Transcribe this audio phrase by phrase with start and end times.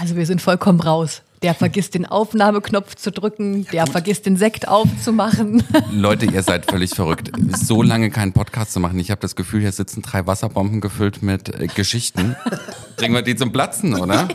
[0.00, 1.22] Also wir sind vollkommen raus.
[1.42, 5.62] Der vergisst den Aufnahmeknopf zu drücken, der vergisst den Sekt aufzumachen.
[5.92, 7.30] Leute, ihr seid völlig verrückt.
[7.56, 8.98] So lange keinen Podcast zu machen.
[8.98, 12.34] Ich habe das Gefühl, hier sitzen drei Wasserbomben gefüllt mit äh, Geschichten.
[12.96, 14.26] Bringen wir die zum Platzen, oder?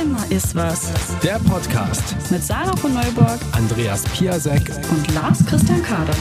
[0.00, 0.92] Immer ist was.
[1.22, 2.30] Der Podcast.
[2.30, 4.70] Mit Sarah von Neuburg Andreas Piasek.
[4.90, 6.14] und Lars Christian Kader.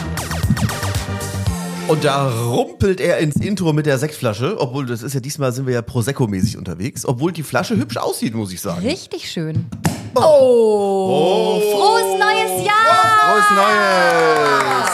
[1.88, 5.68] Und da rumpelt er ins Intro mit der Sektflasche, obwohl das ist ja diesmal sind
[5.68, 8.86] wir ja Prosecco-mäßig unterwegs, obwohl die Flasche hübsch aussieht, muss ich sagen.
[8.86, 9.68] Richtig schön.
[10.16, 12.76] Oh, frohes neues Jahr!
[13.26, 14.90] Frohes Neues!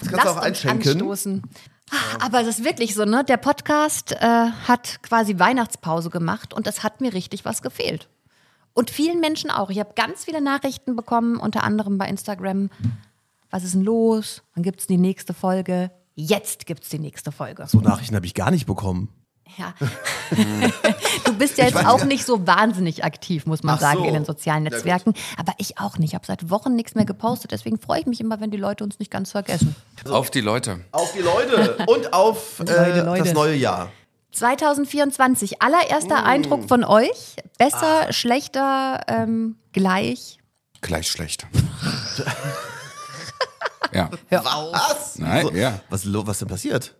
[0.00, 0.92] Das kannst du auch einschenken.
[0.92, 1.42] anstoßen.
[1.90, 3.24] Ah, Aber es ist wirklich so, ne?
[3.24, 8.08] Der Podcast äh, hat quasi Weihnachtspause gemacht und es hat mir richtig was gefehlt.
[8.72, 9.68] Und vielen Menschen auch.
[9.70, 12.70] Ich habe ganz viele Nachrichten bekommen, unter anderem bei Instagram.
[13.50, 14.42] Was ist denn los?
[14.54, 15.90] Wann gibt es die nächste Folge?
[16.20, 17.64] Jetzt gibt es die nächste Folge.
[17.68, 19.08] So Nachrichten habe ich gar nicht bekommen.
[19.56, 19.72] Ja.
[21.24, 22.04] du bist ja jetzt weiß auch ja.
[22.06, 24.04] nicht so wahnsinnig aktiv, muss man Ach sagen, so.
[24.04, 24.64] in den sozialen.
[24.64, 25.14] Netzwerken.
[25.36, 26.08] Aber ich auch nicht.
[26.08, 27.52] Ich habe seit Wochen nichts mehr gepostet.
[27.52, 29.76] Deswegen freue ich mich immer, wenn die Leute uns nicht ganz vergessen.
[30.10, 30.80] Auf die Leute.
[30.90, 33.22] Auf die Leute und auf äh, Leute, Leute.
[33.22, 33.92] das neue Jahr.
[34.32, 37.36] 2024, allererster Eindruck von euch.
[37.58, 40.40] Besser, schlechter, ähm, gleich.
[40.80, 41.46] Gleich schlecht.
[43.92, 44.10] ja.
[44.30, 45.18] Was?
[45.18, 45.80] Nein, So, ja.
[45.90, 46.94] Was, was denn passiert?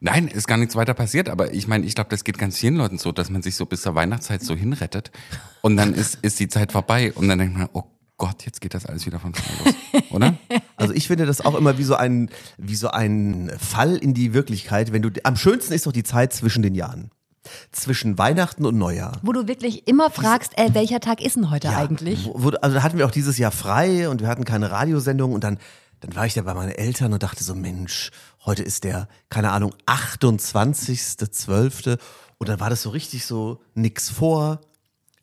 [0.00, 2.74] Nein, ist gar nichts weiter passiert, aber ich meine, ich glaube, das geht ganz vielen
[2.74, 5.12] Leuten so, dass man sich so bis zur Weihnachtszeit so hinrettet
[5.60, 7.84] und dann ist, ist die Zeit vorbei und dann denkt man, oh
[8.16, 10.34] Gott, jetzt geht das alles wieder von vorne los, oder?
[10.76, 14.34] Also ich finde das auch immer wie so ein wie so ein Fall in die
[14.34, 17.10] Wirklichkeit, wenn du am schönsten ist doch die Zeit zwischen den Jahren.
[17.70, 19.18] Zwischen Weihnachten und Neujahr.
[19.22, 22.24] Wo du wirklich immer fragst, ey, welcher Tag ist denn heute eigentlich?
[22.26, 25.32] Wo, wo, also da hatten wir auch dieses Jahr frei und wir hatten keine Radiosendung
[25.32, 25.58] und dann,
[26.02, 28.10] dann war ich da bei meinen Eltern und dachte so, Mensch,
[28.44, 31.98] heute ist der, keine Ahnung, 28.12.
[32.38, 34.60] Und dann war das so richtig so nix vor.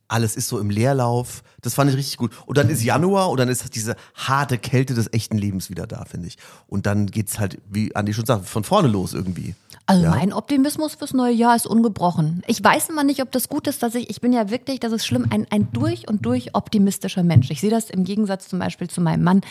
[0.07, 1.43] Alles ist so im Leerlauf.
[1.61, 2.31] Das fand ich richtig gut.
[2.47, 6.05] Und dann ist Januar und dann ist diese harte Kälte des echten Lebens wieder da,
[6.05, 6.37] finde ich.
[6.65, 9.53] Und dann geht's halt, wie Andi schon sagt, von vorne los irgendwie.
[9.85, 10.11] Also Ja.
[10.11, 12.41] mein Optimismus fürs neue Jahr ist ungebrochen.
[12.47, 14.93] Ich weiß immer nicht, ob das gut ist, dass ich, ich bin ja wirklich, das
[14.93, 17.51] ist schlimm, ein, ein durch und durch optimistischer Mensch.
[17.51, 19.41] Ich sehe das im Gegensatz zum Beispiel zu meinem Mann.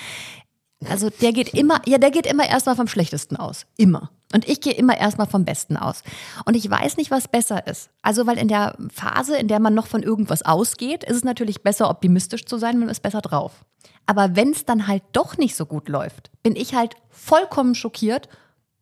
[0.86, 3.66] Also der geht immer, ja, der geht immer erstmal vom Schlechtesten aus.
[3.76, 4.10] Immer.
[4.32, 6.02] Und ich gehe immer erstmal vom Besten aus.
[6.44, 7.90] Und ich weiß nicht, was besser ist.
[8.02, 11.62] Also, weil in der Phase, in der man noch von irgendwas ausgeht, ist es natürlich
[11.62, 13.64] besser, optimistisch zu sein, man ist besser drauf.
[14.06, 18.28] Aber wenn es dann halt doch nicht so gut läuft, bin ich halt vollkommen schockiert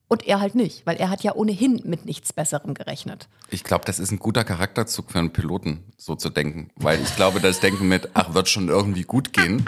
[0.09, 3.29] und er halt nicht, weil er hat ja ohnehin mit nichts Besserem gerechnet.
[3.51, 6.71] Ich glaube, das ist ein guter Charakterzug für einen Piloten, so zu denken.
[6.77, 9.65] Weil ich glaube, das Denken mit, ach, wird schon irgendwie gut gehen,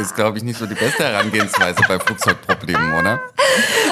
[0.00, 3.20] ist, glaube ich, nicht so die beste Herangehensweise bei Flugzeugproblemen, oder?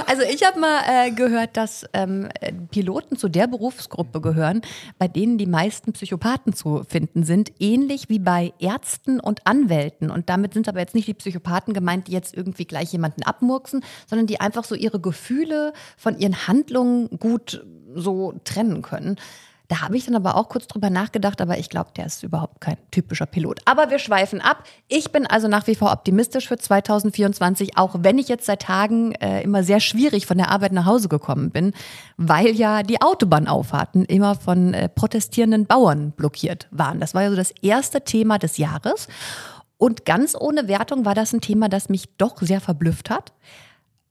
[0.06, 4.62] Also ich habe mal äh, gehört, dass ähm, äh, Piloten zu der Berufsgruppe gehören,
[4.98, 10.10] bei denen die meisten Psychopathen zu finden sind, ähnlich wie bei Ärzten und Anwälten.
[10.10, 13.84] Und damit sind aber jetzt nicht die Psychopathen gemeint, die jetzt irgendwie gleich jemanden abmurksen,
[14.06, 17.64] sondern die einfach so ihre Gefühle von ihren Handlungen gut
[17.94, 19.16] so trennen können.
[19.72, 22.60] Da habe ich dann aber auch kurz drüber nachgedacht, aber ich glaube, der ist überhaupt
[22.60, 23.60] kein typischer Pilot.
[23.64, 24.64] Aber wir schweifen ab.
[24.86, 29.12] Ich bin also nach wie vor optimistisch für 2024, auch wenn ich jetzt seit Tagen
[29.12, 31.72] äh, immer sehr schwierig von der Arbeit nach Hause gekommen bin,
[32.18, 37.00] weil ja die Autobahnauffahrten immer von äh, protestierenden Bauern blockiert waren.
[37.00, 39.08] Das war ja so das erste Thema des Jahres.
[39.78, 43.32] Und ganz ohne Wertung war das ein Thema, das mich doch sehr verblüfft hat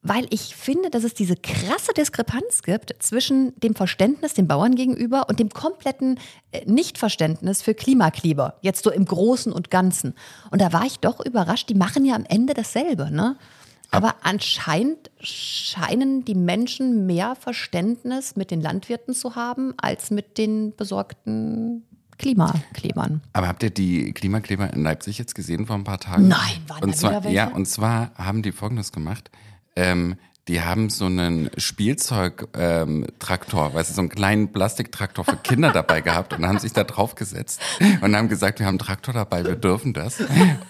[0.03, 5.29] weil ich finde, dass es diese krasse Diskrepanz gibt zwischen dem Verständnis den Bauern gegenüber
[5.29, 6.19] und dem kompletten
[6.51, 10.15] äh, Nichtverständnis für Klimakleber, jetzt so im Großen und Ganzen.
[10.49, 13.37] Und da war ich doch überrascht, die machen ja am Ende dasselbe, ne?
[13.93, 20.73] Aber anscheinend scheinen die Menschen mehr Verständnis mit den Landwirten zu haben, als mit den
[20.77, 21.83] besorgten
[22.17, 23.21] Klimaklebern.
[23.33, 26.29] Aber habt ihr die Klimakleber in Leipzig jetzt gesehen vor ein paar Tagen?
[26.29, 27.35] Nein, waren und da zwar, wieder welche?
[27.35, 29.29] Ja, und zwar haben die Folgendes gemacht.
[29.75, 30.17] Ähm,
[30.47, 36.01] die haben so einen Spielzeugtraktor, ähm, weißt du, so einen kleinen Plastiktraktor für Kinder dabei
[36.01, 37.61] gehabt und haben sich da drauf gesetzt
[38.01, 40.17] und haben gesagt, wir haben einen Traktor dabei, wir dürfen das.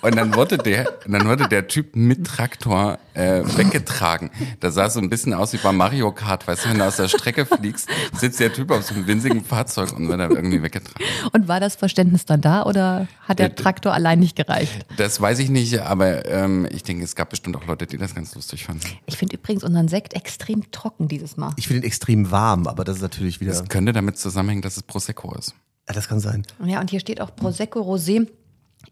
[0.02, 4.30] Und dann wurde der, dann wurde der Typ mit Traktor äh, weggetragen.
[4.60, 6.98] Da sah so ein bisschen aus wie bei Mario Kart, weißt du, wenn du aus
[6.98, 10.62] der Strecke fliegst, sitzt der Typ auf so einem winzigen Fahrzeug und wird dann irgendwie
[10.62, 11.06] weggetragen.
[11.32, 14.86] Und war das Verständnis dann da oder hat der Äh, Traktor allein nicht gereicht?
[14.98, 18.14] Das weiß ich nicht, aber ähm, ich denke, es gab bestimmt auch Leute, die das
[18.14, 18.82] ganz lustig fanden.
[19.06, 21.54] Ich finde übrigens unseren Sekt extrem trocken dieses Mal.
[21.58, 23.52] Ich finde ihn extrem warm, aber das ist natürlich wieder.
[23.52, 25.54] Das könnte damit zusammenhängen, dass es Prosecco ist.
[25.88, 26.46] Ja, das kann sein.
[26.66, 28.28] Ja, und hier steht auch Prosecco Rosé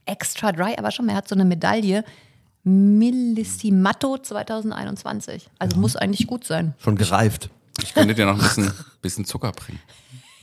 [0.06, 2.04] extra dry, aber schon mal, er hat so eine Medaille.
[2.64, 5.50] Millissimato 2021.
[5.60, 6.74] Also muss eigentlich gut sein.
[6.80, 7.50] Schon gereift.
[7.82, 9.80] Ich könnte dir noch ein bisschen, bisschen Zucker bringen.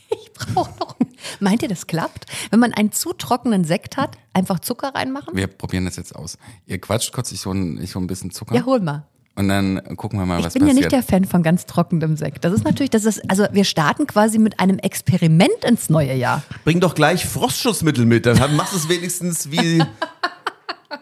[0.08, 0.96] Ich Frau noch.
[1.40, 2.26] Meint ihr, das klappt?
[2.50, 5.34] Wenn man einen zu trockenen Sekt hat, einfach Zucker reinmachen?
[5.37, 6.38] Wir probieren das jetzt aus.
[6.64, 8.55] Ihr quatscht kurz, ich hole ich hol ein bisschen Zucker.
[8.55, 9.08] Ja, hol mal.
[9.37, 10.85] Und dann gucken wir mal, Ich was bin ja passiert.
[10.87, 12.43] nicht der Fan von ganz trockenem Sekt.
[12.44, 16.43] Das ist natürlich, das ist, also wir starten quasi mit einem Experiment ins neue Jahr.
[16.65, 19.83] Bring doch gleich Frostschutzmittel mit, dann machst du es wenigstens wie,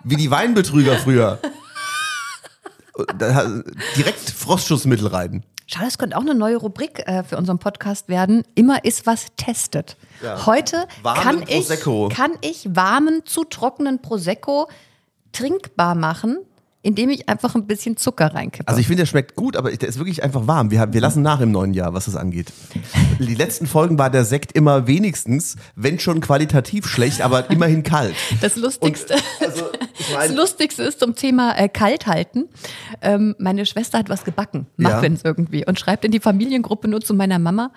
[0.02, 1.38] wie die Weinbetrüger früher.
[3.96, 5.44] Direkt Frostschutzmittel rein.
[5.66, 8.42] Schau, das könnte auch eine neue Rubrik äh, für unseren Podcast werden.
[8.54, 9.96] Immer ist was testet.
[10.44, 12.08] Heute Warmen kann ich, Prosecco.
[12.10, 14.68] kann ich warmen, zu trockenen Prosecco
[15.32, 16.36] trinkbar machen,
[16.84, 18.68] indem ich einfach ein bisschen Zucker reinkippe.
[18.68, 20.70] Also ich finde, der schmeckt gut, aber der ist wirklich einfach warm.
[20.70, 22.52] Wir, haben, wir lassen nach im neuen Jahr, was das angeht.
[23.18, 28.14] Die letzten Folgen war der Sekt immer wenigstens, wenn schon qualitativ schlecht, aber immerhin kalt.
[28.40, 29.64] Das Lustigste, Also,
[30.14, 32.48] das Lustigste ist zum Thema äh, Kalthalten.
[33.00, 34.90] Ähm, meine Schwester hat was gebacken, Ja.
[34.96, 37.72] Muffins irgendwie, und schreibt in die Familiengruppe nur zu meiner Mama: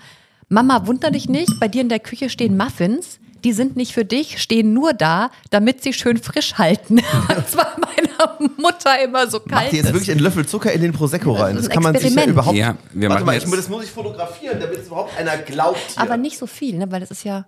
[0.49, 3.19] Mama, wunder dich nicht, bei dir in der Küche stehen Muffins.
[3.43, 7.01] Die sind nicht für dich, stehen nur da, damit sie schön frisch halten.
[7.27, 9.73] Das war meiner Mutter immer so macht kalt.
[9.73, 9.93] ihr jetzt ist.
[9.93, 11.55] wirklich einen Löffel Zucker in den Prosecco rein?
[11.55, 12.55] Das Das ist ein kann man sich ja überhaupt...
[12.57, 15.37] Ja, wir Warte machen mal, jetzt- ich, das muss ich fotografieren, damit es überhaupt einer
[15.37, 16.01] glaubt hier.
[16.01, 16.91] Aber nicht so viel, ne?
[16.91, 17.45] weil das ist ja.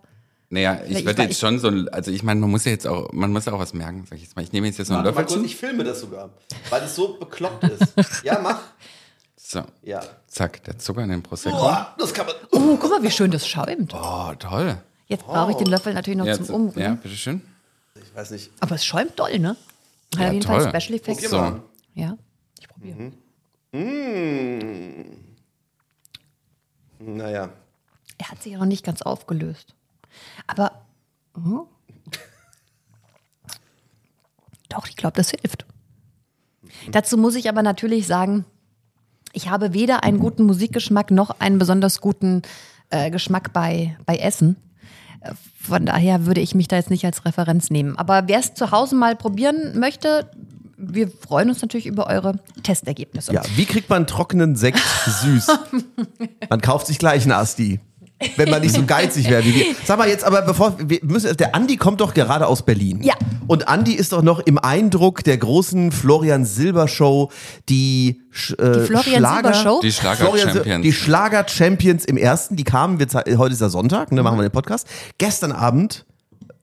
[0.51, 3.11] Naja, ich ich werde jetzt schon so, also ich meine, man muss ja jetzt auch,
[3.13, 4.41] man muss ja auch was merken, sag ich jetzt mal.
[4.41, 5.43] Ich nehme jetzt, jetzt noch einen Löffel kurz, zu.
[5.45, 6.29] ich filme das sogar,
[6.71, 8.23] weil es so bekloppt ist.
[8.23, 8.59] Ja, mach.
[9.35, 10.01] So, Ja.
[10.27, 11.55] zack, der Zucker in den Prosecco.
[11.57, 12.35] Boah, das kann man...
[12.51, 13.93] Oh, guck mal, wie schön das schäumt.
[13.95, 14.77] Oh, toll.
[15.09, 16.81] Jetzt brauche ich den Löffel natürlich noch Ja, zum zu- Umrühren.
[16.81, 17.41] ja, bitteschön.
[17.95, 18.51] Ich weiß nicht.
[18.61, 19.57] Aber es schäumt doll, ne?
[20.15, 20.79] Hat Ja, auf jeden Fall toll.
[20.81, 21.29] Special Effects.
[21.29, 21.37] So.
[21.37, 21.61] mal.
[21.95, 22.17] Ja,
[22.59, 23.11] ich probiere.
[26.99, 27.49] Naja.
[28.17, 29.73] Er hat sich ja noch nicht ganz aufgelöst.
[30.47, 30.85] Aber.
[31.35, 31.61] hm?
[34.69, 35.65] Doch, ich glaube, das hilft.
[36.91, 38.45] Dazu muss ich aber natürlich sagen,
[39.33, 42.43] ich habe weder einen guten Musikgeschmack noch einen besonders guten
[42.91, 44.57] äh, Geschmack bei, bei Essen.
[45.61, 47.97] Von daher würde ich mich da jetzt nicht als Referenz nehmen.
[47.97, 50.29] Aber wer es zu Hause mal probieren möchte,
[50.77, 53.33] wir freuen uns natürlich über eure Testergebnisse.
[53.33, 55.47] Ja, wie kriegt man trockenen Sekt süß?
[56.49, 57.81] Man kauft sich gleich einen Asti.
[58.35, 59.65] Wenn man nicht so geizig wäre wie wir.
[59.85, 63.01] Sag mal jetzt, aber bevor wir müssen, der Andi kommt doch gerade aus Berlin.
[63.01, 63.13] Ja.
[63.47, 67.31] Und Andi ist doch noch im Eindruck der großen Florian Silber Show,
[67.69, 68.21] die,
[68.57, 69.79] äh, Die Florian Schlager, Silber Show?
[69.81, 70.83] Die Florian Sil- Schlager-Champions.
[70.83, 73.07] Die Schlager Champions im ersten, die kamen, wir,
[73.37, 74.87] heute ist ja Sonntag, ne, machen wir den Podcast.
[75.17, 76.05] Gestern Abend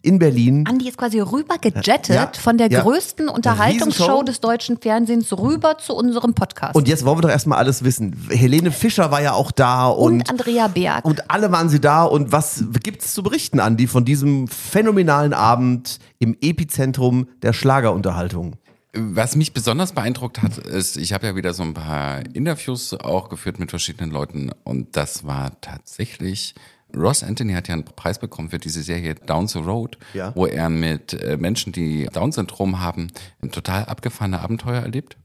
[0.06, 0.64] in Berlin.
[0.66, 2.82] Andi ist quasi rüber gejettet Ja, von der ja.
[2.82, 6.76] größten Unterhaltungsshow des deutschen Fernsehens rüber zu unserem Podcast.
[6.76, 8.16] Und jetzt wollen wir doch erstmal alles wissen.
[8.30, 11.04] Helene Fischer war ja auch da Und und, Andrea Berg.
[11.04, 12.04] und alle waren sie da.
[12.04, 18.56] Und was gibt's zu berichten, Andi, von diesem phänomenalen Abend im Epizentrum der Schlagerunterhaltung?
[18.98, 23.28] Was mich besonders beeindruckt hat, ist, ich habe ja wieder so ein paar Interviews auch
[23.28, 26.54] geführt mit verschiedenen Leuten und das war tatsächlich.
[26.94, 30.34] Ross Anthony hat ja einen Preis bekommen für diese Serie Down the Road, Ja.
[30.34, 33.08] wo er mit äh, Menschen, die Down-Syndrom haben,
[33.42, 35.16] ein total abgefahrene Abenteuer erlebt.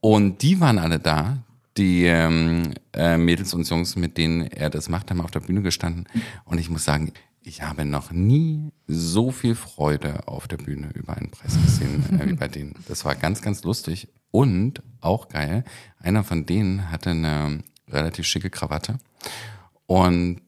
[0.00, 1.38] Und die waren alle da,
[1.76, 5.62] die ähm, äh, Mädels und Jungs, mit denen er das macht, haben auf der Bühne
[5.62, 6.06] gestanden.
[6.44, 7.12] Und ich muss sagen,
[7.42, 12.28] ich habe noch nie so viel Freude auf der Bühne über einen Preis gesehen äh,
[12.28, 12.74] wie bei denen.
[12.88, 15.64] Das war ganz, ganz lustig und auch geil.
[15.98, 18.98] Einer von denen hatte eine relativ schicke Krawatte.
[19.86, 20.40] Und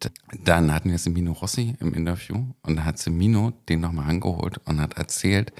[0.42, 4.80] dann hatten wir Semino Rossi im Interview und da hat Semino den nochmal angeholt und
[4.80, 5.52] hat erzählt,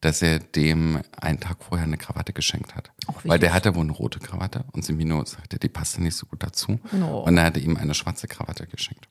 [0.00, 2.90] dass er dem einen Tag vorher eine Krawatte geschenkt hat.
[3.22, 6.26] wie Weil der hatte wohl eine rote Krawatte und Semino sagte, die passte nicht so
[6.26, 6.78] gut dazu.
[6.92, 7.20] No.
[7.20, 9.08] Und er hatte ihm eine schwarze Krawatte geschenkt.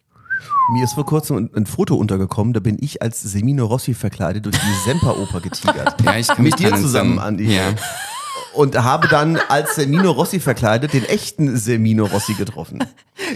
[0.73, 4.57] Mir ist vor kurzem ein, Foto untergekommen, da bin ich als Semino Rossi verkleidet durch
[4.57, 6.01] die Semperoper getigert.
[6.03, 7.19] Ja, ich kann Mit mich dir zusammen.
[7.19, 7.55] Andi.
[7.55, 7.73] Ja.
[8.53, 12.83] Und habe dann als Semino Rossi verkleidet den echten Semino Rossi getroffen.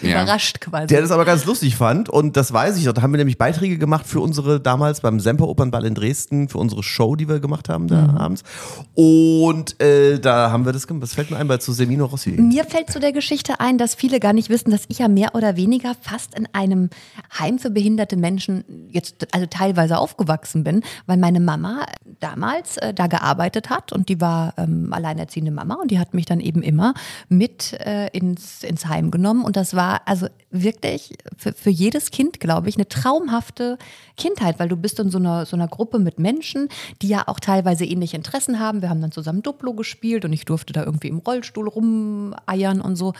[0.02, 0.88] Überrascht quasi.
[0.88, 2.94] Der das aber ganz lustig fand und das weiß ich noch.
[2.94, 6.58] Da haben wir nämlich Beiträge gemacht für unsere damals beim Semper Opernball in Dresden, für
[6.58, 8.18] unsere Show, die wir gemacht haben da Mhm.
[8.18, 8.44] abends.
[8.94, 11.04] Und äh, da haben wir das gemacht.
[11.04, 12.32] Das fällt mir ein bei zu Semino Rossi.
[12.32, 15.36] Mir fällt zu der Geschichte ein, dass viele gar nicht wissen, dass ich ja mehr
[15.36, 16.90] oder weniger fast in einem
[17.38, 21.86] Heim für behinderte Menschen jetzt also teilweise aufgewachsen bin, weil meine Mama
[22.20, 26.26] damals äh, da gearbeitet hat und die war ähm, alleinerziehende Mama und die hat mich
[26.26, 26.94] dann eben immer
[27.30, 32.40] mit äh, ins, ins Heim genommen und das war also wirklich für, für jedes Kind,
[32.40, 33.78] glaube ich, eine traumhafte
[34.18, 36.70] Kindheit, weil du bist in so einer, so einer Gruppe mit Menschen,
[37.02, 38.82] die ja auch teilweise ähnliche Interessen haben.
[38.82, 42.96] Wir haben dann zusammen Duplo gespielt und ich durfte da irgendwie im Rollstuhl rumeiern und
[42.96, 43.14] so.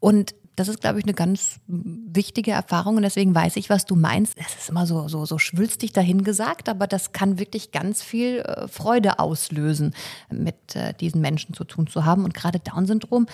[0.00, 3.94] Und das ist, glaube ich, eine ganz wichtige Erfahrung und deswegen weiß ich, was du
[3.94, 4.34] meinst.
[4.36, 8.66] Es ist immer so, so, so schwülstig dahingesagt, aber das kann wirklich ganz viel äh,
[8.66, 9.94] Freude auslösen,
[10.30, 12.24] mit äh, diesen Menschen zu tun zu haben.
[12.24, 13.26] Und gerade Down-Syndrom,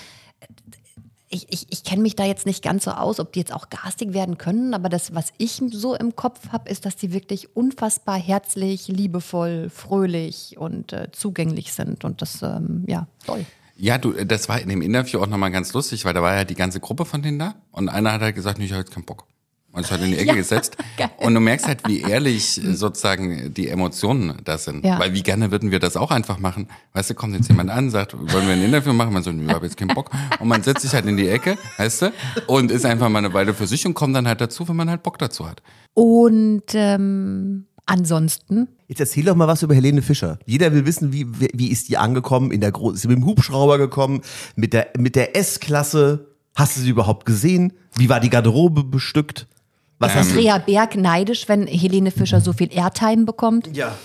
[1.28, 3.70] ich, ich, ich kenne mich da jetzt nicht ganz so aus, ob die jetzt auch
[3.70, 7.56] garstig werden können, aber das, was ich so im Kopf habe, ist, dass die wirklich
[7.56, 12.04] unfassbar herzlich, liebevoll, fröhlich und äh, zugänglich sind.
[12.04, 13.46] Und das, ähm, ja, toll.
[13.82, 16.44] Ja, du, das war in dem Interview auch nochmal ganz lustig, weil da war ja
[16.44, 18.92] die ganze Gruppe von denen da und einer hat halt gesagt, nee, ich habe jetzt
[18.94, 19.26] keinen Bock.
[19.72, 20.76] Und es hat in die Ecke Ja, gesetzt.
[20.96, 21.10] geil.
[21.16, 24.84] Und du merkst halt, wie ehrlich äh, sozusagen die Emotionen da sind.
[24.84, 25.00] Ja.
[25.00, 26.68] Weil wie gerne würden wir das auch einfach machen.
[26.92, 29.12] Weißt du, kommt jetzt jemand an, sagt, wollen wir ein Interview machen?
[29.14, 30.10] Man so, ich habe jetzt keinen Bock.
[30.38, 32.12] Und man setzt sich halt in die Ecke, weißt du,
[32.46, 34.88] und ist einfach mal eine Weile für sich und kommt dann halt dazu, wenn man
[34.90, 35.60] halt Bock dazu hat.
[35.94, 40.38] Und ähm, ansonsten, Jetzt erzähl doch mal was über Helene Fischer.
[40.44, 42.50] Jeder will wissen, wie, wie ist die angekommen?
[42.50, 44.20] In der Gro ist sie mit dem Hubschrauber gekommen?
[44.54, 46.26] Mit der, mit der S-Klasse?
[46.54, 47.72] Hast du sie überhaupt gesehen?
[47.96, 49.46] Wie war die Garderobe bestückt?
[49.98, 50.36] Was hast du?
[50.36, 53.74] Andrea Berg neidisch, wenn Helene Fischer so viel Airtime bekommt.
[53.74, 53.96] Ja.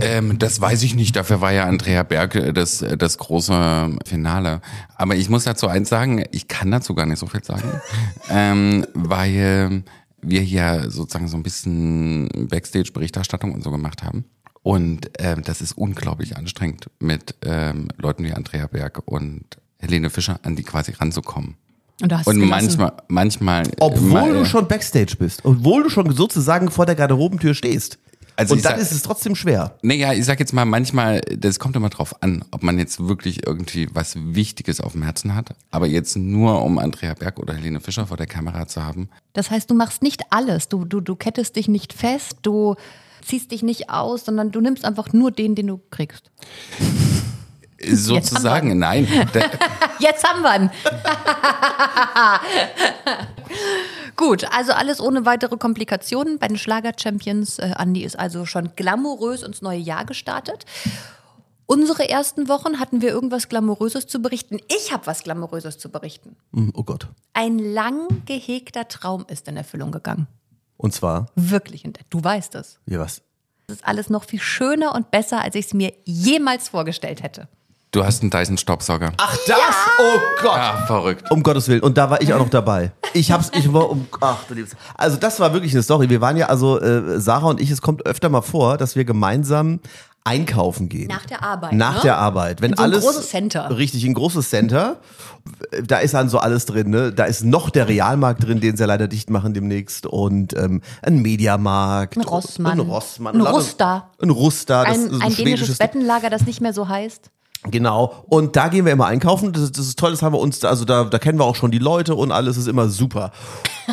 [0.00, 1.16] Ähm, das weiß ich nicht.
[1.16, 4.62] Dafür war ja Andrea Berg äh, das, äh, das große Finale.
[4.96, 7.78] Aber ich muss dazu eins sagen, ich kann dazu gar nicht so viel sagen,
[8.30, 9.84] ähm, weil
[10.28, 14.24] wir hier sozusagen so ein bisschen Backstage-Berichterstattung und so gemacht haben.
[14.62, 19.44] Und ähm, das ist unglaublich anstrengend, mit ähm, Leuten wie Andrea Berg und
[19.78, 21.56] Helene Fischer an die quasi ranzukommen.
[22.00, 23.70] Und du hast Und manchmal, manchmal.
[23.78, 25.44] Obwohl mal- du schon Backstage bist.
[25.44, 27.98] Obwohl du schon sozusagen vor der Garderobentür stehst.
[28.36, 29.76] Also Und dann sag- ist es trotzdem schwer.
[29.82, 33.46] Naja, ich sag jetzt mal, manchmal, das kommt immer drauf an, ob man jetzt wirklich
[33.46, 35.50] irgendwie was Wichtiges auf dem Herzen hat.
[35.70, 39.08] Aber jetzt nur, um Andrea Berg oder Helene Fischer vor der Kamera zu haben.
[39.34, 40.68] Das heißt, du machst nicht alles.
[40.68, 42.74] Du, du, du kettest dich nicht fest, du
[43.24, 46.30] ziehst dich nicht aus, sondern du nimmst einfach nur den, den du kriegst.
[47.86, 49.06] Sozusagen, nein.
[49.98, 50.70] Jetzt haben wir ihn.
[54.16, 57.58] Gut, also alles ohne weitere Komplikationen bei den Schlager-Champions.
[57.58, 60.64] Äh, Andi ist also schon glamourös ins neue Jahr gestartet.
[61.66, 64.58] Unsere ersten Wochen hatten wir irgendwas Glamouröses zu berichten.
[64.68, 66.36] Ich habe was Glamouröses zu berichten.
[66.52, 67.08] Hm, Oh Gott.
[67.32, 70.26] Ein lang gehegter Traum ist in Erfüllung gegangen.
[70.76, 71.84] Und zwar, Wirklich.
[72.10, 72.78] Du weißt es.
[72.86, 73.22] ja was?
[73.66, 77.48] Das ist alles noch viel schöner und besser, als ich es mir jemals vorgestellt hätte.
[77.94, 79.12] Du hast einen Dyson-Staubsauger.
[79.16, 79.58] Ach das?
[79.98, 80.58] Oh Gott.
[80.58, 81.30] Ah, verrückt.
[81.30, 81.82] Um Gottes Willen.
[81.82, 82.92] Und da war ich auch noch dabei.
[83.12, 84.72] Ich hab's, ich war um, ach du liebes.
[84.96, 86.10] Also das war wirklich eine Story.
[86.10, 89.04] Wir waren ja also, äh, Sarah und ich, es kommt öfter mal vor, dass wir
[89.04, 89.80] gemeinsam
[90.24, 91.08] einkaufen gehen.
[91.08, 92.00] Nach der Arbeit, Nach ne?
[92.02, 92.62] der Arbeit.
[92.62, 93.04] Wenn In so ein alles.
[93.04, 93.76] großes Center.
[93.76, 94.96] Richtig, ein großes Center.
[95.86, 97.12] Da ist dann so alles drin, ne?
[97.12, 100.06] Da ist noch der Realmarkt drin, den sie ja leider dicht machen demnächst.
[100.06, 102.16] Und ähm, ein Mediamarkt.
[102.16, 102.80] Ein Rossmann.
[102.80, 103.34] Ein Rossmann.
[103.34, 104.08] Ein Rusta.
[104.18, 107.30] Ein ist Ein, so ein dänisches schwedisches Bettenlager, das nicht mehr so heißt.
[107.70, 108.24] Genau.
[108.28, 109.52] Und da gehen wir immer einkaufen.
[109.52, 111.56] Das, ist- das ist toll, das haben wir uns, also da, da kennen wir auch
[111.56, 113.32] schon die Leute und alles ist immer super.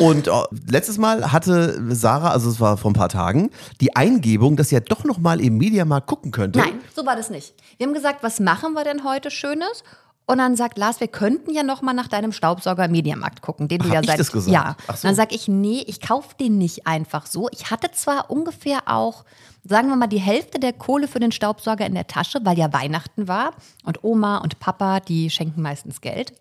[0.00, 0.30] Und äh,
[0.70, 3.50] letztes Mal hatte Sarah, also es war vor ein paar Tagen,
[3.80, 6.58] die Eingebung, dass sie ja doch noch mal im Mediamarkt gucken könnte.
[6.58, 7.54] Nein, so war das nicht.
[7.78, 9.84] Wir haben gesagt, was machen wir denn heute Schönes?
[10.26, 13.68] Und dann sagt Lars, wir könnten ja noch mal nach deinem Staubsauger im Mediamarkt gucken,
[13.68, 14.52] den du Hab ja ich seit das gesagt?
[14.52, 14.76] ja.
[14.94, 15.08] So.
[15.08, 17.48] Dann sag ich, nee, ich kauf den nicht einfach so.
[17.50, 19.24] Ich hatte zwar ungefähr auch,
[19.64, 22.72] sagen wir mal, die Hälfte der Kohle für den Staubsauger in der Tasche, weil ja
[22.72, 23.50] Weihnachten war
[23.84, 26.32] und Oma und Papa, die schenken meistens Geld.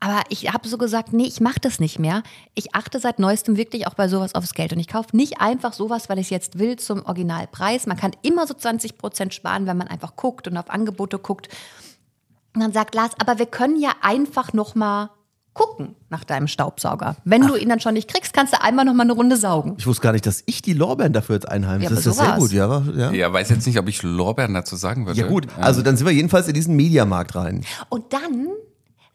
[0.00, 2.22] Aber ich habe so gesagt, nee, ich mache das nicht mehr.
[2.54, 4.72] Ich achte seit neuestem wirklich auch bei sowas aufs Geld.
[4.72, 7.86] Und ich kaufe nicht einfach sowas, weil ich es jetzt will, zum Originalpreis.
[7.86, 11.48] Man kann immer so 20 Prozent sparen, wenn man einfach guckt und auf Angebote guckt.
[12.54, 15.10] Und dann sagt Lars, aber wir können ja einfach noch mal
[15.54, 17.16] gucken nach deinem Staubsauger.
[17.24, 19.74] Wenn du ihn dann schon nicht kriegst, kannst du einmal noch mal eine Runde saugen.
[19.78, 21.84] Ich wusste gar nicht, dass ich die Lorbeeren dafür jetzt einheimse.
[21.84, 22.82] Ja, das ist so sehr gut, ja.
[22.96, 23.10] ja.
[23.10, 25.18] Ja, weiß jetzt nicht, ob ich Lorbeeren dazu sagen würde.
[25.18, 27.64] Ja gut, also dann sind wir jedenfalls in diesen Mediamarkt rein.
[27.88, 28.48] Und dann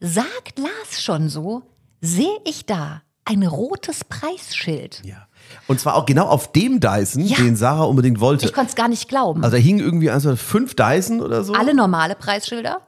[0.00, 1.62] sagt Lars schon so,
[2.02, 5.00] sehe ich da ein rotes Preisschild.
[5.04, 5.26] Ja.
[5.66, 7.36] Und zwar auch genau auf dem Dyson, Ja.
[7.36, 8.44] den Sarah unbedingt wollte.
[8.44, 9.42] Ich konnte es gar nicht glauben.
[9.42, 11.54] Also da hingen irgendwie also fünf Dyson oder so.
[11.54, 12.82] Alle normale Preisschilder,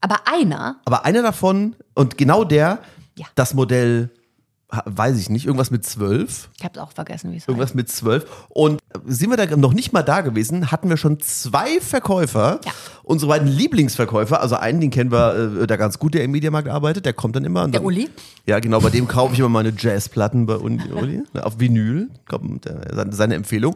[0.00, 2.78] aber einer, Aber einer davon und genau der,
[3.16, 3.26] Ja.
[3.34, 4.10] das Modell,
[4.84, 6.50] weiß ich nicht, irgendwas mit zwölf.
[6.58, 7.48] ich habe es auch vergessen, wie es heißt.
[7.48, 8.26] Irgendwas mit zwölf.
[8.50, 12.72] Und sind wir da noch nicht mal da gewesen, hatten wir schon zwei Verkäufer, Ja.
[13.02, 14.42] unsere beiden Lieblingsverkäufer.
[14.42, 17.34] Also einen, den kennen wir äh, da ganz gut, der im Mediamarkt arbeitet, der kommt
[17.36, 17.62] dann immer.
[17.62, 18.10] Der dann, Uli?
[18.44, 22.10] Ja, genau, bei dem kaufe ich immer meine Jazzplatten bei Uli, Uli ne, auf Vinyl,
[22.28, 23.74] kommt äh, seine- Empfehlung.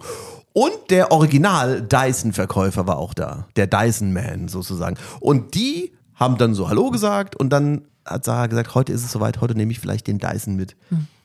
[0.52, 4.98] Und der Original Dyson-Verkäufer war auch da, der Dyson Man sozusagen.
[5.20, 9.12] Und die haben dann so Hallo gesagt und dann hat Sarah gesagt, heute ist es
[9.12, 10.76] soweit, heute nehme ich vielleicht den Dyson mit.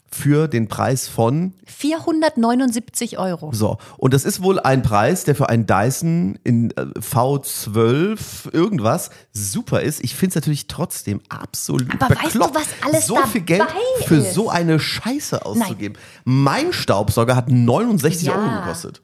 [0.09, 3.51] Für den Preis von 479 Euro.
[3.53, 3.77] so.
[3.97, 9.81] Und das ist wohl ein Preis, der für einen Dyson in äh, V12 irgendwas super
[9.81, 10.03] ist.
[10.03, 13.61] Ich finde es natürlich trotzdem absolut Aber weißt du, bekloppt, was alles so viel Geld
[13.61, 14.33] dabei für ist?
[14.33, 15.97] so eine Scheiße auszugeben.
[16.23, 18.35] Mein Staubsauger hat 69 Ja.
[18.35, 19.01] Euro gekostet.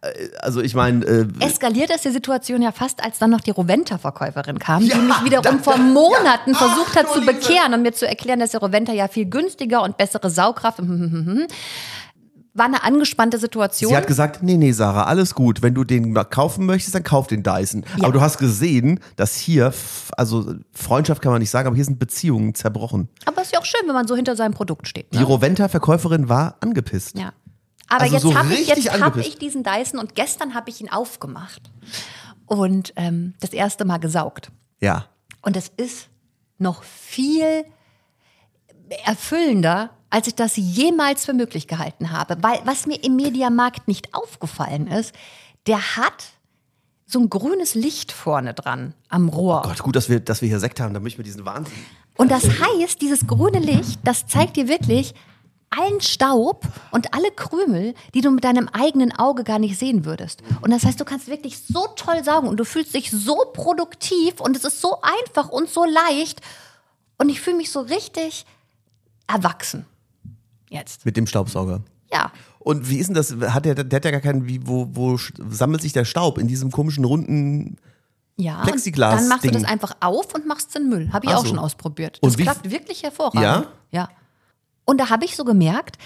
[0.00, 0.08] Äh,
[0.40, 4.58] Also ich meine, äh, Eskaliert ist die Situation ja fast, als dann noch die Roventa-Verkäuferin
[4.58, 6.56] kam, Ja, die mich wiederum da- vor da- Monaten ja.
[6.58, 9.96] versucht hat zu bekehren und mir zu erklären, dass der Roventa ja viel günstiger und
[9.96, 10.80] bessere Saugkraft.
[12.54, 13.88] War eine angespannte Situation.
[13.90, 15.62] Sie hat gesagt, nee, nee, Sarah, alles gut.
[15.62, 17.82] Wenn du den kaufen möchtest, dann kauf den Dyson.
[17.96, 18.04] Ja.
[18.04, 19.72] Aber du hast gesehen, dass hier,
[20.18, 23.08] also Freundschaft kann man nicht sagen, aber hier sind Beziehungen zerbrochen.
[23.24, 25.14] Aber ist ja auch schön, wenn man so hinter seinem Produkt steht.
[25.14, 25.24] Die Ne?
[25.24, 27.16] Roventa-Verkäuferin war angepisst.
[27.18, 27.32] Ja.
[27.88, 30.78] Aber Also jetzt so habe ich, jetzt hab ich diesen Dyson und gestern habe ich
[30.82, 31.70] ihn aufgemacht
[32.44, 34.50] und ähm, das erste Mal gesaugt.
[34.80, 35.06] Ja.
[35.40, 36.08] Und es ist
[36.58, 37.64] noch viel
[39.06, 42.36] erfüllender, als ich das jemals für möglich gehalten habe.
[42.42, 45.14] Weil was mir im Mediamarkt nicht aufgefallen ist,
[45.66, 46.24] der hat
[47.06, 49.62] so ein grünes Licht vorne dran am Rohr.
[49.62, 51.74] Gott, gut, dass wir, dass wir hier Sekt haben, damit ich mir diesen Wahnsinn.
[52.18, 55.14] Und das heißt, dieses grüne Licht, das zeigt dir wirklich
[55.70, 60.42] allen Staub und alle Krümel, die du mit deinem eigenen Auge gar nicht sehen würdest.
[60.60, 64.40] Und das heißt, du kannst wirklich so toll saugen und du fühlst dich so produktiv
[64.40, 66.42] und es ist so einfach und so leicht.
[67.16, 68.44] Und ich fühle mich so richtig
[69.26, 69.86] erwachsen.
[70.72, 71.04] Jetzt.
[71.04, 71.82] Mit dem Staubsauger.
[72.12, 72.32] Ja.
[72.58, 73.32] Und wie ist denn das?
[73.32, 75.18] Hat der, der hat ja gar keinen, wie, wo, wo
[75.50, 77.76] sammelt sich der Staub in diesem komischen runden.
[78.36, 81.12] Ja, Plexiglas dann machst du das einfach auf und machst es in den Müll.
[81.12, 81.48] Habe ich Ach auch so.
[81.48, 82.18] schon ausprobiert.
[82.22, 83.42] Und Das klappt wirklich hervorragend.
[83.42, 83.66] Ja?
[83.90, 84.08] Ja.
[84.84, 85.98] Und da habe ich so gemerkt,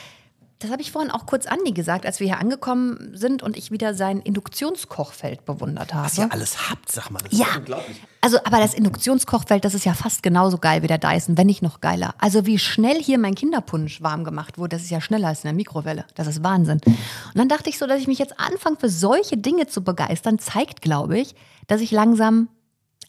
[0.59, 3.71] das habe ich vorhin auch kurz Andi gesagt, als wir hier angekommen sind und ich
[3.71, 6.07] wieder sein Induktionskochfeld bewundert habe.
[6.07, 7.19] Was ihr alles habt, sag mal.
[7.23, 8.03] Das ist Ja, unglaublich.
[8.23, 11.61] also aber das Induktionskochfeld, das ist ja fast genauso geil wie der Dyson, wenn nicht
[11.63, 12.15] noch geiler.
[12.19, 15.49] Also wie schnell hier mein Kinderpunsch warm gemacht wurde, das ist ja schneller als in
[15.49, 16.07] der Mikrowelle.
[16.15, 16.81] Das ist Wahnsinn.
[16.87, 20.39] Und dann dachte ich so, dass ich mich jetzt anfange für solche Dinge zu begeistern,
[20.39, 21.35] zeigt, glaube ich,
[21.67, 22.49] dass ich langsam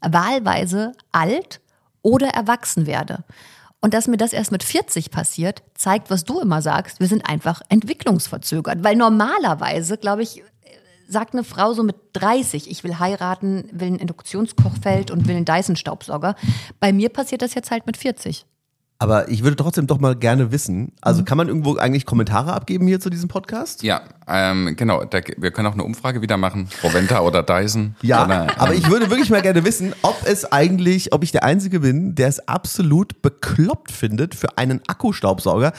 [0.02, 1.62] wahlweise alt
[2.02, 3.24] oder erwachsen werde.
[3.80, 7.30] Und dass mir das erst mit 40 passiert, zeigt, was du immer sagst, wir sind
[7.30, 8.84] einfach entwicklungsverzögert.
[8.84, 10.44] Weil normalerweise, glaube ich,
[11.08, 15.46] sagt eine Frau so mit 30, ich will heiraten, will ein Induktionskochfeld und will einen
[15.46, 16.36] Dyson-Staubsauger.
[16.80, 18.46] Bei mir passiert das jetzt halt mit 40.
[19.00, 20.92] Aber ich würde trotzdem doch mal gerne wissen, Mhm.
[21.02, 23.84] also kann man irgendwo eigentlich Kommentare abgeben hier zu diesem Podcast?
[23.84, 25.04] Ja, ähm, genau.
[25.06, 26.68] Da, wir können auch eine Umfrage wieder machen.
[26.84, 27.96] Roventa oder Dyson.
[28.02, 31.32] Ja, Oder, aber ähm, ich würde wirklich mal gerne wissen, ob es eigentlich, ob ich
[31.32, 35.74] der Einzige bin, der es absolut bekloppt findet, für einen Akkustaubsauger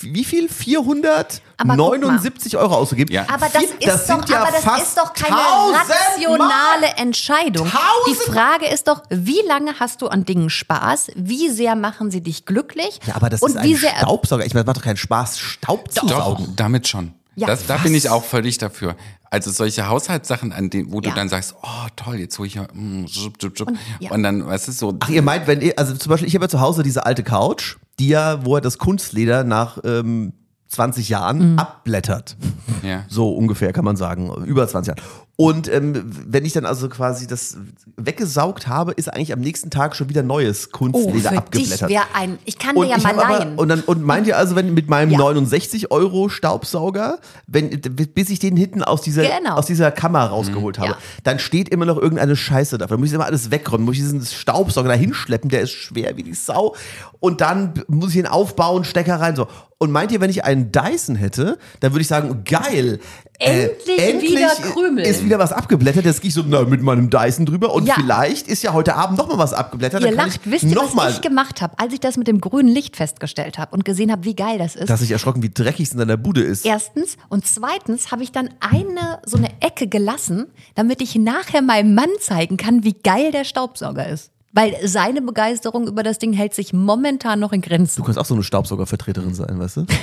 [0.00, 0.48] wie viel?
[0.48, 3.14] 479 Euro auszugeben.
[3.14, 3.26] Ja.
[3.32, 7.70] Aber das, ist, sind doch, ja aber das ist doch keine 1000 rationale Entscheidung.
[8.06, 11.12] Die Tausend- Frage ist doch, wie lange hast du an Dingen Spaß?
[11.14, 12.63] Wie sehr machen sie dich glücklich?
[13.06, 14.44] Ja, aber das und ist wie ein sehr Staubsauger.
[14.46, 16.52] Ich meine, es macht doch keinen Spaß, Staub zu Doch, saugen.
[16.56, 17.12] damit schon.
[17.36, 17.82] Ja, das, da was?
[17.82, 18.94] bin ich auch völlig dafür.
[19.30, 21.14] Also solche Haushaltssachen, an denen, wo du Ja.
[21.16, 23.68] dann sagst, oh toll, jetzt hole ich ja, mm, schub, schub, schub.
[23.68, 24.12] Und- ja.
[24.12, 26.44] und dann, was ist so, Ach, ihr meint, wenn ihr, also zum Beispiel, ich habe
[26.44, 30.32] ja zu Hause diese alte Couch, die ja, wo er das Kunstleder nach ähm,
[30.68, 31.58] 20 Jahren Mhm.
[31.58, 32.36] abblättert.
[32.84, 33.04] ja.
[33.08, 35.08] So ungefähr kann man sagen, über 20 Jahre.
[35.36, 37.56] Und ähm, wenn ich dann also quasi das
[37.96, 41.90] weggesaugt habe, ist eigentlich am nächsten Tag schon wieder neues Oh, Kunstleder dich abgeblättert.
[41.90, 43.56] wäre ein, ich kann Und dir ja mal aber, leihen.
[43.56, 45.18] und, dann, und meint ihr also, wenn mit meinem Ja.
[45.18, 47.18] 69 Euro Staubsauger,
[47.48, 49.54] wenn, bis ich den hinten aus dieser, Genau.
[49.56, 50.98] aus dieser Kammer rausgeholt habe, Ja.
[51.24, 52.86] dann steht immer noch irgendeine Scheiße da.
[52.86, 56.16] Dann muss ich immer alles wegräumen, muss ich diesen Staubsauger da hinschleppen, der ist schwer
[56.16, 56.76] wie die Sau.
[57.18, 59.48] Und dann muss ich ihn aufbauen, Stecker rein, so.
[59.78, 63.00] Und meint ihr, wenn ich einen Dyson hätte, dann würde ich sagen, geil.
[63.44, 65.04] Äh, Endlich wieder Krümel.
[65.04, 66.04] Ist wieder was abgeblättert.
[66.04, 67.94] Jetzt gehe ich so na, mit meinem Dyson drüber und Ja.
[67.94, 70.02] vielleicht ist ja heute Abend noch mal was abgeblättert.
[70.02, 72.68] Ihr lacht, ich wisst ihr, was ich gemacht habe, als ich das mit dem grünen
[72.68, 74.88] Licht festgestellt habe und gesehen habe, wie geil das ist?
[74.90, 76.64] dass ich erschrocken, wie dreckig es in deiner Bude ist.
[76.64, 81.94] Erstens und zweitens habe ich dann eine so eine Ecke gelassen, damit ich nachher meinem
[81.94, 84.30] Mann zeigen kann, wie geil der Staubsauger ist.
[84.56, 88.04] Weil seine Begeisterung über das Ding hält sich momentan noch in Du Grenzen.
[88.04, 89.86] kannst auch so eine Staubsaugervertreterin sein, weißt du?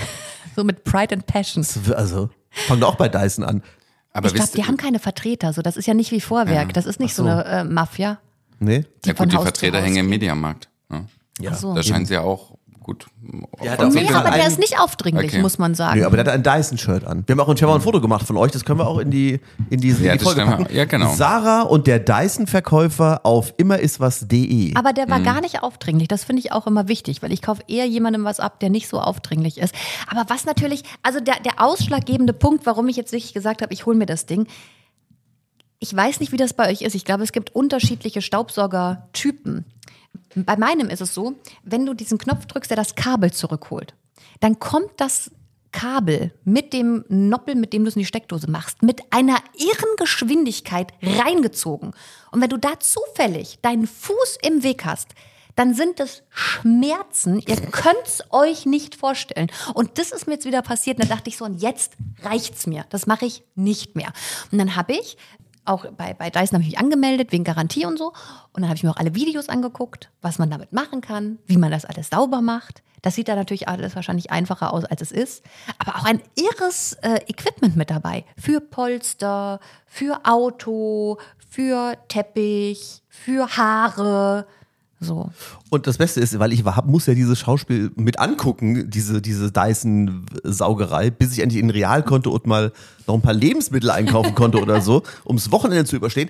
[0.53, 1.65] So mit Pride and Passion.
[1.95, 3.63] Also, fang doch auch bei Dyson an.
[4.13, 5.53] Aber Ich glaube, die haben keine Vertreter.
[5.53, 6.73] So, das ist ja nicht wie Vorwerk.
[6.73, 7.23] Das ist nicht so.
[7.23, 7.29] so.
[7.29, 8.19] eine äh, Mafia.
[8.59, 8.85] Nee?
[9.05, 10.09] ja von gut, die Haus Vertreter hängen im.
[10.09, 10.69] Mediamarkt.
[10.89, 11.05] Ne?
[11.39, 11.51] Ja.
[11.53, 11.73] Ach so.
[11.73, 13.05] Da scheinen sie ja auch gut.
[13.63, 15.41] Ja, Nee, aber der ist nicht aufdringlich, Okay.
[15.41, 15.99] muss man sagen.
[15.99, 17.23] Nee, aber der hat ein Dyson-Shirt an.
[17.27, 19.11] Wir haben auch in Trevor ein Foto gemacht von euch, das können wir auch in
[19.11, 19.39] die,
[19.69, 20.67] in die, in Ja, die das Folge packen.
[20.75, 21.13] ja, genau.
[21.13, 24.75] Sarah und der Dyson-Verkäufer auf immeriswas.de.
[24.75, 25.23] Aber der war Mhm.
[25.23, 26.07] gar nicht aufdringlich.
[26.07, 28.87] Das finde ich auch immer wichtig, weil ich kaufe eher jemandem was ab, der nicht
[28.89, 29.75] so aufdringlich ist.
[30.09, 33.85] Aber was natürlich, also der, der ausschlaggebende Punkt, warum ich jetzt wirklich gesagt habe, ich
[33.85, 34.47] hole mir das Ding.
[35.83, 36.93] Ich weiß nicht, wie das bei euch ist.
[36.93, 39.65] Ich glaube, es gibt unterschiedliche Staubsaugertypen.
[40.35, 43.93] Bei meinem ist es so, wenn du diesen Knopf drückst, der das Kabel zurückholt,
[44.39, 45.31] dann kommt das
[45.71, 49.95] Kabel mit dem Noppel, mit dem du es in die Steckdose machst, mit einer irren
[49.97, 51.93] Geschwindigkeit reingezogen.
[52.31, 55.09] Und wenn du da zufällig deinen Fuß im Weg hast,
[55.55, 57.39] dann sind es Schmerzen.
[57.39, 59.51] Ihr könnt's euch nicht vorstellen.
[59.73, 60.97] Und das ist mir jetzt wieder passiert.
[60.97, 61.93] Und da dachte ich so, und jetzt
[62.23, 62.85] reicht's mir.
[62.89, 64.13] Das mache ich nicht mehr.
[64.51, 65.17] Und dann habe ich
[65.65, 68.13] auch bei, bei Dyson habe ich mich angemeldet wegen Garantie und so.
[68.53, 71.57] Und dann habe ich mir auch alle Videos angeguckt, was man damit machen kann, wie
[71.57, 72.83] man das alles sauber macht.
[73.01, 75.43] Das sieht da natürlich alles wahrscheinlich einfacher aus, als es ist.
[75.79, 78.25] Aber auch ein irres äh, Equipment mit dabei.
[78.37, 81.17] Für Polster, für Auto,
[81.49, 84.45] für Teppich, für Haare.
[85.03, 85.31] So.
[85.71, 89.51] Und das Beste ist, weil ich war, muss ja dieses Schauspiel mit angucken, diese, diese
[89.51, 92.71] Dyson-Saugerei, bis ich endlich in Real konnte und mal
[93.07, 96.29] noch ein paar Lebensmittel einkaufen konnte oder so, ums Wochenende zu überstehen.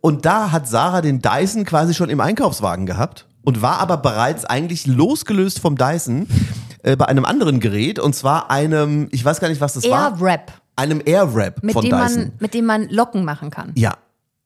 [0.00, 4.44] Und da hat Sarah den Dyson quasi schon im Einkaufswagen gehabt und war aber bereits
[4.44, 6.26] eigentlich losgelöst vom Dyson
[6.82, 10.12] äh, bei einem anderen Gerät und zwar einem, ich weiß gar nicht, was das war.
[10.12, 12.18] Airwrap, Einem Airwrap mit von dem, Dyson.
[12.22, 13.72] man, mit dem man Locken machen kann.
[13.76, 13.94] Ja.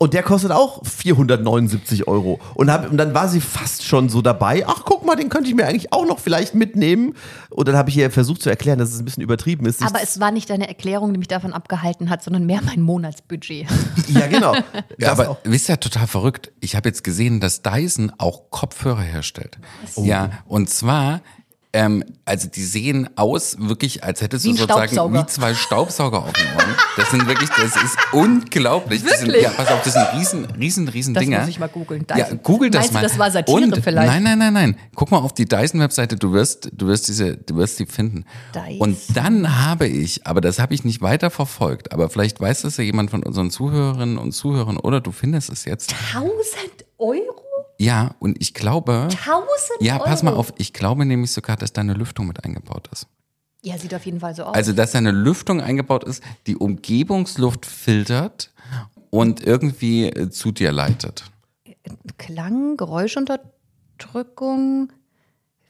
[0.02, 2.40] Und der kostet auch 479 Euro.
[2.54, 4.64] Und, hab, und dann war sie fast schon so dabei.
[4.66, 7.14] Ach, guck mal, den könnte ich mir eigentlich auch noch vielleicht mitnehmen.
[7.50, 9.80] Und dann habe ich ihr versucht zu erklären, dass es ein bisschen übertrieben ist.
[9.80, 13.68] Aber es war nicht deine Erklärung, die mich davon abgehalten hat, sondern mehr mein Monatsbudget.
[14.08, 14.56] ja, genau.
[14.98, 15.38] Ja, aber auch.
[15.44, 16.50] wisst ihr, total verrückt.
[16.58, 19.56] Ich habe jetzt gesehen, dass Dyson auch Kopfhörer herstellt.
[19.94, 21.20] Ja, und zwar,
[21.74, 26.46] ähm, also die sehen aus wirklich, als hättest du sozusagen wie zwei Staubsauger auf den
[26.54, 26.74] Ohren.
[26.96, 29.02] Das sind wirklich, das ist unglaublich.
[29.02, 29.44] Das sind, Wirklich?
[29.44, 31.40] ja, pass auf, das sind riesen, riesen, riesen Das Dinger.
[31.40, 32.04] muss ich mal googeln.
[32.14, 33.02] Ja, google das Meinst du, mal.
[33.02, 34.06] das war Satire und, vielleicht?
[34.12, 34.76] Nein, nein, nein, nein.
[34.94, 38.24] Guck mal auf die Dyson-Webseite, du wirst, du wirst diese, du wirst sie finden.
[38.54, 38.78] Dyson.
[38.80, 42.76] Und dann habe ich, aber das habe ich nicht weiter verfolgt, aber vielleicht weiß das
[42.76, 45.94] ja jemand von unseren Zuhörerinnen und Zuhörern oder du findest es jetzt.
[46.14, 46.81] 1000 Euro?
[47.82, 49.48] Ja, und ich glaube, 1000
[49.80, 53.08] ja, pass mal auf, ich glaube nämlich sogar, dass da eine Lüftung mit eingebaut ist.
[53.60, 54.54] Ja, sieht auf jeden Fall so aus.
[54.54, 58.52] Also, dass da eine Lüftung eingebaut ist, die Umgebungsluft filtert
[59.10, 61.24] und irgendwie äh, zu dir leitet.
[62.18, 64.92] Klang, Geräuschunterdrückung,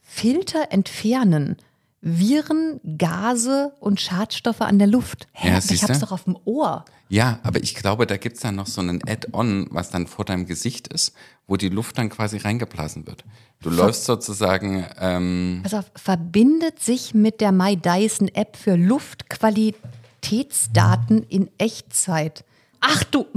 [0.02, 1.56] Filter entfernen,
[2.02, 5.28] Viren, Gase und Schadstoffe an der Luft.
[5.32, 6.84] Hä, Ja, ich hab's doch auf dem Ohr.
[7.08, 10.46] Ja, aber ich glaube, da gibt's dann noch so einen Add-on, was dann vor deinem
[10.46, 11.12] Gesicht ist,
[11.46, 13.22] wo die Luft dann quasi reingeblasen wird.
[13.60, 21.22] Du läufst sozusagen, ähm, Pass auf, verbindet sich mit der My Dyson App für Luftqualitätsdaten
[21.22, 22.44] in Echtzeit.
[22.80, 23.26] Ach du.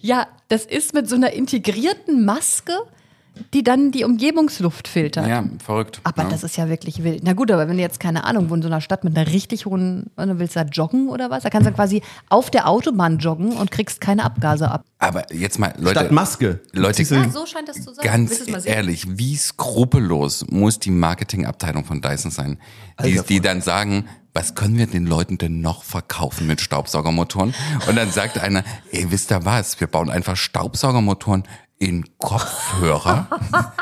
[0.00, 2.72] ja, das ist mit so einer integrierten Maske,
[3.54, 5.26] die dann die Umgebungsluft filtert.
[5.26, 6.00] ja, verrückt.
[6.04, 6.28] Aber ja.
[6.28, 7.22] das ist ja wirklich wild.
[7.24, 9.30] Na gut, aber wenn du jetzt, keine Ahnung, wo in so einer Stadt mit einer
[9.30, 11.42] richtig hohen, du willst da joggen oder was?
[11.42, 14.84] Da kannst du quasi auf der Autobahn joggen und kriegst keine Abgase ab.
[14.98, 16.00] Aber jetzt mal, Leute.
[16.00, 16.60] Statt Maske.
[16.72, 18.04] Leute, du- Ja, so scheint das zu sein.
[18.04, 22.58] Ganz du ehrlich, wie skrupellos muss die Marketingabteilung von Dyson sein,
[23.02, 27.54] die, Alter, die dann sagen, was können wir den Leuten denn noch verkaufen mit Staubsaugermotoren?
[27.86, 31.44] Und dann sagt einer, ey, wisst ihr was, wir bauen einfach Staubsaugermotoren
[31.82, 33.26] in Kopfhörer.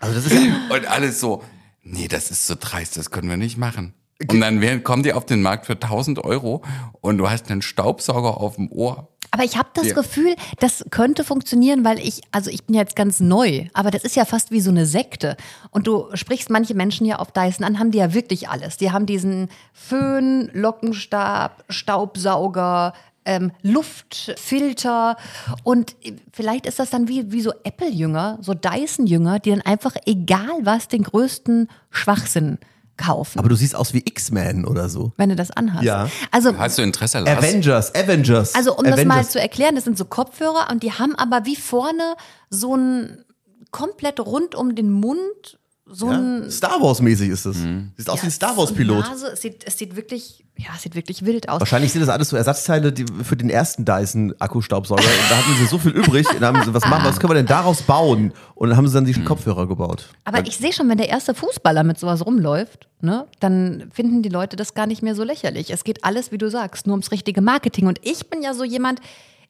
[0.00, 0.32] Also das ist
[0.70, 1.44] Und alles so,
[1.84, 3.94] nee, das ist so dreist, das können wir nicht machen.
[4.28, 6.62] Und dann werden, kommen die auf den Markt für 1000 Euro
[7.00, 9.08] und du hast einen Staubsauger auf dem Ohr.
[9.30, 9.94] Aber ich habe das Ja.
[9.94, 14.16] Gefühl, das könnte funktionieren, weil ich, also ich bin jetzt ganz neu, aber das ist
[14.16, 15.36] ja fast wie so eine Sekte.
[15.70, 18.76] Und du sprichst manche Menschen ja auf Dyson an, haben die ja wirklich alles.
[18.76, 22.92] Die haben diesen Föhn, Lockenstab, Staubsauger,
[23.24, 25.16] ähm, Luftfilter
[25.62, 25.96] und
[26.32, 30.88] vielleicht ist das dann wie, wie so Apple-Jünger, so Dyson-Jünger, die dann einfach egal was
[30.88, 32.58] den größten Schwachsinn
[32.96, 35.12] kaufen, aber du siehst aus wie X-Men oder so.
[35.16, 35.82] wenn du das anhast.
[35.82, 36.08] Ja.
[36.30, 37.38] Also Hast du Interesse, Lars?
[37.38, 38.54] Avengers, Avengers.
[38.54, 39.16] also um das Avengers.
[39.16, 42.14] mal zu erklären, das sind so Kopfhörer und die haben aber wie vorne
[42.50, 43.24] so ein
[43.70, 46.50] komplett rund um den Mund so ein ja?
[46.50, 47.56] Star Wars-mäßig ist das.
[47.56, 47.92] Mhm.
[47.96, 49.04] Sieht aus ja, wie ein Star so Wars-Pilot.
[49.04, 49.26] Nase.
[49.32, 51.60] Es sieht, es sieht wirklich, ja, es sieht wirklich wild aus.
[51.60, 55.02] Wahrscheinlich sind das alles so Ersatzteile die, für den ersten Dyson-Akkustaubsauger.
[55.02, 56.28] Und da hatten sie so viel übrig.
[56.30, 58.32] Und dann haben sie, was machen wir, was können wir denn daraus bauen?
[58.54, 59.12] Und dann haben sie dann Mhm.
[59.12, 60.08] die Kopfhörer gebaut.
[60.24, 64.28] Aber ich sehe schon, wenn der erste Fußballer mit sowas rumläuft, ne, dann finden die
[64.28, 65.70] Leute das gar nicht mehr so lächerlich.
[65.70, 67.86] Es geht alles, wie du sagst, nur ums richtige Marketing.
[67.88, 69.00] Und ich bin ja so jemand,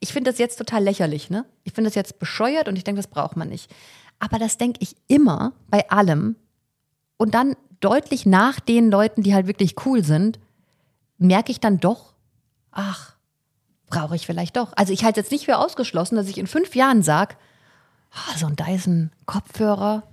[0.00, 1.44] ich finde das jetzt total lächerlich, ne?
[1.62, 3.70] Ich finde das jetzt bescheuert und ich denke, das braucht man nicht.
[4.22, 6.36] Aber das denke ich immer bei allem.
[7.16, 10.38] Und dann deutlich nach den Leuten, die halt wirklich cool sind,
[11.18, 12.14] merke ich dann doch,
[12.70, 13.16] ach,
[13.88, 14.74] brauche ich vielleicht doch.
[14.76, 17.34] Also ich halte jetzt nicht für ausgeschlossen, dass ich in fünf Jahren sage,
[18.12, 20.04] ah, so ein Dyson-Kopfhörer,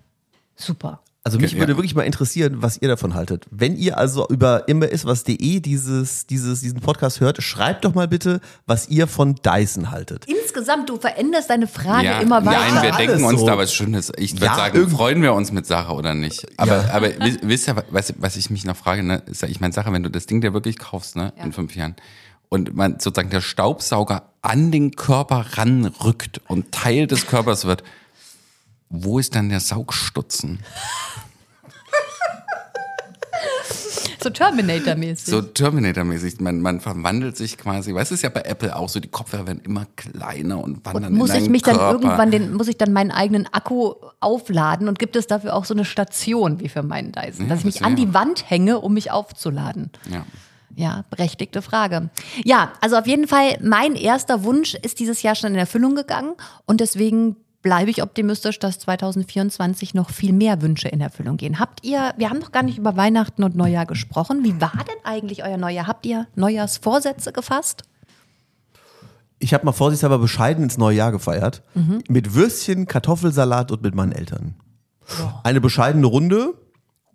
[0.56, 1.02] super.
[1.26, 1.60] Also mich Ja.
[1.60, 3.46] würde wirklich mal interessieren, was ihr davon haltet.
[3.52, 8.88] Wenn ihr also über immeriswas.de dieses, dieses, diesen Podcast hört, schreibt doch mal bitte, was
[8.88, 10.26] ihr von Dyson haltet.
[10.28, 12.60] Insgesamt, du veränderst deine Frage Ja, immer weiter.
[12.60, 13.46] nein, wir Alles denken uns so.
[13.46, 14.12] da was Schönes.
[14.18, 16.48] Ich würde Ja, sagen, freuen wir uns mit Sarah oder nicht.
[16.58, 16.94] Aber, Ja.
[16.94, 19.22] aber wi- wisst ihr, was, was ich mich noch frage, ne?
[19.26, 21.76] Ist ja, ich meine, Sarah, wenn du das Ding dir wirklich kaufst, ne, in fünf
[21.76, 21.96] Jahren,
[22.48, 27.84] und man sozusagen der Staubsauger an den Körper ranrückt und Teil des Körpers wird,
[28.90, 30.60] wo ist dann der Saugstutzen?
[34.22, 35.28] So Terminator-mäßig.
[35.28, 36.42] So Terminator-mäßig.
[36.42, 39.08] Man, man verwandelt sich quasi, weißt du, es ist ja bei Apple auch so, die
[39.08, 41.94] Kopfhörer werden immer kleiner und wandern und muss in ich mich dann Körper.
[41.94, 45.74] irgendwann den, muss ich dann meinen eigenen Akku aufladen und gibt es dafür auch so
[45.74, 48.06] eine Station wie für meinen Dyson, dass ich mich an ja.
[48.06, 49.90] die Wand hänge, um mich aufzuladen?
[50.12, 50.26] Ja.
[50.76, 52.10] Ja, berechtigte Frage.
[52.44, 56.36] Ja, also auf jeden Fall, mein erster Wunsch ist dieses Jahr schon in Erfüllung gegangen
[56.66, 61.60] und deswegen bleibe ich optimistisch, dass 2024 noch viel mehr Wünsche in Erfüllung gehen.
[61.60, 64.44] Habt ihr, wir haben noch gar nicht über Weihnachten und Neujahr gesprochen.
[64.44, 65.88] Wie war denn eigentlich euer Neujahr?
[65.88, 67.84] Habt ihr Neujahrsvorsätze gefasst?
[69.40, 71.64] Ich habe mal vorsichtshalber bescheiden ins neue Jahr gefeiert.
[72.10, 74.56] Mit Würstchen, Kartoffelsalat und mit meinen Eltern.
[75.44, 76.54] Eine bescheidene Runde.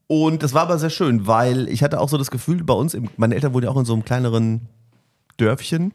[0.06, 2.92] Und das war aber sehr schön, weil ich hatte auch so das Gefühl, bei uns,
[2.94, 4.68] im, meine Eltern wohnen ja auch in so einem kleineren
[5.36, 5.92] Dörfchen.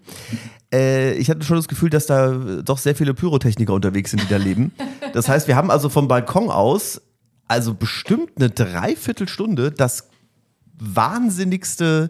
[0.74, 2.32] Äh, ich hatte schon das Gefühl, dass da
[2.64, 4.72] doch sehr viele Pyrotechniker unterwegs sind, die da leben.
[5.14, 7.02] Das heißt, wir haben also vom Balkon aus,
[7.48, 10.10] also bestimmt eine Dreiviertelstunde, das
[10.78, 12.10] wahnsinnigste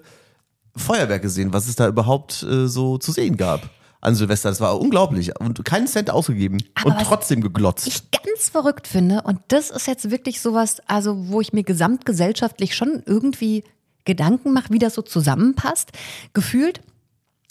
[0.75, 3.69] Feuerwerk gesehen, was es da überhaupt äh, so zu sehen gab
[4.01, 4.49] an Silvester.
[4.49, 5.37] Das war unglaublich.
[5.39, 7.87] Und keinen Cent ausgegeben Aber und was trotzdem geglotzt.
[7.87, 12.75] ich ganz verrückt finde, und das ist jetzt wirklich sowas, also wo ich mir gesamtgesellschaftlich
[12.75, 13.63] schon irgendwie
[14.05, 15.91] Gedanken mache, wie das so zusammenpasst.
[16.33, 16.81] Gefühlt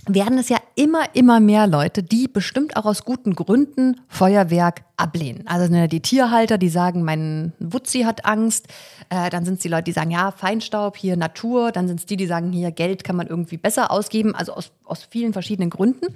[0.09, 5.47] werden es ja immer, immer mehr Leute, die bestimmt auch aus guten Gründen Feuerwerk ablehnen.
[5.47, 8.69] Also ne, die Tierhalter, die sagen, mein Wutzi hat Angst.
[9.11, 11.73] Äh, dann sind es die Leute, die sagen, ja, Feinstaub, hier Natur.
[11.73, 14.35] Dann sind es die, die sagen, hier Geld kann man irgendwie besser ausgeben.
[14.35, 16.07] Also aus, aus vielen verschiedenen Gründen.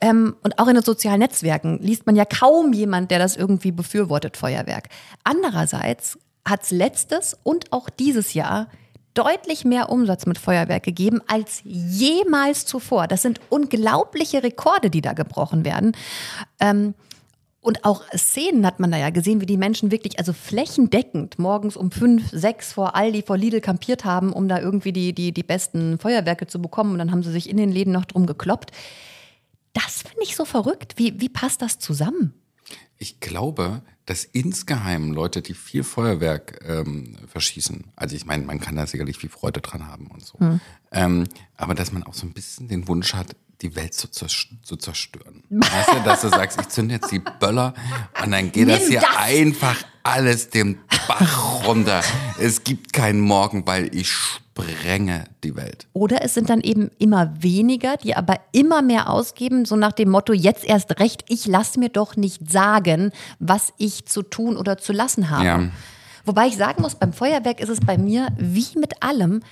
[0.00, 3.72] Ähm, und auch in den sozialen Netzwerken liest man ja kaum jemand, der das irgendwie
[3.72, 4.88] befürwortet, Feuerwerk.
[5.24, 8.68] Andererseits hat es letztes und auch dieses Jahr
[9.16, 13.08] deutlich mehr Umsatz mit Feuerwerk gegeben als jemals zuvor.
[13.08, 15.92] Das sind unglaubliche Rekorde, die da gebrochen werden.
[16.60, 16.94] Ähm,
[17.66, 21.76] und auch Szenen hat man da ja gesehen, wie die Menschen wirklich, also flächendeckend morgens
[21.76, 25.42] um fünf, sechs vor Aldi, vor Lidl kampiert haben, um da irgendwie die, die, die
[25.42, 26.92] besten Feuerwerke zu bekommen.
[26.92, 28.70] Und dann haben sie sich in den Läden noch drum gekloppt.
[29.72, 30.94] Das finde ich so verrückt.
[30.96, 32.34] Wie, wie passt das zusammen?
[32.98, 38.76] Ich glaube, dass insgeheim Leute, die viel Feuerwerk ähm, verschießen, also ich meine, man kann
[38.76, 40.38] da sicherlich viel Freude dran haben und so,
[40.92, 41.24] ähm,
[41.56, 45.42] aber dass man auch so ein bisschen den Wunsch hat, die Welt zu, zu zerstören.
[45.48, 47.74] Weißt du, dass du sagst, ich zünde jetzt die Böller
[48.22, 49.16] und dann geht das Nimm hier das!
[49.16, 52.02] einfach alles den Bach runter.
[52.38, 55.86] Es gibt keinen Morgen, weil ich sprenge die Welt.
[55.92, 60.10] Oder es sind dann eben immer weniger, die aber immer mehr ausgeben, so nach dem
[60.10, 64.78] Motto, jetzt erst recht, ich lasse mir doch nicht sagen, was ich zu tun oder
[64.78, 65.44] zu lassen habe.
[65.44, 65.68] Ja.
[66.24, 69.42] Wobei ich sagen muss, beim Feuerwerk ist es bei mir wie mit allem,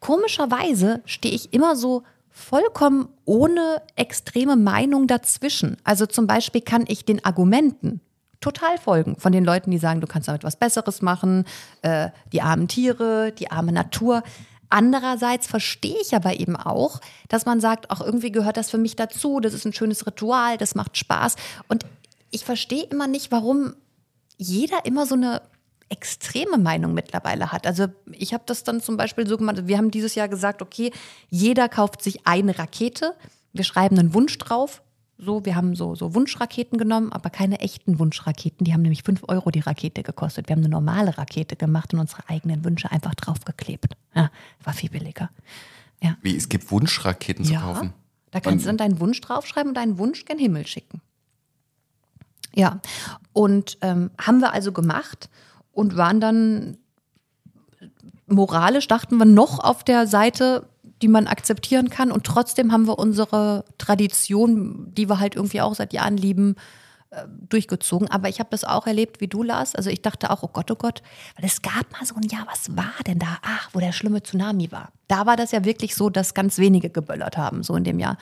[0.00, 2.02] komischerweise stehe ich immer so
[2.36, 5.76] vollkommen ohne extreme Meinung dazwischen.
[5.84, 8.00] Also zum Beispiel kann ich den Argumenten
[8.40, 11.44] total folgen von den Leuten, die sagen, du kannst damit was Besseres machen,
[11.82, 14.24] äh, die armen Tiere, die arme Natur.
[14.68, 18.96] Andererseits verstehe ich aber eben auch, dass man sagt, auch irgendwie gehört das für mich
[18.96, 21.36] dazu, das ist ein schönes Ritual, das macht Spaß.
[21.68, 21.86] Und
[22.32, 23.74] ich verstehe immer nicht, warum
[24.38, 25.40] jeder immer so eine
[25.88, 27.66] extreme Meinung mittlerweile hat.
[27.66, 30.92] Also ich habe das dann zum Beispiel so gemacht, wir haben dieses Jahr gesagt, okay,
[31.30, 33.14] jeder kauft sich eine Rakete,
[33.52, 34.82] wir schreiben einen Wunsch drauf.
[35.16, 38.64] So, wir haben so, so Wunschraketen genommen, aber keine echten Wunschraketen.
[38.64, 40.48] Die haben nämlich 5 Euro die Rakete gekostet.
[40.48, 43.94] Wir haben eine normale Rakete gemacht und unsere eigenen Wünsche einfach draufgeklebt.
[44.16, 44.32] Ja,
[44.64, 45.30] war viel billiger.
[46.02, 46.16] Ja.
[46.20, 47.92] Wie, es gibt Wunschraketen zu Ja, kaufen?
[48.32, 51.00] da kannst du dann deinen Wunsch draufschreiben und deinen Wunsch gen Himmel schicken.
[52.52, 52.80] Ja,
[53.32, 55.30] und ähm, haben wir also gemacht
[55.74, 56.78] und waren dann
[58.26, 60.66] moralisch, dachten wir, noch auf der Seite,
[61.02, 62.10] die man akzeptieren kann.
[62.10, 66.56] Und trotzdem haben wir unsere Tradition, die wir halt irgendwie auch seit Jahren lieben,
[67.10, 68.10] äh, durchgezogen.
[68.10, 69.74] Aber ich habe das auch erlebt, wie du, Lars.
[69.74, 71.02] Also ich dachte auch, oh Gott, oh Gott,
[71.36, 73.38] weil es gab mal so ein Jahr, was war denn da?
[73.42, 74.92] Ach, wo der schlimme Tsunami war.
[75.08, 78.16] Da war das ja wirklich so, dass ganz wenige geböllert haben, so in dem Jahr.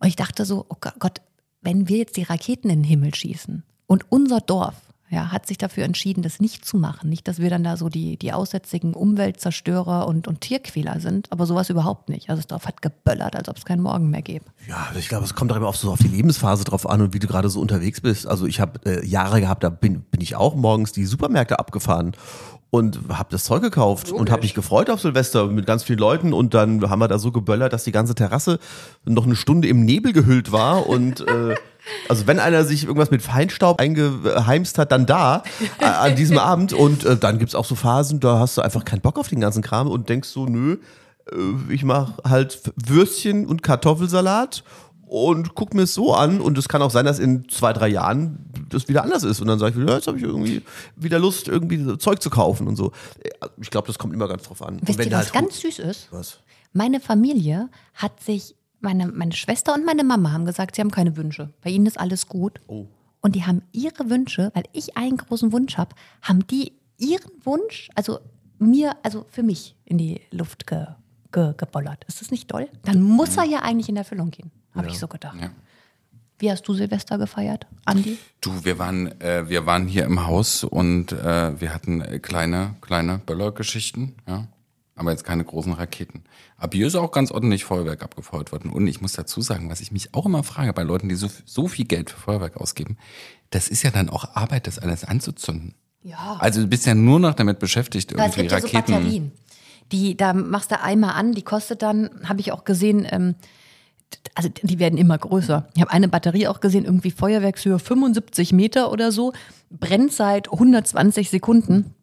[0.00, 1.22] Und ich dachte so, oh Gott, Gott,
[1.62, 4.74] wenn wir jetzt die Raketen in den Himmel schießen und unser Dorf
[5.10, 7.08] ja, hat sich dafür entschieden, das nicht zu machen.
[7.10, 11.46] Nicht, dass wir dann da so die, die aussätzigen Umweltzerstörer und, und Tierquäler sind, aber
[11.46, 12.30] sowas überhaupt nicht.
[12.30, 14.46] Also es drauf hat geböllert, als ob es keinen Morgen mehr gäbe.
[14.68, 17.02] Ja, also ich glaube, es kommt auch immer auf so auf die Lebensphase drauf an
[17.02, 18.26] und wie du gerade so unterwegs bist.
[18.26, 22.12] Also ich habe äh, Jahre gehabt, da bin, bin ich auch morgens die Supermärkte abgefahren
[22.70, 26.32] und habe das Zeug gekauft und habe mich gefreut auf Silvester mit ganz vielen Leuten
[26.32, 28.58] und dann haben wir da so geböllert, dass die ganze Terrasse
[29.04, 31.54] noch eine Stunde im Nebel gehüllt war und äh,
[32.08, 35.42] also wenn einer sich irgendwas mit Feinstaub eingeheimst hat, dann da
[35.80, 38.84] äh, an diesem Abend und äh, dann gibt's auch so Phasen, da hast du einfach
[38.84, 40.78] keinen Bock auf den ganzen Kram und denkst so, nö,
[41.30, 44.64] äh, ich mache halt Würstchen und Kartoffelsalat
[45.06, 47.88] und guck mir es so an und es kann auch sein, dass in zwei, drei
[47.88, 48.38] Jahren
[48.70, 50.62] das wieder anders ist und dann sage ich wieder, ja, jetzt habe ich irgendwie
[50.96, 52.90] wieder Lust, irgendwie Zeug zu kaufen und so.
[53.60, 54.78] Ich glaube, das kommt immer ganz drauf an.
[54.78, 56.08] Und Wisst wenn ihr, was halt- ganz süß ist?
[56.10, 56.38] Was?
[56.72, 61.16] Meine Familie hat sich, meine, meine Schwester und meine Mama haben gesagt, sie haben keine
[61.16, 61.52] Wünsche.
[61.62, 62.60] Bei ihnen ist alles gut.
[62.68, 62.86] Oh.
[63.20, 67.88] Und die haben ihre Wünsche, weil ich einen großen Wunsch habe, haben die ihren Wunsch,
[67.96, 68.20] also
[68.58, 70.86] mir, also für mich in die Luft ge,
[71.32, 72.04] ge, gebollert.
[72.04, 72.68] Ist das nicht toll?
[72.84, 75.40] Dann muss er ja eigentlich in Erfüllung gehen, habe ich so gedacht.
[75.40, 75.50] Ja.
[76.38, 78.18] Wie hast du Silvester gefeiert, Andi?
[78.40, 83.18] Du, wir waren, äh, wir waren hier im Haus und äh, wir hatten kleine, kleine
[83.18, 84.46] Böllergeschichten, ja.
[84.96, 86.22] Aber jetzt keine großen Raketen.
[86.56, 88.70] Aber hier ist auch ganz ordentlich Feuerwerk abgefeuert worden.
[88.70, 91.28] Und ich muss dazu sagen, was ich mich auch immer frage bei Leuten, die so,
[91.44, 92.96] so viel Geld für Feuerwerk ausgeben,
[93.50, 95.74] das ist ja dann auch Arbeit, das alles anzuzünden.
[96.02, 96.36] Ja.
[96.38, 98.92] Also du bist ja nur noch damit beschäftigt, Weil es irgendwie gibt ja so Raketen.
[98.92, 99.32] Batterien.
[99.92, 103.34] Die, da machst du einmal an, die kostet dann, habe ich auch gesehen, ähm,
[104.34, 105.68] also die werden immer größer.
[105.74, 109.32] Ich habe eine Batterie auch gesehen, irgendwie Feuerwerkshöhe 75 Meter oder so,
[109.70, 111.93] Brennzeit 120 Sekunden.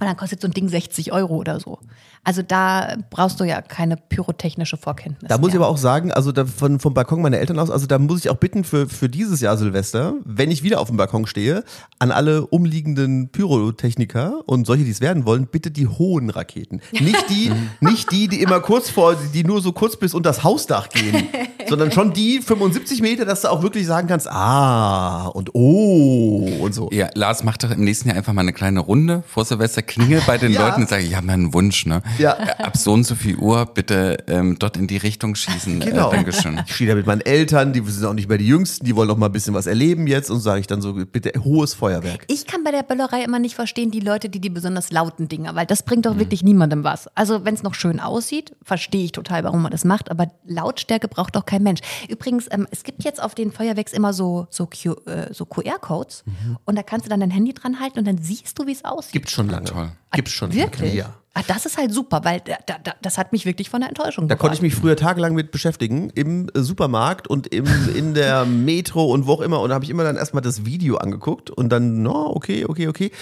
[0.00, 1.78] Und dann kostet so ein Ding 60 Euro oder so.
[2.24, 5.28] Also da brauchst du ja keine pyrotechnische Vorkenntnis.
[5.28, 5.62] Da muss ich mehr.
[5.62, 8.30] aber auch sagen, also da von, vom Balkon meiner Eltern aus, also da muss ich
[8.30, 11.64] auch bitten für, für dieses Jahr Silvester, wenn ich wieder auf dem Balkon stehe,
[11.98, 16.80] an alle umliegenden Pyrotechniker und solche, die es werden wollen, bitte die hohen Raketen.
[16.92, 20.44] Nicht die, nicht die, die immer kurz vor, die nur so kurz bis unter das
[20.44, 21.26] Hausdach gehen,
[21.68, 26.74] sondern schon die 75 Meter, dass du auch wirklich sagen kannst, ah und oh und
[26.74, 26.88] so.
[26.92, 30.24] Ja, Lars macht doch im nächsten Jahr einfach mal eine kleine Runde vor Silvester, klingelt
[30.26, 30.66] bei den Ja.
[30.68, 32.02] Leuten und sagt, ich habe einen Wunsch, ne?
[32.18, 32.32] Ja.
[32.38, 35.80] Äh, Ab so und so viel Uhr bitte ähm, dort in die Richtung schießen.
[35.80, 36.10] Genau.
[36.10, 36.60] Äh, Dankeschön.
[36.66, 39.08] Ich stehe da mit meinen Eltern, die sind auch nicht mehr die Jüngsten, die wollen
[39.08, 42.24] noch mal ein bisschen was erleben jetzt und sage ich dann so, bitte hohes Feuerwerk.
[42.28, 45.54] Ich kann bei der Böllerei immer nicht verstehen, die Leute, die die besonders lauten Dinger,
[45.56, 47.08] weil das bringt doch wirklich niemandem was.
[47.16, 51.08] Also wenn es noch schön aussieht, verstehe ich total, warum man das macht, aber Lautstärke
[51.08, 51.80] braucht doch kein Mensch.
[52.08, 56.24] Übrigens, ähm, es gibt jetzt auf den Feuerwerks immer so, so, Q, äh, so QR-Codes
[56.64, 58.84] und da kannst du dann dein Handy dran halten und dann siehst du, wie es
[58.84, 59.12] aussieht.
[59.12, 59.70] Gibt's schon lange.
[59.86, 59.92] Toll.
[60.12, 60.94] Gibt's schon Wirklich?
[60.94, 61.14] Ja.
[61.32, 63.88] Ah, das ist halt super, weil da, da, da, das hat mich wirklich von der
[63.88, 68.14] Enttäuschung Da konnte ich mich früher tagelang mit beschäftigen, im äh, Supermarkt und im, in
[68.14, 69.60] der Metro und wo auch immer.
[69.60, 72.88] Und da habe ich immer dann erstmal das Video angeguckt und dann, no, okay, okay,
[72.88, 73.12] okay.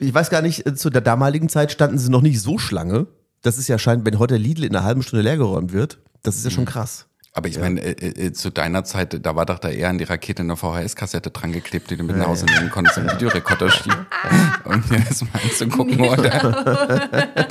[0.00, 3.06] Ich weiß gar nicht, äh, zu der damaligen Zeit standen sie noch nicht so Schlange.
[3.42, 6.44] Das ist ja scheint, wenn heute Lidl in einer halben Stunde leergeräumt wird, das ist
[6.44, 7.06] ja schon krass.
[7.32, 10.04] Aber ich meine, äh, äh, zu deiner Zeit, da war doch da eher an die
[10.04, 14.06] Rakete eine VHS-Kassette dran geklebt, die du mit nach Hause nehmen konntest, im Videorekorder schieben,
[14.64, 17.48] um dir das mal anzugucken, oder?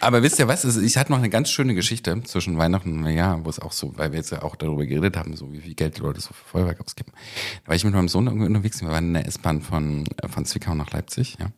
[0.00, 0.64] Aber wisst ihr was?
[0.64, 3.96] Ich hatte noch eine ganz schöne Geschichte zwischen Weihnachten und Neujahr, wo es auch so,
[3.98, 6.28] weil wir jetzt ja auch darüber geredet haben, so wie viel Geld die Leute so
[6.28, 7.12] für Feuerwerk ausgeben.
[7.64, 10.28] Da war ich mit meinem Sohn irgendwie unterwegs, wir waren in der S-Bahn von, äh,
[10.28, 11.50] von Zwickau nach Leipzig, ja.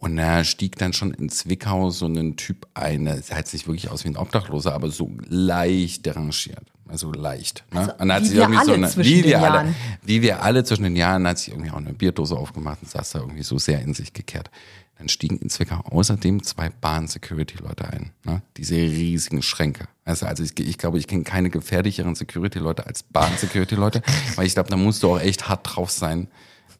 [0.00, 3.66] Und da stieg dann schon in Zwickau so ein Typ ein, der sah jetzt nicht
[3.66, 6.64] wirklich aus wie ein Obdachloser, aber so leicht derangiert.
[6.88, 7.64] Also leicht.
[7.70, 7.80] Ne?
[7.80, 9.74] Also, und dann hat wie sich irgendwie so alle eine, wie wir alle, Jahren.
[10.02, 13.10] wie wir alle zwischen den Jahren, hat sich irgendwie auch eine Bierdose aufgemacht und saß
[13.10, 14.50] da irgendwie so sehr in sich gekehrt.
[14.96, 18.12] Dann stiegen in Zwickau außerdem zwei Bahn-Security-Leute ein.
[18.24, 18.40] Ne?
[18.56, 19.86] Diese riesigen Schränke.
[20.06, 24.00] Also, also ich, ich glaube, ich kenne keine gefährlicheren Security-Leute als Bahn-Security-Leute,
[24.36, 26.28] weil ich glaube, da musst du auch echt hart drauf sein,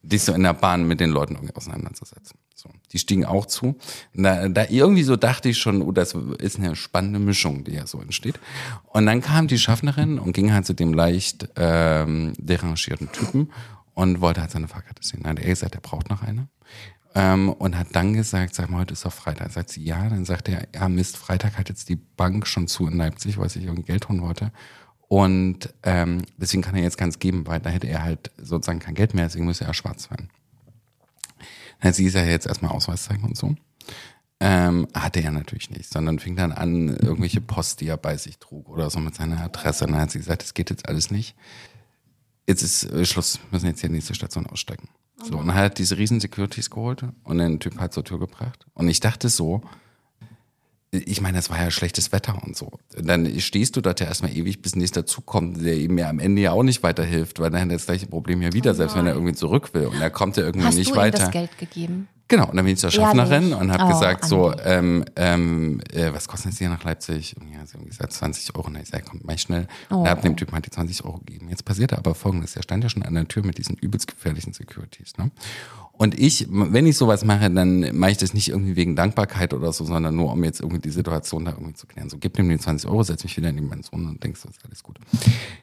[0.03, 2.39] dich so in der Bahn mit den Leuten irgendwie auseinanderzusetzen.
[2.61, 3.77] So, die stiegen auch zu.
[4.13, 7.87] Da, da irgendwie so dachte ich schon, oh, das ist eine spannende Mischung, die ja
[7.87, 8.39] so entsteht.
[8.89, 13.51] Und dann kam die Schaffnerin und ging halt zu dem leicht ähm, derangierten Typen
[13.95, 15.23] und wollte halt seine Fahrkarte sehen.
[15.23, 16.49] Dann hat er gesagt, er braucht noch eine.
[17.15, 19.51] Ähm, und hat dann gesagt, sag mal, heute ist doch Freitag.
[19.53, 20.07] Sagt sie, ja.
[20.11, 23.49] Dann sagt er, ja Mist, Freitag hat jetzt die Bank schon zu in Leipzig, weil
[23.49, 24.53] sich irgendwie Geld holen wollte.
[25.09, 28.95] Und ähm, deswegen kann er jetzt keins geben, weil da hätte er halt sozusagen kein
[28.95, 30.29] Geld mehr, deswegen müsste er schwarz fahren.
[31.83, 33.55] Sie ist ja jetzt erstmal Ausweis zeigen und so.
[34.43, 38.39] Ähm, hatte er natürlich nicht, sondern fing dann an, irgendwelche Post, die er bei sich
[38.39, 39.85] trug oder so mit seiner Adresse.
[39.85, 41.37] Und dann hat sie gesagt, das geht jetzt alles nicht.
[42.47, 44.89] Jetzt ist äh, Schluss, müssen jetzt hier die nächste Station aussteigen.
[45.23, 48.19] So, und dann hat er diese riesen Securities geholt und den Typ halt zur Tür
[48.19, 48.67] gebracht.
[48.73, 49.63] Und ich dachte so,
[50.93, 52.73] ich meine, es war ja schlechtes Wetter und so.
[52.97, 56.19] Dann stehst du dort ja erstmal ewig, bis nächster Zug kommt, der ihm ja am
[56.19, 58.97] Ende ja auch nicht weiterhilft, weil dann hat er das gleiche Problem ja wieder, selbst
[58.97, 61.19] wenn er irgendwie zurück will und er kommt ja irgendwie Hast nicht du ihm weiter.
[61.19, 62.09] das Geld gegeben?
[62.31, 63.55] Genau, und dann bin ich zur Schaffnerin Ehrlich?
[63.57, 67.37] und habe Oh, gesagt, so, ähm, ähm, äh, was kostet es hier nach Leipzig?
[67.39, 68.69] Und ja, sie haben gesagt, 20 Euro.
[68.69, 69.67] Und ich sag, komm, mach schnell.
[69.91, 70.07] Und Oh.
[70.07, 71.49] habe dem Typen halt die 20 Euro gegeben.
[71.51, 74.53] Jetzt passierte aber folgendes, der stand ja schon an der Tür mit diesen übelst gefährlichen
[74.53, 75.17] Securities.
[75.19, 75.33] Ne?
[75.93, 79.73] Und ich, wenn ich sowas mache, dann mache ich das nicht irgendwie wegen Dankbarkeit oder
[79.73, 82.09] so, sondern nur, um jetzt irgendwie die Situation da irgendwie zu klären.
[82.09, 84.53] So, gib ihm die 20 Euro, setz mich wieder neben meinen Sohn und denkst, das
[84.53, 84.99] ist alles gut.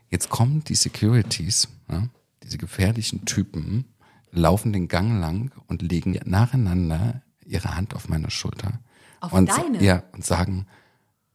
[0.10, 2.04] Jetzt kommen die Securities, ja,
[2.44, 3.86] diese gefährlichen Typen,
[4.32, 8.80] laufen den Gang lang und legen nacheinander ihre Hand auf meine Schulter.
[9.20, 9.84] Auf und, deine?
[9.84, 10.68] Ja, und sagen,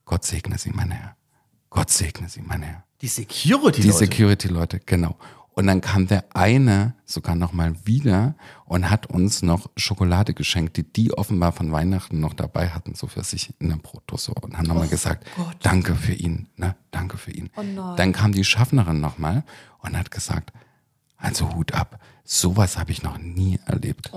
[0.05, 1.17] Gott segne sie, mein Herr.
[1.71, 2.85] Gott segne sie, mein Herr.
[3.01, 3.99] Die Security, Die Leute.
[3.99, 5.17] Security-Leute, genau.
[5.55, 8.35] Und dann kam der eine sogar noch mal wieder
[8.65, 13.07] und hat uns noch Schokolade geschenkt, die die offenbar von Weihnachten noch dabei hatten, so
[13.07, 15.29] für sich in der Brotdose und haben nochmal gesagt,
[15.61, 17.51] danke für ihn, ne, danke für ihn.
[17.97, 19.45] Dann kam die Schaffnerin nochmal
[19.81, 20.53] und hat gesagt,
[21.19, 24.13] also Hut ab, sowas habe ich noch nie erlebt.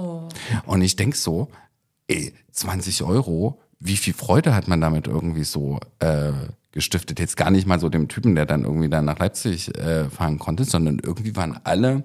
[0.66, 1.50] Und ich denk so,
[2.08, 6.32] ey, 20 Euro, wie viel Freude hat man damit irgendwie so äh,
[6.72, 7.20] gestiftet?
[7.20, 10.40] Jetzt gar nicht mal so dem Typen, der dann irgendwie dann nach Leipzig äh, fahren
[10.40, 12.04] konnte, sondern irgendwie waren alle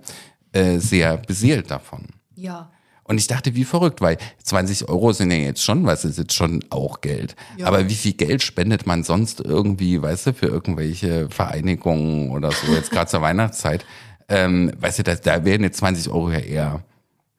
[0.53, 2.07] äh, sehr beseelt davon.
[2.35, 2.71] Ja.
[3.05, 6.33] Und ich dachte, wie verrückt, weil 20 Euro sind ja jetzt schon was, ist jetzt
[6.33, 7.35] schon auch Geld.
[7.61, 12.73] Aber wie viel Geld spendet man sonst irgendwie, weißt du, für irgendwelche Vereinigungen oder so,
[12.73, 13.85] jetzt gerade zur Weihnachtszeit?
[14.31, 16.85] Ähm, weißt du, das, da wären jetzt 20 Euro ja eher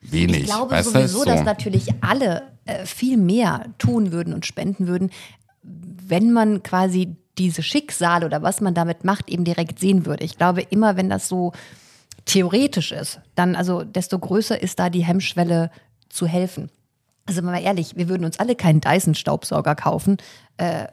[0.02, 0.42] wenig.
[0.42, 1.26] Ich glaube sowieso, du?
[1.26, 1.46] dass So.
[1.46, 5.10] natürlich alle äh, viel mehr tun würden und spenden würden,
[5.64, 10.24] wenn man quasi diese Schicksale oder was man damit macht, eben direkt sehen würde.
[10.24, 11.54] Ich glaube, immer wenn das so
[12.26, 15.72] theoretisch ist, dann also desto größer ist da die Hemmschwelle
[16.10, 16.70] zu helfen.
[17.26, 20.18] Also mal ehrlich, wir würden uns alle keinen Dyson-Staubsauger kaufen,
[20.58, 20.88] äh,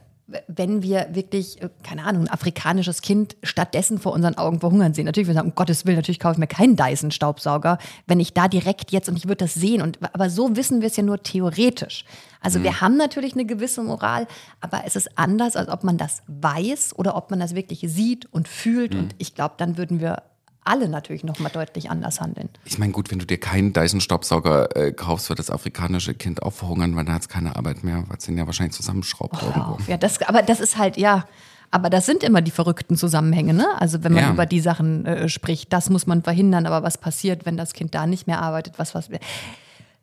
[0.47, 5.07] wenn wir wirklich, äh, keine Ahnung, ein afrikanisches Kind stattdessen vor unseren Augen verhungern sehen.
[5.07, 8.47] Natürlich, wir sagen, um Gottes Willen, natürlich kaufe ich mir keinen Dyson-Staubsauger, wenn ich da
[8.47, 9.81] direkt jetzt und ich würde das sehen.
[9.81, 12.05] Und, aber so wissen wir es ja nur theoretisch.
[12.41, 14.29] Also wir haben natürlich eine gewisse Moral,
[14.61, 18.33] aber es ist anders, als ob man das weiß oder ob man das wirklich sieht
[18.33, 18.95] und fühlt.
[18.95, 20.23] Und ich glaube, dann würden wir
[20.65, 22.49] alle natürlich noch mal deutlich anders handeln.
[22.65, 26.53] Ich meine, gut, wenn du dir keinen Dyson-Staubsauger äh, kaufst, wird das afrikanische Kind auch
[26.53, 29.49] verhungern, weil da hat es keine Arbeit mehr, weil es ihn ja wahrscheinlich zusammenschraubt Hör
[29.49, 29.79] irgendwo.
[29.91, 31.27] Ja, das, aber das ist halt, ja,
[31.71, 33.67] aber das sind immer die verrückten Zusammenhänge, ne?
[33.79, 34.31] Also wenn man Ja.
[34.31, 37.95] über die Sachen äh, spricht, das muss man verhindern, aber was passiert, wenn das Kind
[37.95, 39.09] da nicht mehr arbeitet, was, was.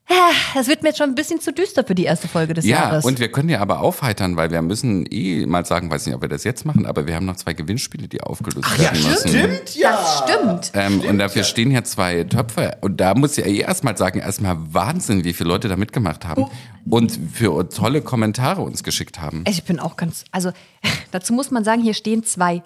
[0.07, 2.63] Ah, Das wird mir jetzt schon ein bisschen zu düster für die erste Folge des
[2.65, 3.05] Ja, Jahres.
[3.05, 6.21] und wir können ja aber aufheitern, weil wir müssen eh mal sagen, weiß nicht, ob
[6.21, 9.29] wir das jetzt machen, aber wir haben noch zwei Gewinnspiele, die aufgelöst werden müssen.
[9.29, 9.91] Stimmt, ja.
[9.91, 10.71] das stimmt.
[10.75, 12.77] Ähm, und dafür stehen hier zwei Töpfe.
[12.81, 16.25] Und da muss ich ja eh erstmal sagen, erstmal Wahnsinn, wie viele Leute da mitgemacht
[16.25, 16.45] haben
[16.87, 19.43] und für tolle Kommentare uns geschickt haben.
[19.47, 20.51] Ich bin auch ganz, also
[21.11, 22.61] dazu muss man sagen, hier stehen zwei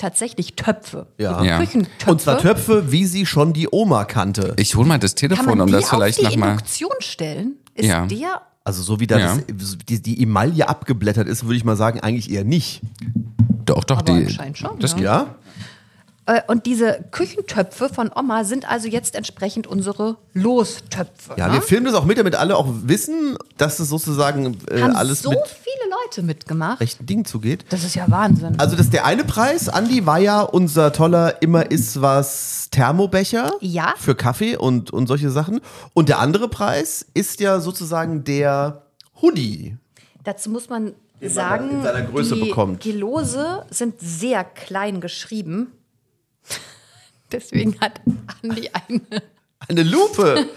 [0.00, 1.06] tatsächlich Töpfe.
[1.18, 1.38] Ja.
[1.38, 1.58] So Ja.
[1.58, 2.10] Küchentöpfe.
[2.10, 4.54] Und zwar Töpfe, wie sie schon die Oma kannte.
[4.56, 6.52] Ich hol mal das Kann Telefon, man um die das vielleicht auf die nochmal.
[6.52, 7.54] Induktion stellen?
[7.74, 8.06] Ist Ja.
[8.06, 9.38] der Also so wie da Ja.
[9.56, 12.82] das, die, die Emaille abgeblättert ist, würde ich mal sagen, eigentlich eher nicht.
[13.64, 14.26] Doch, doch, Aber die.
[14.26, 15.00] anscheinend schon, Das, ja.
[15.00, 15.34] Ja?
[16.30, 21.34] Äh, Und diese Küchentöpfe von Oma sind also jetzt entsprechend unsere Lostöpfe.
[21.36, 21.54] Ja, ne?
[21.54, 25.22] wir filmen das auch mit, damit alle auch wissen, dass es sozusagen äh, haben alles
[25.22, 26.80] so mit viele Leute mitgemacht.
[26.80, 27.64] rechten Dingen zugeht.
[27.70, 28.54] Das ist ja Wahnsinn.
[28.58, 33.52] Also das ist der eine Preis, Andi, war ja unser toller immer ist was Thermobecher
[33.60, 33.94] Ja.
[33.98, 35.60] für Kaffee und, und solche Sachen.
[35.94, 38.82] Und der andere Preis ist ja sozusagen der
[39.20, 39.76] Hoodie.
[40.24, 42.84] Dazu muss man sagen, in seiner Größe die, bekommt.
[42.84, 45.72] die Lose sind sehr klein geschrieben.
[47.32, 48.00] Deswegen hat
[48.42, 49.00] Andi eine
[49.68, 50.48] Eine Lupe.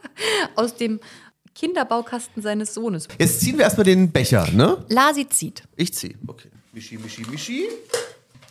[0.56, 0.98] aus dem
[1.54, 3.06] Kinderbaukasten seines Sohnes.
[3.18, 4.84] Jetzt ziehen wir erstmal den Becher, ne?
[4.88, 5.62] Lasi zieht.
[5.76, 6.16] Ich zieh.
[6.26, 6.48] Okay.
[6.72, 7.64] Mischi, mischi, mischi.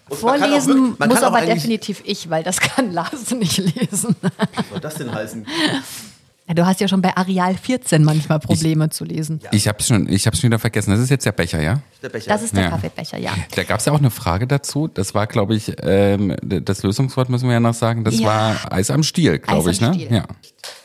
[0.09, 4.15] Und Vorlesen wirklich- muss aber definitiv ich, weil das kann Lars nicht lesen.
[4.21, 5.45] Was soll das denn heißen?
[6.47, 9.39] Ja, du hast ja schon bei Areal 14 manchmal Probleme zu lesen.
[9.51, 10.91] ich hab's schon, ich hab's schon wieder vergessen.
[10.91, 11.81] Das ist jetzt der Becher, ja?
[12.03, 12.29] Der Becher.
[12.29, 12.69] Das ist der Ja.
[12.69, 13.31] Kaffeebecher, ja.
[13.55, 14.87] Da gab's ja auch eine Frage dazu.
[14.87, 18.03] Das war, glaube ich, ähm, das Lösungswort müssen wir ja noch sagen.
[18.03, 18.27] Das Ja.
[18.27, 19.95] war Eis am Stiel, glaube Eis ich, am ne?
[19.99, 20.13] Stiel.
[20.17, 20.25] Ja.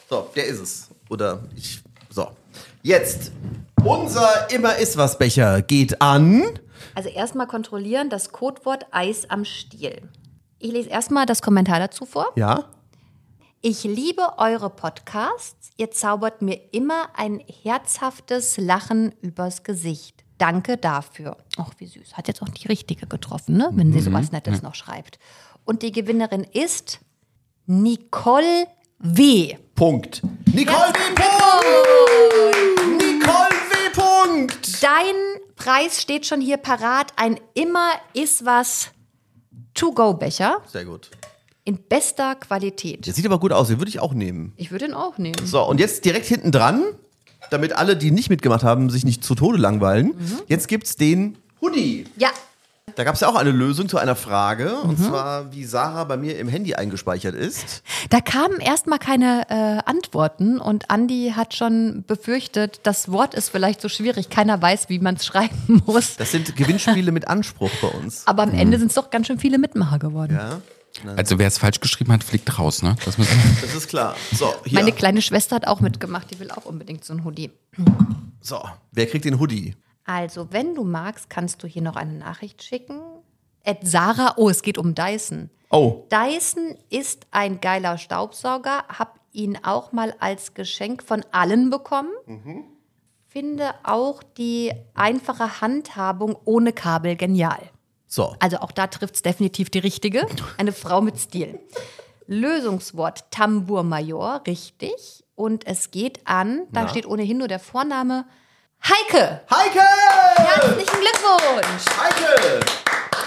[0.08, 0.88] So, der ist es.
[1.11, 1.82] Oder ich.
[2.08, 2.28] So.
[2.82, 3.30] Jetzt.
[3.84, 6.42] Unser immer ist was Becher geht an.
[6.94, 10.00] Also erstmal kontrollieren das Codewort Eis am Stiel.
[10.58, 12.28] Ich lese erstmal das Kommentar dazu vor.
[12.36, 12.64] Ja?
[13.62, 15.68] Ich liebe eure Podcasts.
[15.76, 20.24] Ihr zaubert mir immer ein herzhaftes Lachen übers Gesicht.
[20.38, 21.36] Danke dafür.
[21.58, 22.14] Ach, wie süß.
[22.14, 23.68] Hat jetzt auch die richtige getroffen, ne?
[23.74, 25.18] wenn sie sowas Nettes noch schreibt.
[25.66, 27.00] Und die Gewinnerin ist
[27.66, 28.66] Nicole
[28.98, 29.58] W.
[29.74, 30.22] Punkt.
[30.46, 31.14] Nicole W.
[31.14, 33.02] Punkt!
[33.02, 33.90] Nicole W.
[33.92, 34.82] Punkt!
[34.82, 35.14] Dein
[35.56, 37.12] Preis steht schon hier parat.
[37.16, 38.90] Ein immer ist was
[39.74, 41.11] To-Go-Becher Sehr gut.
[41.64, 43.06] In bester Qualität.
[43.06, 44.52] Der sieht aber gut aus, den würde ich auch nehmen.
[44.56, 45.36] Ich würde ihn auch nehmen.
[45.44, 46.82] So, und jetzt direkt hinten dran,
[47.50, 50.08] damit alle, die nicht mitgemacht haben, sich nicht zu Tode langweilen.
[50.08, 50.40] Mhm.
[50.48, 52.04] Jetzt gibt's den Hoodie.
[52.16, 52.28] Ja,
[52.96, 55.04] Da gab es ja auch eine Lösung zu einer Frage, und Mhm.
[55.04, 57.82] zwar, wie Sarah bei mir im Handy eingespeichert ist.
[58.11, 63.80] da kamen erstmal keine äh, Antworten und Andi hat schon befürchtet, das Wort ist vielleicht
[63.80, 66.16] so schwierig, keiner weiß, wie man es schreiben muss.
[66.16, 68.26] Das sind Gewinnspiele mit Anspruch bei uns.
[68.26, 70.34] Aber am Ende sind es doch ganz schön viele Mitmacher geworden.
[70.36, 70.61] Ja,
[71.16, 72.96] Also wer es falsch geschrieben hat, fliegt raus, ne?
[73.05, 73.16] Das
[73.61, 74.14] das ist klar.
[74.32, 74.78] So, hier.
[74.78, 77.51] Meine kleine Schwester hat auch mitgemacht, die will auch unbedingt so ein Hoodie.
[78.40, 79.76] so, wer kriegt den Hoodie?
[80.05, 83.01] Also, wenn du magst, kannst du hier noch eine Nachricht schicken.
[83.62, 85.51] Ed Sarah, oh, es geht um Dyson.
[85.70, 92.11] Oh, Dyson ist ein geiler Staubsauger, hab ihn auch mal als Geschenk von allen bekommen.
[93.26, 97.70] Finde auch die einfache Handhabung ohne Kabel genial.
[98.12, 98.34] So.
[98.40, 100.26] Also auch da trifft es definitiv die richtige.
[100.58, 101.61] Eine Frau mit Stil.
[102.26, 105.24] Lösungswort Tambour Major, richtig.
[105.36, 108.24] Und es geht an, da steht ohnehin nur der Vorname
[108.82, 109.40] Heike.
[109.50, 109.80] Heike!
[110.36, 111.84] Herzlichen Glückwunsch.
[111.98, 112.61] Heike!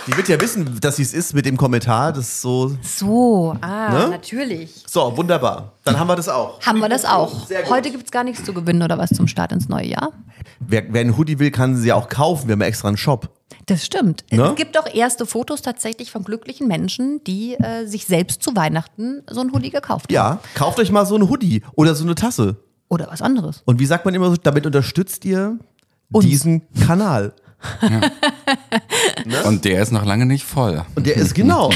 [0.08, 2.12] Die wird ja wissen, dass sie es ist mit dem Kommentar.
[2.12, 2.76] Das ist so.
[2.82, 4.08] So, ah, Ne?
[4.10, 4.84] natürlich.
[4.88, 5.74] So, wunderbar.
[5.86, 6.60] Dann haben wir das auch.
[6.62, 7.48] Haben wir das auch.
[7.70, 10.12] Heute gibt es gar nichts zu gewinnen oder was zum Start ins neue Jahr?
[10.60, 12.48] Wer, wer einen Hoodie will, kann sie ja auch kaufen.
[12.48, 13.30] Wir haben ja extra einen Shop.
[13.68, 14.26] Das stimmt.
[14.32, 14.44] Ne?
[14.44, 19.24] Es gibt auch erste Fotos tatsächlich von glücklichen Menschen, die äh, sich selbst zu Weihnachten
[19.30, 20.14] so ein Hoodie gekauft haben.
[20.14, 22.58] Ja, kauft euch mal so einen Hoodie oder so eine Tasse.
[22.90, 23.64] Oder was anderes.
[23.66, 25.58] Und wie sagt man immer so, damit unterstützt ihr
[26.10, 27.34] diesen Kanal.
[29.46, 30.84] Und der ist noch lange nicht voll.
[30.96, 31.72] Und der ist genau.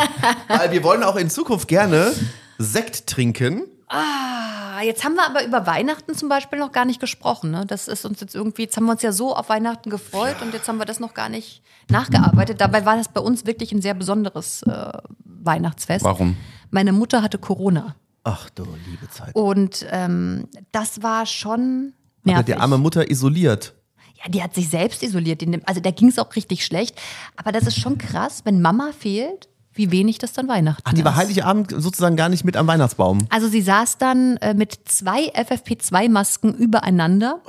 [0.48, 2.12] Weil wir wollen auch in Zukunft gerne
[2.58, 3.62] Sekt trinken.
[3.88, 4.51] Ah,
[4.82, 7.50] jetzt haben wir aber über Weihnachten zum Beispiel noch gar nicht gesprochen.
[7.50, 7.64] Ne?
[7.66, 10.52] Das ist uns jetzt irgendwie, jetzt haben wir uns ja so auf Weihnachten gefreut und
[10.54, 12.60] jetzt haben wir das noch gar nicht nachgearbeitet.
[12.60, 14.92] Dabei war das bei uns wirklich ein sehr besonderes äh,
[15.24, 16.04] Weihnachtsfest.
[16.04, 16.36] Warum?
[16.70, 19.34] Meine Mutter hatte Corona Ach du liebe Zeit.
[19.34, 22.46] und ähm, das war schon Hat nervig.
[22.46, 23.74] die arme Mutter isoliert.
[24.22, 25.42] Ja, die hat sich selbst isoliert.
[25.66, 27.00] Also da ging es auch richtig schlecht.
[27.36, 31.04] Aber das ist schon krass, wenn Mama fehlt, wie wenig das dann Weihnachten Ach, die
[31.04, 31.18] war ist.
[31.18, 33.26] Heiligabend sozusagen gar nicht mit am Weihnachtsbaum.
[33.30, 37.40] Also sie saß dann äh, mit zwei FFP2-Masken übereinander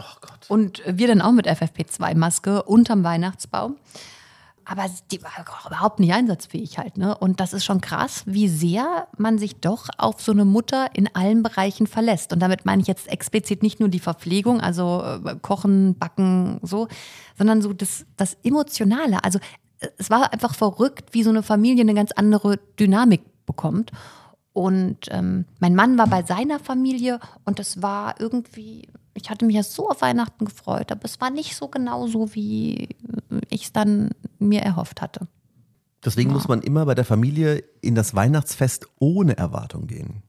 [0.47, 3.77] und wir dann auch mit FFP2-Maske unterm Weihnachtsbaum.
[4.65, 6.97] Aber die war auch überhaupt nicht einsatzfähig halt.
[6.97, 7.17] Ne?
[7.17, 11.13] Und das ist schon krass, wie sehr man sich doch auf so eine Mutter in
[11.13, 12.31] allen Bereichen verlässt.
[12.31, 16.87] Und damit meine ich jetzt explizit nicht nur die Verpflegung, also äh, Kochen, Backen, so,
[17.37, 19.23] sondern so das, das Emotionale.
[19.23, 19.39] Also
[19.97, 23.91] es war einfach verrückt, wie so eine Familie eine ganz andere Dynamik bekommt.
[24.53, 29.55] Und ähm, mein Mann war bei seiner Familie und das war irgendwie, ich hatte mich
[29.55, 32.89] ja so auf Weihnachten gefreut, aber es war nicht so genau so, wie
[33.49, 35.27] ich es dann mir erhofft hatte.
[36.05, 40.21] Deswegen muss man immer bei der Familie in das Weihnachtsfest ohne Erwartung gehen.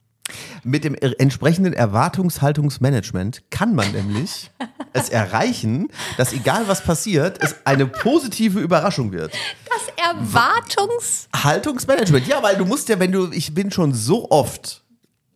[0.62, 4.51] Mit dem entsprechenden Erwartungshaltungsmanagement kann man nämlich
[4.93, 9.32] es erreichen, dass egal was passiert, es eine positive Überraschung wird.
[9.68, 11.28] Das Erwartungs...
[11.35, 14.84] Haltungsmanagement, ja, weil du musst ja, wenn du, ich bin schon so oft,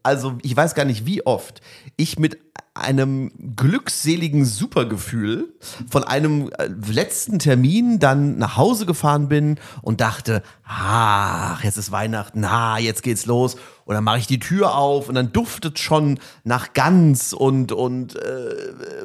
[0.03, 1.61] also ich weiß gar nicht wie oft,
[1.97, 2.39] ich mit
[2.79, 5.53] einem glückseligen Supergefühl
[5.91, 11.91] von einem äh, letzten Termin dann nach Hause gefahren bin und dachte, ach, jetzt ist
[11.91, 13.57] Weihnachten, na, jetzt geht's los.
[13.85, 18.17] Und dann mache ich die Tür auf und dann duftet schon nach Gans und, und
[18.17, 18.55] äh,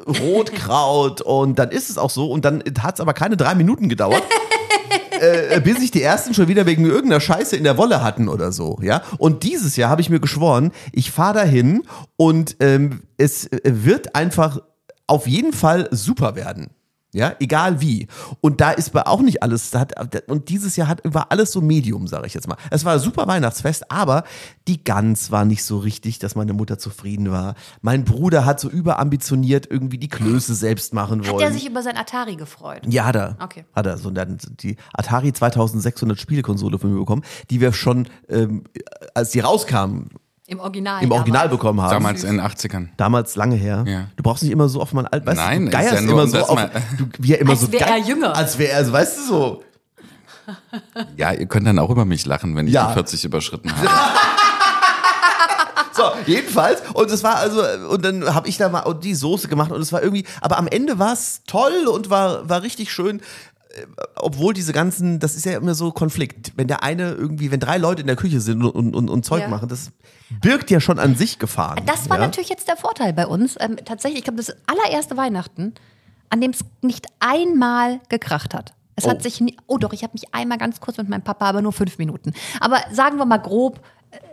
[0.06, 3.88] Rotkraut und dann ist es auch so und dann hat es aber keine drei Minuten
[3.88, 4.22] gedauert
[5.24, 8.52] äh, bis sich die ersten schon wieder wegen irgendeiner Scheiße in der Wolle hatten oder
[8.52, 9.02] so, ja.
[9.18, 11.82] Und dieses Jahr habe ich mir geschworen, ich fahre dahin
[12.16, 14.60] und ähm, es äh, wird einfach
[15.06, 16.70] auf jeden Fall super werden.
[17.14, 18.08] Ja, egal wie.
[18.40, 21.52] Und da ist bei auch nicht alles, da hat, und dieses Jahr hat, war alles
[21.52, 22.56] so Medium, sage ich jetzt mal.
[22.70, 24.24] Es war ein super Weihnachtsfest, aber
[24.66, 27.54] die Gans war nicht so richtig, dass meine Mutter zufrieden war.
[27.82, 31.36] Mein Bruder hat so überambitioniert irgendwie die Klöße selbst machen wollen.
[31.36, 32.82] Hat er sich über sein Atari gefreut?
[32.88, 33.36] Ja, hat er.
[33.40, 33.64] Okay.
[33.74, 33.96] Hat er.
[33.96, 38.64] So, dann die Atari 2600 Spielekonsole von mir bekommen, die wir schon, ähm,
[39.14, 40.10] als die rauskamen,
[40.46, 41.02] Im Original.
[41.02, 41.50] im Original damals.
[41.58, 41.90] bekommen haben.
[41.90, 42.88] Damals in den 80ern.
[42.98, 43.84] Damals lange her.
[43.86, 44.06] Ja.
[44.16, 46.00] Du brauchst nicht immer so auf mein Alt, weißt Nein, du, ist du geierst ja
[46.02, 46.60] nur, immer um so auf,
[46.98, 48.36] du, wie er immer Als so wär er jünger.
[48.36, 49.64] Als wäre er, also, weißt du so.
[51.16, 52.88] Ja, ihr könnt dann auch über mich lachen, wenn ich Ja.
[52.88, 53.88] die 40 überschritten habe.
[55.96, 56.82] So, jedenfalls.
[56.92, 59.92] Und es war also, und dann habe ich da mal die Soße gemacht und es
[59.92, 63.22] war irgendwie, aber am Ende war es toll und war, war richtig schön.
[64.16, 66.52] Obwohl diese ganzen, das ist ja immer so Konflikt.
[66.56, 69.42] Wenn der eine irgendwie, wenn drei Leute in der Küche sind und, und, und Zeug
[69.42, 69.48] Ja.
[69.48, 69.90] machen, das
[70.40, 71.80] birgt ja schon an sich Gefahren.
[71.86, 72.24] Das war ja?
[72.24, 73.56] natürlich jetzt der Vorteil bei uns.
[73.60, 75.74] Ähm, tatsächlich, ich glaube, das allererste Weihnachten
[76.30, 78.74] an dem es nicht einmal gekracht hat.
[78.96, 79.10] Es Oh.
[79.10, 81.62] hat sich nie, oh doch, ich habe mich einmal ganz kurz mit meinem Papa, aber
[81.62, 82.32] nur fünf Minuten.
[82.58, 83.80] Aber sagen wir mal grob,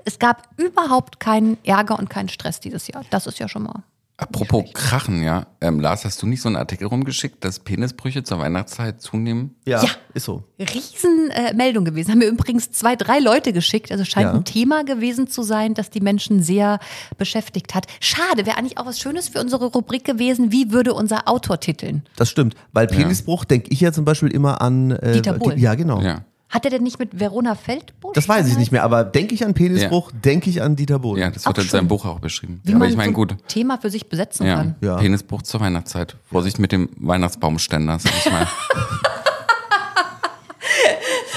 [0.06, 3.04] es gab überhaupt keinen Ärger und keinen Stress dieses Jahr.
[3.12, 3.84] Das ist ja schon mal.
[4.22, 5.48] Apropos Krachen, ja.
[5.62, 9.56] Ähm, Lars, hast du nicht so einen Artikel rumgeschickt, dass Penisbrüche zur Weihnachtszeit zunehmen?
[9.66, 9.90] Ja, Ja.
[10.14, 10.44] ist so.
[10.60, 12.12] Riesenmeldung äh, Meldung gewesen.
[12.12, 13.92] Haben mir übrigens zwei, drei Leute geschickt.
[13.92, 14.34] Also scheint Ja.
[14.34, 16.80] ein Thema gewesen zu sein, das die Menschen sehr
[17.18, 17.88] beschäftigt hat.
[18.00, 20.52] Schade, wäre eigentlich auch was Schönes für unsere Rubrik gewesen.
[20.52, 22.04] Wie würde unser Autor titeln?
[22.16, 22.56] Das stimmt.
[22.74, 24.92] Weil Penisbruch denke ich ja zum Beispiel immer an.
[24.92, 25.58] Äh, Dieter Bohlen.
[25.58, 26.00] Ja, genau.
[26.02, 26.26] Ja.
[26.52, 28.14] Hat er denn nicht mit Verona Feldbusch?
[28.14, 31.22] Das weiß ich nicht mehr, aber denke ich an Penisbruch, denke ich an Dieter Bohlen.
[31.22, 31.72] Ja, das wird in schön.
[31.72, 32.60] seinem Buch auch beschrieben.
[32.66, 33.36] Wie Aber man ich meine, so ein gut.
[33.48, 34.76] Thema für sich besetzen Ja, kann.
[34.82, 34.98] Ja.
[34.98, 36.18] Penisbruch zur Weihnachtszeit.
[36.26, 38.48] Vorsicht mit dem Weihnachtsbaumständer, sag ich mal.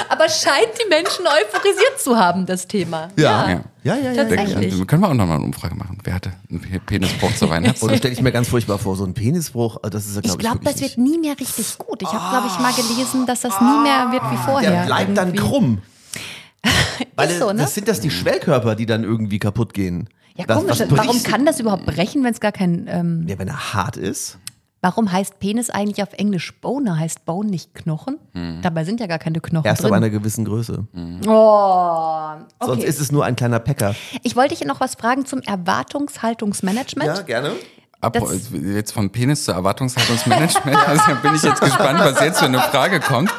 [0.08, 3.08] Aber scheint die Menschen euphorisiert zu haben, das Thema.
[3.16, 3.48] Ja.
[3.50, 3.60] Ja.
[3.82, 4.14] Ja, ja, ja.
[4.24, 4.78] Tatsächlich.
[4.78, 4.84] ja.
[4.86, 5.98] Können wir auch nochmal eine Umfrage machen.
[6.04, 7.88] Wer hatte einen Pe- Penisbruch zur Weihnachtszeit?
[7.88, 10.24] Oder stelle ich mir ganz furchtbar vor, so ein Penisbruch, äh, das ist ja, Ich
[10.24, 12.00] glaube glaube, das wirklich wird nie mehr richtig gut.
[12.02, 14.70] Ich habe, glaube ich, mal gelesen, dass das nie mehr wird wie vorher.
[14.70, 15.48] Der bleibt dann irgendwie.
[15.48, 15.82] krumm.
[17.16, 17.62] Weil Ist so, ne?
[17.62, 20.08] das sind das die Schwellkörper, die dann irgendwie kaputt gehen.
[20.36, 20.80] Ja, Das- komisch.
[20.80, 22.86] was Warum kann das überhaupt brechen, wenn es gar kein.
[22.88, 24.38] Ähm, Ja, wenn er hart ist.
[24.84, 26.98] Warum heißt Penis eigentlich auf Englisch Bone?
[26.98, 28.18] Heißt Bone nicht Knochen?
[28.60, 29.96] Dabei sind ja gar keine Knochen Erst ab drin.
[29.96, 30.86] einer gewissen Größe.
[31.26, 32.28] Oh,
[32.60, 32.84] Sonst okay.
[32.86, 33.94] ist es nur ein kleiner Päcker.
[34.22, 37.26] Ich wollte dich noch was fragen zum Erwartungshaltungsmanagement.
[37.26, 37.52] gerne.
[38.02, 40.76] Apro- Das- jetzt von Penis zu Erwartungshaltungsmanagement.
[40.86, 43.30] Also bin ich jetzt gespannt, was jetzt für eine Frage kommt.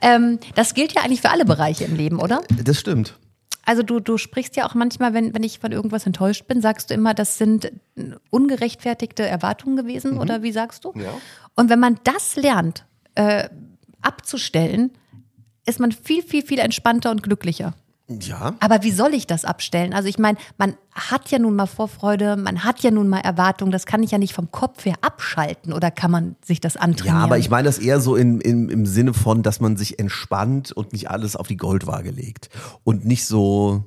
[0.00, 2.40] Ähm, das gilt ja eigentlich für alle Bereiche im Leben, oder?
[2.64, 3.18] Das stimmt.
[3.68, 6.88] Also du, du sprichst ja auch manchmal, wenn, wenn ich von irgendwas enttäuscht bin, sagst
[6.88, 7.70] du immer, das sind
[8.30, 10.94] ungerechtfertigte Erwartungen gewesen, oder wie sagst du?
[10.94, 11.12] Ja.
[11.54, 13.50] Und wenn man das lernt, äh,
[14.00, 14.92] abzustellen,
[15.66, 17.74] ist man viel, viel, viel entspannter und glücklicher.
[18.08, 18.54] Ja.
[18.60, 19.92] Aber wie soll ich das abstellen?
[19.92, 23.70] Also ich meine, man hat ja nun mal Vorfreude, man hat ja nun mal Erwartungen,
[23.70, 26.80] das kann ich ja nicht vom Kopf her abschalten oder kann man sich das Ja,
[26.80, 27.22] antrainieren?
[27.22, 30.72] aber ich meine das eher so in, in, im Sinne von, dass man sich entspannt
[30.72, 32.48] und nicht alles auf die Goldwaage legt.
[32.82, 33.84] Und nicht so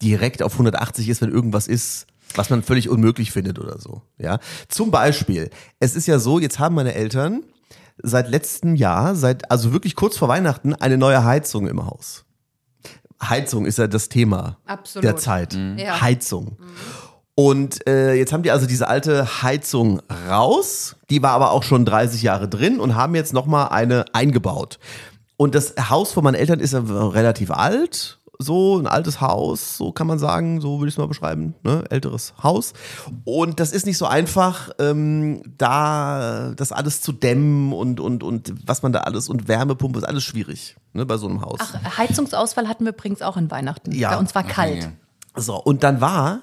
[0.00, 4.00] direkt auf 180 ist, wenn irgendwas ist, was man völlig unmöglich findet oder so.
[4.16, 4.38] Ja.
[4.68, 5.50] Zum Beispiel,
[5.80, 7.42] es ist ja so, jetzt haben meine Eltern
[8.02, 12.24] seit letztem Jahr, seit, also wirklich kurz vor Weihnachten, eine neue Heizung im Haus.
[13.22, 15.04] Heizung ist ja das Thema Absolut.
[15.04, 15.54] der Zeit.
[15.76, 16.00] Ja.
[16.00, 16.56] Heizung.
[17.34, 21.84] Und äh, jetzt haben die also diese alte Heizung raus, die war aber auch schon
[21.84, 24.78] 30 Jahre drin und haben jetzt nochmal eine eingebaut.
[25.36, 29.92] Und das Haus von meinen Eltern ist ja relativ alt, so ein altes Haus, so
[29.92, 31.84] kann man sagen, so würde ich es mal beschreiben, ne?
[31.90, 32.72] älteres Haus.
[33.24, 38.54] Und das ist nicht so einfach, ähm, da das alles zu dämmen und, und, und
[38.66, 41.06] was man da alles und Wärmepumpe ist alles schwierig ne?
[41.06, 41.58] bei so einem Haus.
[41.60, 43.92] Ach, Heizungsausfall hatten wir übrigens auch in Weihnachten.
[43.92, 44.10] Ja.
[44.10, 44.82] Bei uns war kalt.
[44.82, 44.92] ja.
[45.36, 46.40] So, und dann war,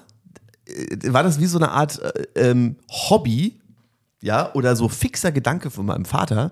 [0.66, 3.60] äh, war das wie so eine Art äh, ähm, Hobby,
[4.22, 6.50] ja, oder so fixer Gedanke von meinem Vater,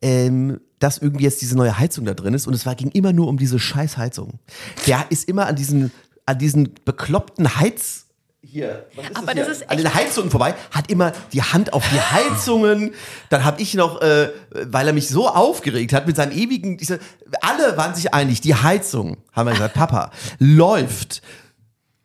[0.00, 3.12] ähm, dass irgendwie jetzt diese neue Heizung da drin ist und es war, ging immer
[3.12, 4.38] nur um diese scheiß Heizung.
[4.86, 5.92] Der ist immer an diesen,
[6.26, 8.06] an diesen bekloppten Heiz,
[8.40, 9.44] hier, was ist Aber hier?
[9.44, 12.94] das ist an den Heizungen vorbei, hat immer die Hand auf die Heizungen.
[13.30, 17.00] Dann habe ich noch, äh, weil er mich so aufgeregt hat mit seinem ewigen, diese,
[17.40, 21.20] alle waren sich einig, die Heizung, haben wir gesagt, Papa, läuft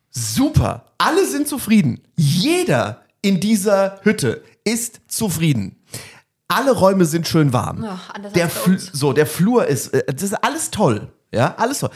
[0.09, 0.85] super.
[0.97, 2.01] Alle sind zufrieden.
[2.15, 5.77] Jeder in dieser Hütte ist zufrieden.
[6.55, 7.83] Alle Räume sind schön warm.
[8.13, 11.07] Anders der Fl so, der Flur ist, äh, das ist alles toll.
[11.31, 11.89] Ja, alles toll.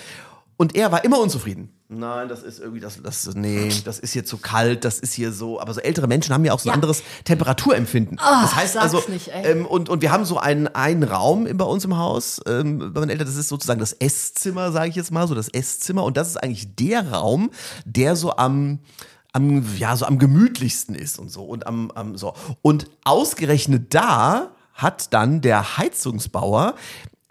[0.58, 1.70] Und er war immer unzufrieden.
[1.90, 5.32] Nein, das ist irgendwie, das, das, nee, das ist hier zu kalt, das ist hier
[5.32, 6.74] so, aber so ältere Menschen haben ja auch so ein Ja.
[6.74, 8.18] anderes Temperaturempfinden.
[8.18, 9.46] das heißt sag's also, nicht, ey.
[9.52, 13.00] ähm, und, und wir haben so einen, einen Raum bei uns im Haus, ähm, bei
[13.00, 16.04] meinen Eltern, das ist sozusagen das Esszimmer, sage ich jetzt mal, so das Esszimmer.
[16.04, 17.52] Und das ist eigentlich der Raum,
[17.86, 18.80] der so am,
[19.38, 21.44] am, ja, so am gemütlichsten ist und so.
[21.44, 22.34] Und am, am so.
[22.62, 26.74] Und ausgerechnet da hat dann der Heizungsbauer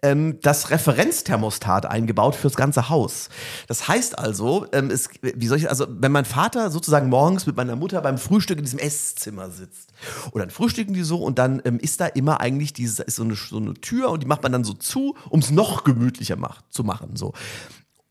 [0.02, 3.28] ähm, das Referenzthermostat eingebaut fürs ganze Haus.
[3.66, 7.56] Das heißt also, ähm, es, wie soll ich, also wenn mein Vater sozusagen morgens mit
[7.56, 9.92] meiner Mutter beim Frühstück in diesem Esszimmer sitzt
[10.30, 13.24] und dann frühstücken die so und dann ähm, ist da immer eigentlich diese, ist so
[13.24, 16.36] eine, so eine Tür und die macht man dann so zu, um es noch gemütlicher
[16.36, 17.16] macht, zu machen.
[17.16, 17.32] So.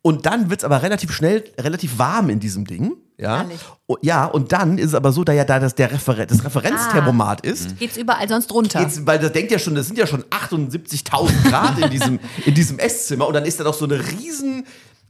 [0.01, 2.93] Und dann wird's aber relativ schnell, relativ warm in diesem Ding.
[3.17, 3.61] Ja, Ehrlich?
[4.01, 7.41] Ja und dann ist es aber so, da ja da das, der Referen das Referenzthermomat
[7.41, 8.79] ist, Geht's überall sonst runter?
[8.79, 12.53] Geht's, weil das denkt ja schon, das sind ja schon 78.000 Grad in diesem, in
[12.53, 14.65] diesem Esszimmer und dann ist da doch so eine riesen,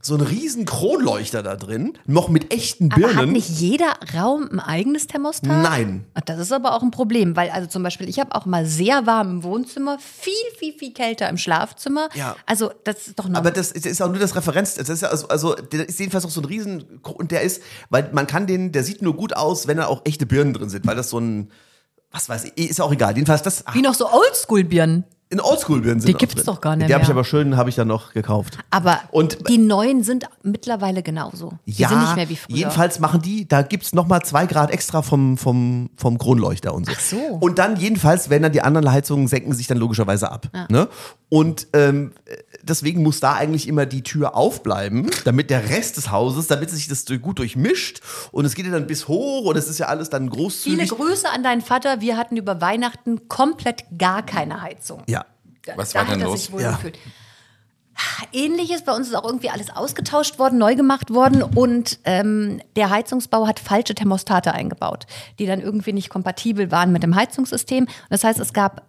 [0.06, 3.16] so ein riesen Kronleuchter da drin, noch mit echten aber Birnen.
[3.16, 5.62] hat nicht jeder Raum ein eigenes Thermostat?
[5.62, 6.06] Nein.
[6.14, 8.66] Ach, Das ist aber auch ein Problem, weil also zum Beispiel ich habe auch mal
[8.66, 12.08] sehr warm im Wohnzimmer, viel, viel, viel kälter im Schlafzimmer.
[12.14, 12.36] Ja.
[12.46, 14.74] Also das ist doch noch Aber das ist, ist auch nur das Referenz.
[14.74, 17.62] Das ist ja also, also der ist jedenfalls auch so ein riesen und der ist,
[17.90, 20.68] weil man kann den, der sieht nur gut aus, wenn da auch echte Birnen drin
[20.68, 21.50] sind, weil das so ein
[22.12, 23.14] was weiß ich, ist auch egal.
[23.14, 25.04] Jedenfalls das, ach, Wie noch so Oldschool-Birnen.
[25.28, 27.16] In Oldschool-Birnen Die gibt's doch gar nicht Die habe ich mehr.
[27.16, 28.58] aber schön, habe ich dann noch gekauft.
[28.70, 31.52] Aber Und- die neuen sind mittlerweile genauso.
[31.66, 32.56] Die ja, sind nicht mehr wie früher.
[32.56, 36.86] jedenfalls machen die, da gibt's noch nochmal zwei Grad extra vom, vom, vom Kronleuchter und
[36.86, 36.92] so.
[36.94, 37.16] Ach so.
[37.40, 40.46] Und dann jedenfalls, wenn dann die anderen Heizungen senken sich dann logischerweise ab.
[40.68, 40.86] Ne?
[41.28, 42.12] Und ähm,
[42.68, 46.88] deswegen muss da eigentlich immer die Tür aufbleiben, damit der Rest des Hauses, damit sich
[46.88, 48.00] das gut durchmischt
[48.32, 50.90] und es geht ja dann bis hoch und es ist ja alles dann Viele großzügig.
[50.90, 52.00] Grüße an deinen Vater.
[52.00, 55.02] Wir hatten über Weihnachten komplett gar keine Heizung.
[55.06, 55.24] ja.
[55.74, 56.50] Was da war denn los?
[56.58, 56.72] Ja.
[56.72, 56.98] gefühlt.
[58.32, 62.90] Ähnliches, bei uns ist auch irgendwie alles ausgetauscht worden, neu gemacht worden und ähm, der
[62.90, 65.06] Heizungsbau hat falsche Thermostate eingebaut,
[65.38, 67.88] die dann irgendwie nicht kompatibel waren mit dem Heizungssystem.
[68.10, 68.82] Das heißt, es gab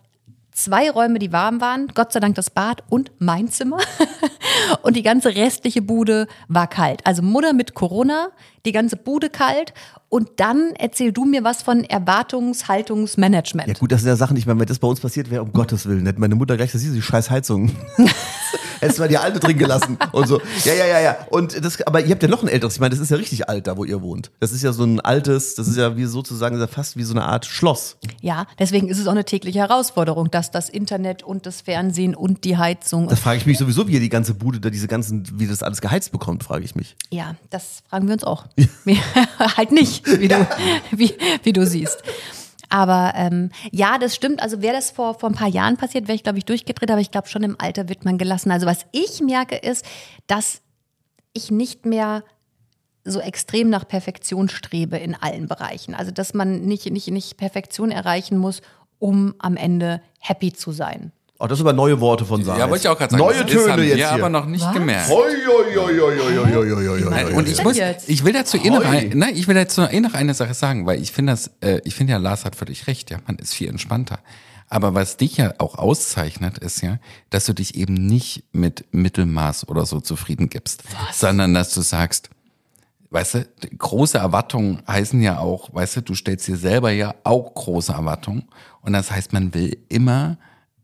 [0.57, 3.77] zwei Räume, die warm waren, Gott sei Dank das Bad und mein Zimmer.
[4.81, 7.05] und die ganze restliche Bude war kalt.
[7.05, 8.29] Also Mutter mit Corona,
[8.65, 9.73] die ganze Bude kalt
[10.09, 13.67] und dann erzähl du mir was von Erwartungshaltungsmanagement.
[13.67, 15.53] Ja gut, das sind ja Sachen, ich meine, wenn das bei uns passiert wäre, um
[15.53, 17.71] Gottes Willen, hätte meine Mutter gleich, das ist die scheiß Heizung.
[18.79, 20.41] Hättest mal die alte drin gelassen und so.
[20.63, 21.17] Ja, ja, ja, ja.
[21.29, 23.49] Und das, aber ihr habt ja noch ein älteres, ich meine, das ist ja richtig
[23.49, 24.31] alt da, wo ihr wohnt.
[24.39, 27.13] Das ist ja so ein altes, das ist ja wie sozusagen ja fast wie so
[27.13, 27.97] eine Art Schloss.
[28.21, 32.43] Ja, deswegen ist es auch eine tägliche Herausforderung, dass das Internet und das Fernsehen und
[32.43, 33.07] die Heizung.
[33.07, 35.63] Das frage ich mich sowieso, wie ihr die ganze Bude, da diese ganzen, wie das
[35.63, 36.95] alles geheizt bekommt, frage ich mich.
[37.09, 38.45] ja, das fragen wir uns auch.
[39.57, 40.47] halt nicht, wie du,
[40.91, 41.13] wie,
[41.43, 42.03] wie du siehst.
[42.69, 44.41] Aber ähm, ja, das stimmt.
[44.41, 46.91] Also wäre das vor, vor ein paar Jahren passiert, wäre ich, glaube ich, durchgedreht.
[46.91, 48.51] Aber ich glaube, schon im Alter wird man gelassen.
[48.51, 49.85] Also was ich merke, ist,
[50.27, 50.61] dass
[51.33, 52.23] ich nicht mehr
[53.03, 55.95] so extrem nach Perfektion strebe in allen Bereichen.
[55.95, 58.61] Also dass man nicht, nicht, nicht Perfektion erreichen muss,
[58.99, 61.11] um am Ende happy zu sein.
[61.39, 62.57] Oh, das sind aber neue Worte von Sarah.
[62.57, 63.23] Ja, wollte ich auch gerade sagen.
[63.23, 64.11] Neue das Töne jetzt hier.
[64.11, 64.73] aber noch nicht Was?
[64.73, 65.09] gemerkt.
[65.09, 68.09] Hoi, hoi, hoi, Nein, und ich muss, jetzt?
[68.09, 70.99] ich will dazu eh noch, nein, ich will dazu eh noch eine Sache sagen, weil
[70.99, 73.69] ich finde das, äh, ich finde ja, Lars hat völlig recht, ja, man ist viel
[73.69, 74.19] entspannter.
[74.69, 76.97] Aber was dich ja auch auszeichnet, ist ja,
[77.29, 80.83] dass du dich eben nicht mit Mittelmaß oder so zufrieden gibst,
[81.13, 82.29] sondern dass du sagst,
[83.11, 87.53] weißt du, große Erwartungen heißen ja auch, weißt du, du stellst dir selber ja auch
[87.53, 88.45] große Erwartungen
[88.81, 90.37] und das heißt, man will immer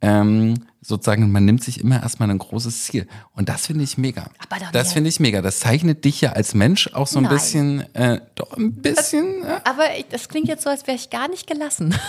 [0.04, 3.08] ähm, sozusagen, man nimmt sich immer erstmal ein großes Ziel.
[3.32, 4.26] Und das finde ich mega.
[4.50, 5.42] Aber doch das finde ich mega.
[5.42, 7.34] Das zeichnet dich ja als Mensch auch so ein Nein.
[7.34, 9.44] bisschen, äh, doch ein bisschen.
[9.44, 11.96] Äh, Aber ich, das klingt jetzt so, als wäre ich gar nicht gelassen.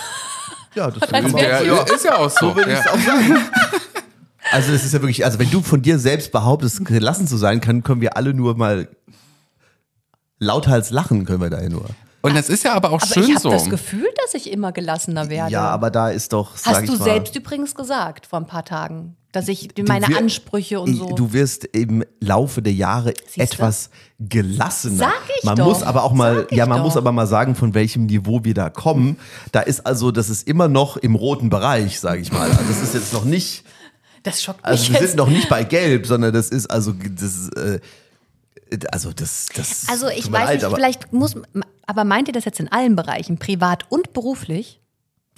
[0.76, 2.48] Ja, das ist wär- ja, ist ja auch so.
[2.50, 3.38] So will ich es auch sagen.
[4.50, 7.60] Also das ist ja wirklich, also wenn du von dir selbst behauptest, gelassen zu sein,
[7.60, 8.88] können, können wir alle nur mal
[10.38, 11.86] lauthals lachen, können wir da ja nur.
[12.24, 13.50] Und das ist ja aber auch Aber schön ich habe so.
[13.50, 15.52] das Gefühl, dass ich immer gelassener werde.
[15.52, 18.46] Ja, aber da ist doch, sag Hast ich du mal, selbst übrigens gesagt vor ein
[18.46, 21.12] paar Tagen, dass ich meine wir- Ansprüche und so.
[21.14, 23.42] Du wirst im Laufe der Jahre Siehste?
[23.42, 24.96] etwas gelassener.
[24.96, 25.66] Sag ich man doch.
[25.66, 26.84] muss aber auch mal, ich ja, man doch.
[26.84, 29.18] muss aber mal sagen, von welchem Niveau wir da kommen.
[29.52, 32.48] Da ist also, das ist immer noch im roten Bereich, sage ich mal.
[32.50, 33.64] Also das ist jetzt noch nicht,
[34.22, 35.10] das schockt also mich wir jetzt.
[35.10, 37.80] sind noch nicht bei Gelb, sondern das ist also, das ist, äh,
[38.90, 39.86] also das, das.
[39.88, 41.34] also ich tut mir weiß leid, nicht, vielleicht muss,
[41.86, 44.80] aber meint ihr das jetzt in allen Bereichen, privat und beruflich?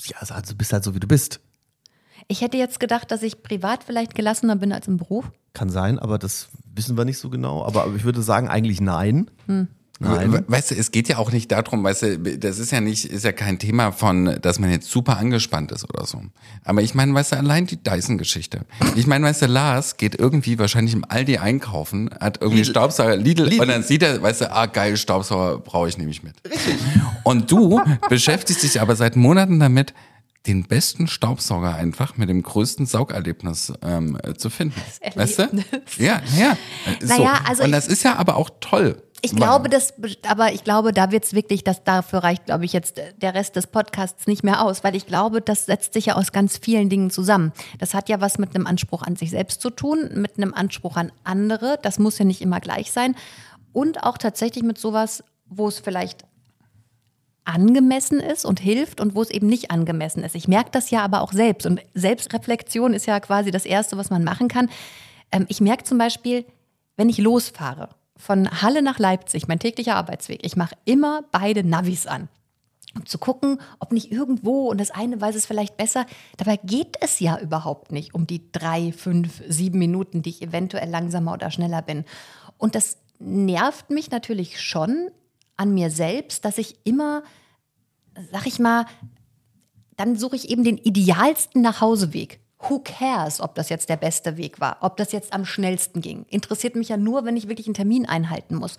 [0.05, 1.41] Ja, also du bist halt so wie du bist.
[2.29, 5.31] Ich hätte jetzt gedacht, dass ich privat vielleicht gelassener bin als im Beruf.
[5.53, 7.65] Kann sein, aber das wissen wir nicht so genau.
[7.65, 9.31] Aber, aber ich würde sagen, eigentlich nein.
[9.47, 9.69] Hm.
[9.99, 10.45] Nein.
[10.47, 13.25] Weißt du, es geht ja auch nicht darum, weißt du, das ist ja nicht, ist
[13.25, 16.21] ja kein Thema von, dass man jetzt super angespannt ist oder so.
[16.65, 18.61] Aber ich meine, weißt du, allein die Dyson-Geschichte.
[18.95, 22.71] Ich meine, weißt du, Lars geht irgendwie wahrscheinlich im Aldi einkaufen, hat irgendwie Lidl.
[22.71, 23.63] Staubsauger, Lidl, Lidl.
[23.63, 26.35] und dann sieht er, weißt du, ah, geil, Staubsauger brauche ich nämlich mit.
[26.45, 26.77] Richtig.
[27.23, 29.95] Und du beschäftigst dich aber seit Monaten damit,
[30.47, 34.81] den besten Staubsauger einfach mit dem größten Saugerlebnis ähm, äh, zu finden.
[35.15, 35.43] Weißt du?
[35.43, 35.97] Erlebnis.
[35.99, 36.57] Ja, ja.
[37.01, 37.07] So.
[37.07, 39.03] Naja, also und das ist ja aber auch toll.
[39.23, 39.95] Ich glaube, das,
[40.29, 43.67] aber ich glaube, da wird's wirklich, dass dafür reicht, glaube ich, jetzt der Rest des
[43.67, 47.11] Podcasts nicht mehr aus, weil ich glaube, das setzt sich ja aus ganz vielen Dingen
[47.11, 47.53] zusammen.
[47.79, 50.97] Das hat ja was mit einem Anspruch an sich selbst zu tun, mit einem Anspruch
[50.97, 51.79] an andere.
[51.83, 53.17] Das muss ja nicht immer gleich sein.
[53.73, 56.25] Und auch tatsächlich mit sowas, wo es vielleicht
[57.45, 60.35] angemessen ist und hilft und wo es eben nicht angemessen ist.
[60.35, 61.67] Ich merke das ja aber auch selbst.
[61.67, 64.69] Und Selbstreflexion ist ja quasi das Erste, was man machen kann.
[65.33, 66.45] Ähm, ich merke zum Beispiel,
[66.97, 72.07] wenn ich losfahre von Halle nach Leipzig, mein täglicher Arbeitsweg, ich mache immer beide Navis
[72.07, 72.29] an.
[72.95, 76.07] Um zu gucken, ob nicht irgendwo, und das eine weiß es vielleicht besser,
[76.39, 80.89] dabei geht es ja überhaupt nicht um die drei, fünf, sieben Minuten, die ich eventuell
[80.89, 82.05] langsamer oder schneller bin.
[82.57, 85.11] Und das nervt mich natürlich schon
[85.57, 87.23] an mir selbst, dass ich immer,
[88.33, 88.87] sag ich mal,
[89.97, 92.41] dann suche ich eben den idealsten Nachhauseweg.
[92.59, 96.25] Who cares, ob das jetzt der beste Weg war, ob das jetzt am schnellsten ging.
[96.31, 98.77] Interessiert mich ja nur, wenn ich wirklich einen Termin einhalten muss.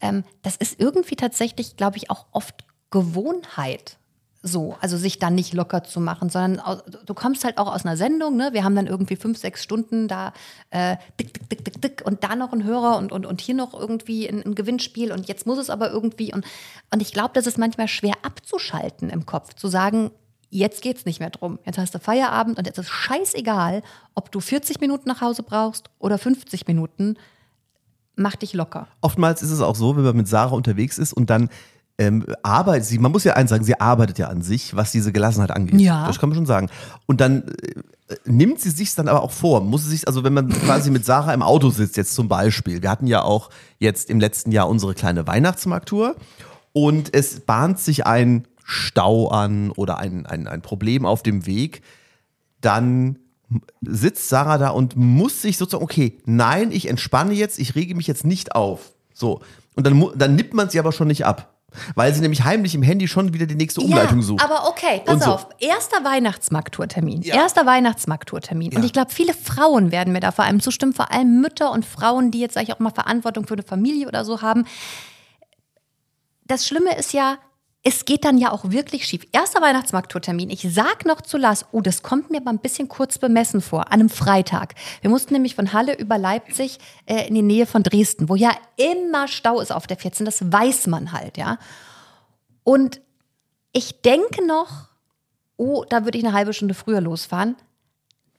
[0.00, 3.98] Ähm, das ist irgendwie tatsächlich, glaube ich, auch oft Gewohnheit.
[4.46, 7.86] so, also sich dann nicht locker zu machen, sondern au- du kommst halt auch aus
[7.86, 8.50] einer Sendung, ne?
[8.52, 10.34] Wir haben dann irgendwie fünf, sechs Stunden da
[10.70, 13.54] äh, dick, dick, dick, dick, dick und da noch ein Hörer und, und, und hier
[13.54, 16.44] noch irgendwie ein, ein Gewinnspiel und jetzt muss es aber irgendwie und,
[16.92, 20.10] und ich glaube, das ist manchmal schwer abzuschalten im Kopf, zu sagen,
[20.54, 21.58] jetzt geht's nicht mehr drum.
[21.66, 23.82] Jetzt hast du Feierabend und jetzt ist scheißegal,
[24.14, 27.16] ob du 40 Minuten nach Hause brauchst oder 50 Minuten.
[28.14, 28.86] Mach dich locker.
[29.00, 31.48] Oftmals ist es auch so, wenn man mit Sarah unterwegs ist und dann
[31.98, 35.12] ähm, arbeitet sie, man muss ja eins sagen, sie arbeitet ja an sich, was diese
[35.12, 35.80] Gelassenheit angeht.
[35.80, 36.06] Ja.
[36.06, 36.68] Das kann man schon sagen.
[37.06, 37.48] Und dann
[38.08, 40.90] äh, nimmt sie sich dann aber auch vor, muss sie sich, also wenn man quasi
[40.90, 44.52] mit Sarah im Auto sitzt, jetzt zum Beispiel, wir hatten ja auch jetzt im letzten
[44.52, 46.14] Jahr unsere kleine Weihnachtsmarkttour
[46.72, 51.82] und es bahnt sich ein Stau an oder ein, ein, ein Problem auf dem Weg,
[52.60, 53.18] dann
[53.82, 58.06] sitzt Sarah da und muss sich sozusagen, okay, nein, ich entspanne jetzt, ich rege mich
[58.06, 58.92] jetzt nicht auf.
[59.12, 59.40] So.
[59.76, 61.50] Und dann, dann nippt man sie aber schon nicht ab.
[61.96, 64.42] Weil sie nämlich heimlich im Handy schon wieder die nächste Umleitung sucht.
[64.44, 65.30] Aber okay, pass Und so.
[65.32, 65.48] auf.
[65.58, 67.22] Erster Weihnachtsmarkttourtermin.
[67.22, 67.34] Ja.
[67.34, 68.68] Erster Weihnachtsmarkttourtermin.
[68.76, 68.84] Und Ja.
[68.84, 72.30] ich glaube, viele Frauen werden mir da vor allem zustimmen, vor allem Mütter und Frauen,
[72.30, 74.66] die jetzt, sag ich auch mal, Verantwortung für eine Familie oder so haben.
[76.46, 77.38] Das Schlimme ist ja,
[77.86, 79.26] es geht dann ja auch wirklich schief.
[79.30, 80.48] Erster Weihnachtsmarkttourtermin.
[80.48, 83.92] Ich sag noch zu Lars, oh, das kommt mir aber ein bisschen kurz bemessen vor,
[83.92, 84.74] an einem Freitag.
[85.02, 88.52] Wir mussten nämlich von Halle über Leipzig äh, in die Nähe von Dresden, wo ja
[88.76, 90.24] immer Stau ist auf der 14.
[90.24, 91.58] Das weiß man halt, ja.
[92.62, 93.02] Und
[93.72, 94.88] ich denke noch,
[95.58, 97.54] oh, da würde ich eine halbe Stunde früher losfahren.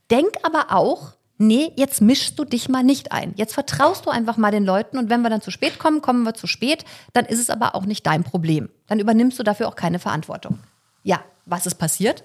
[0.09, 3.33] Denk aber auch, nee, jetzt mischst du dich mal nicht ein.
[3.35, 6.23] Jetzt vertraust du einfach mal den Leuten und wenn wir dann zu spät kommen, kommen
[6.23, 8.69] wir zu spät, dann ist es aber auch nicht dein Problem.
[8.87, 10.59] Dann übernimmst du dafür auch keine Verantwortung.
[11.03, 12.23] Ja, was ist passiert?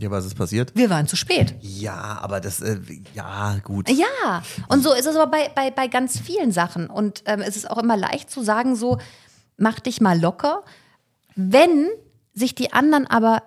[0.00, 0.72] Ja, was ist passiert?
[0.76, 1.56] Wir waren zu spät.
[1.60, 2.78] Ja, aber das, äh,
[3.14, 3.90] ja, gut.
[3.90, 6.88] Ja, und so ist es aber bei, bei, bei ganz vielen Sachen.
[6.88, 8.98] Und ähm, es ist auch immer leicht zu sagen, so,
[9.56, 10.62] mach dich mal locker.
[11.34, 11.88] Wenn
[12.32, 13.42] sich die anderen aber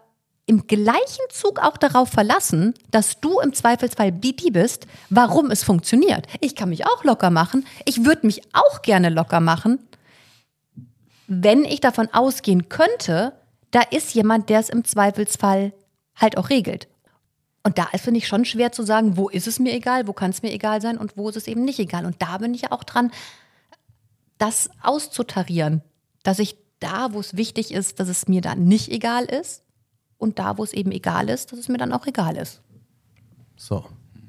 [0.51, 5.63] im gleichen Zug auch darauf verlassen, dass du im Zweifelsfall die, die bist, warum es
[5.63, 6.27] funktioniert.
[6.41, 7.65] Ich kann mich auch locker machen.
[7.85, 9.79] Ich würde mich auch gerne locker machen,
[11.27, 13.31] wenn ich davon ausgehen könnte,
[13.71, 15.71] da ist jemand, der es im Zweifelsfall
[16.17, 16.89] halt auch regelt.
[17.63, 20.11] Und da ist, finde ich, schon schwer zu sagen, wo ist es mir egal, wo
[20.11, 22.05] kann es mir egal sein und wo ist es eben nicht egal.
[22.05, 23.11] Und da bin ich ja auch dran,
[24.37, 25.81] das auszutarieren.
[26.23, 29.63] Dass ich da, wo es wichtig ist, dass es mir dann nicht egal ist
[30.21, 32.61] und da, wo es eben egal ist, dass es mir dann auch egal ist.
[33.55, 33.85] So.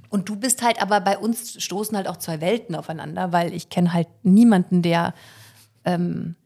[0.09, 3.69] Und du bist halt, aber bei uns stoßen halt auch zwei Welten aufeinander, weil ich
[3.69, 5.15] kenne halt niemanden, der,
[5.85, 6.37] ähm,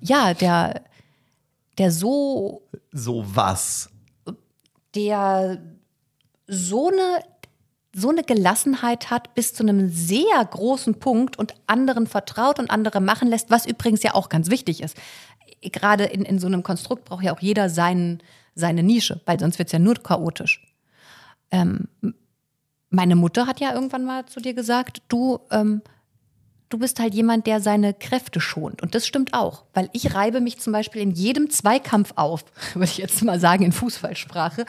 [0.00, 0.82] ja, der,
[1.76, 3.90] der so So was.
[4.94, 5.60] der
[6.46, 7.22] so eine,
[7.94, 13.00] so eine Gelassenheit hat bis zu einem sehr großen Punkt und anderen vertraut und andere
[13.00, 14.96] machen lässt, was übrigens ja auch ganz wichtig ist.
[15.60, 18.22] Gerade in, in so einem Konstrukt braucht ja auch jeder seinen,
[18.54, 20.66] seine Nische, weil sonst wird es ja nur chaotisch.
[21.50, 21.88] Ähm,
[22.90, 25.82] meine Mutter hat ja irgendwann mal zu dir gesagt, du, ähm,
[26.68, 28.82] du bist halt jemand, der seine Kräfte schont.
[28.82, 32.44] Und das stimmt auch, weil ich reibe mich zum Beispiel in jedem Zweikampf auf,
[32.74, 34.64] würde ich jetzt mal sagen in Fußballsprache.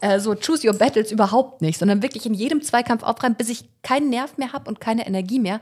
[0.00, 3.64] Äh, so choose your battles überhaupt nicht, sondern wirklich in jedem Zweikampf aufreiben, bis ich
[3.82, 5.60] keinen Nerv mehr habe und keine Energie mehr.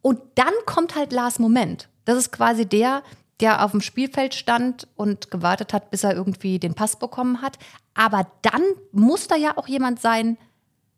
[0.00, 1.88] Und dann kommt halt Lars Moment.
[2.04, 3.02] Das ist quasi der,
[3.40, 7.58] der auf dem Spielfeld stand und gewartet hat, bis er irgendwie den Pass bekommen hat.
[7.94, 8.62] Aber dann
[8.92, 10.38] muss da ja auch jemand sein,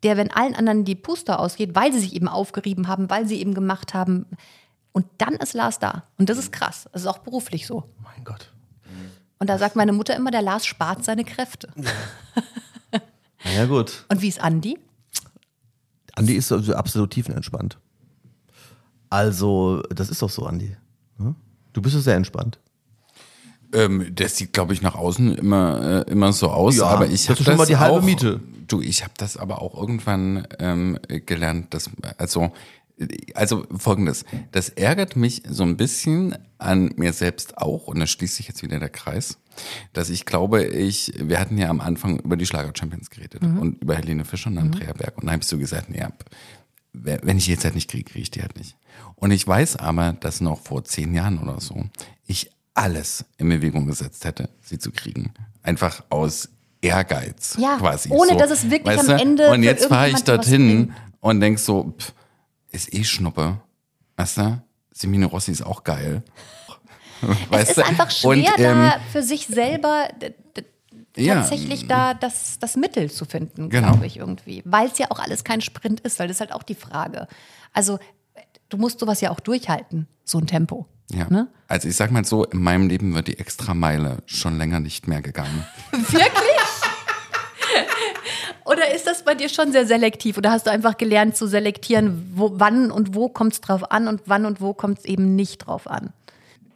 [0.03, 3.39] der, wenn allen anderen die Puster ausgeht, weil sie sich eben aufgerieben haben, weil sie
[3.39, 4.25] eben gemacht haben.
[4.91, 6.03] Und dann ist Lars da.
[6.17, 6.89] Und das ist krass.
[6.91, 7.83] Das ist auch beruflich so.
[8.03, 8.51] Mein Gott.
[9.37, 11.71] Und da sagt meine Mutter immer, der Lars spart seine Kräfte.
[13.43, 14.05] Na ja, gut.
[14.09, 14.77] Und wie ist Andi?
[16.15, 17.79] Andi ist also absolut tiefenentspannt.
[19.09, 20.77] Also, das ist doch so, Andi.
[21.17, 21.35] Hm?
[21.73, 22.59] Du bist doch sehr entspannt.
[23.73, 26.77] Ähm, das sieht, glaube ich, nach außen immer, äh, immer so aus.
[26.77, 28.41] Ja, aber ich das habe ist schon mal die halbe auch, Miete.
[28.67, 32.51] Du, ich habe das aber auch irgendwann ähm, gelernt, dass also
[33.33, 38.35] also folgendes, das ärgert mich so ein bisschen an mir selbst auch und da schließt
[38.35, 39.37] sich jetzt wieder der Kreis,
[39.93, 43.81] dass ich glaube, ich wir hatten ja am Anfang über die Schlager Champions geredet und
[43.81, 46.05] über Helene Fischer und Andrea Berg und da habe ich so gesagt, nee,
[46.93, 48.75] wenn ich die jetzt halt nicht kriege, kriege ich die halt nicht.
[49.21, 51.85] Und ich weiß aber, dass noch vor zehn Jahren oder so
[52.25, 55.33] ich alles in Bewegung gesetzt hätte, sie zu kriegen.
[55.63, 56.49] Einfach aus
[56.81, 58.09] Ehrgeiz Ja, quasi.
[58.09, 58.37] ohne so.
[58.39, 59.19] dass es wirklich Weißt am?
[59.19, 62.13] Ende Und jetzt fahre ich dorthin und denk so, pff,
[62.71, 63.59] ist eh Schnuppe.
[64.17, 64.61] Weißt du?
[64.91, 66.23] Semino Rossi ist auch geil.
[67.49, 70.33] Weißt es ist einfach schwer, Und, ähm, da für sich selber d-
[71.15, 71.35] Ja.
[71.41, 73.91] tatsächlich da das, das Mittel zu finden, Genau.
[73.91, 74.63] glaube ich irgendwie.
[74.65, 77.27] Weil es ja auch alles kein Sprint ist, weil das ist halt auch die Frage.
[77.73, 77.99] Also
[78.71, 80.87] du musst sowas ja auch durchhalten, so ein Tempo.
[81.11, 81.27] Ja.
[81.29, 81.47] Ne?
[81.67, 85.21] Also ich sag mal so, in meinem Leben wird die Extrameile schon länger nicht mehr
[85.21, 85.65] gegangen.
[85.91, 86.31] Wirklich?
[88.65, 90.37] Oder ist das bei dir schon sehr selektiv?
[90.37, 94.07] Oder hast du einfach gelernt zu selektieren, wo, wann und wo kommt es drauf an
[94.07, 96.13] und wann und wo kommt es eben nicht drauf an?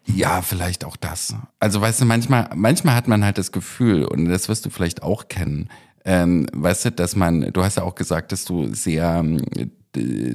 [0.06, 1.36] Ja, vielleicht auch das.
[1.60, 5.04] Also weißt du, manchmal, manchmal hat man halt das Gefühl, und das wirst du vielleicht
[5.04, 5.70] auch kennen,
[6.04, 9.42] ähm, weißt du, dass man, du hast ja auch gesagt, dass du sehr ähm,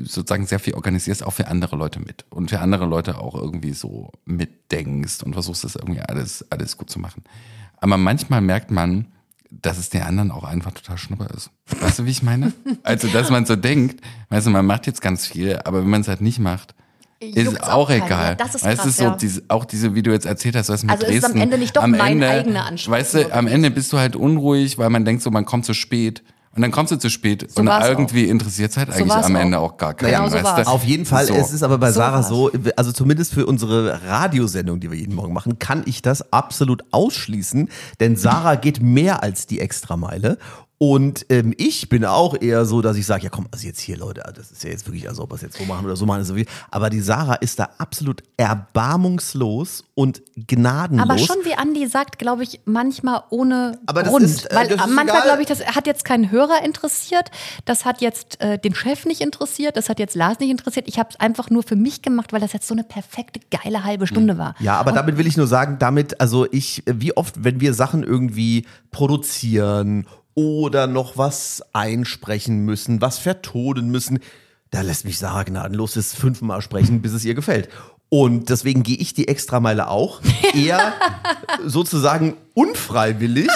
[0.04, 2.24] sozusagen sehr viel organisierst, auch für andere Leute mit.
[2.30, 6.90] Und für andere Leute auch irgendwie so mitdenkst und versuchst das irgendwie alles, alles gut
[6.90, 7.24] zu machen.
[7.78, 9.06] Aber manchmal merkt man,
[9.50, 11.50] dass es den anderen auch einfach total schnupper ist.
[11.80, 12.52] Weißt du, wie ich meine?
[12.82, 16.02] Also, dass man so denkt, weißt du, man macht jetzt ganz viel, aber wenn man
[16.02, 16.74] es halt nicht macht,
[17.20, 18.06] ist Juckt's auch, auch keinen.
[18.06, 18.28] egal.
[18.30, 19.16] Ja, das ist weißt krass, du, so ja.
[19.16, 21.42] diese, auch diese, wie du jetzt erzählt hast, was mit Also ist es am Dresden.
[21.42, 23.46] Ende nicht doch am mein Ende, eigener Anspruch Weißt du, am.
[23.46, 26.22] Ende bist du halt unruhig, weil man denkt so, man kommt zu spät.
[26.56, 29.36] Und dann kommst du zu spät und war's irgendwie interessiert es halt eigentlich war's am
[29.36, 29.40] auch.
[29.40, 30.10] Ende auch gar keinen.
[30.10, 30.70] Genau so?
[30.70, 31.34] Auf jeden Fall, So.
[31.34, 32.28] es ist aber bei So Sarah war's.
[32.28, 36.82] so, also zumindest für unsere Radiosendung, die wir jeden Morgen machen, kann ich das absolut
[36.90, 37.68] ausschließen,
[38.00, 40.38] denn Sarah geht mehr als die Extrameile.
[40.82, 43.98] Und ähm, ich bin auch eher so, dass ich sage, ja komm, also jetzt hier
[43.98, 46.06] Leute, das ist ja jetzt wirklich, also ob wir es jetzt so machen oder so
[46.06, 46.46] machen, ist so wie.
[46.70, 51.06] Aber die Sarah ist da absolut erbarmungslos und gnadenlos.
[51.06, 54.24] Aber schon wie Andi sagt, glaube ich, manchmal ohne Aber das Grund.
[54.24, 57.30] ist, äh, Weil das ist manchmal glaube ich, das hat jetzt keinen Hörer interessiert,
[57.66, 60.88] das hat jetzt äh, den Chef nicht interessiert, das hat jetzt Lars nicht interessiert.
[60.88, 63.84] Ich habe es einfach nur für mich gemacht, weil das jetzt so eine perfekte, geile
[63.84, 64.54] halbe Stunde war.
[64.60, 68.02] Ja, aber damit will ich nur sagen, damit, also ich, wie oft, wenn wir Sachen
[68.02, 74.20] irgendwie produzieren oder noch was einsprechen müssen, was vertonen müssen,
[74.70, 77.68] da lässt mich Sarah gnadenlos das fünfmal sprechen, bis es ihr gefällt.
[78.08, 80.20] Und deswegen gehe ich die Extrameile auch
[80.54, 80.94] eher
[81.64, 83.48] sozusagen unfreiwillig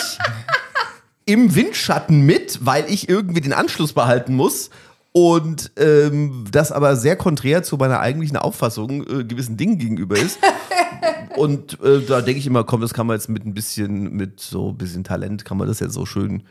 [1.26, 4.70] im Windschatten mit, weil ich irgendwie den Anschluss behalten muss.
[5.12, 10.38] Und ähm, das aber sehr konträr zu meiner eigentlichen Auffassung äh, gewissen Dingen gegenüber ist.
[11.36, 14.40] Und äh, da denke ich immer, komm, das kann man jetzt mit ein bisschen, mit
[14.40, 16.44] so ein bisschen Talent, kann man das jetzt so schön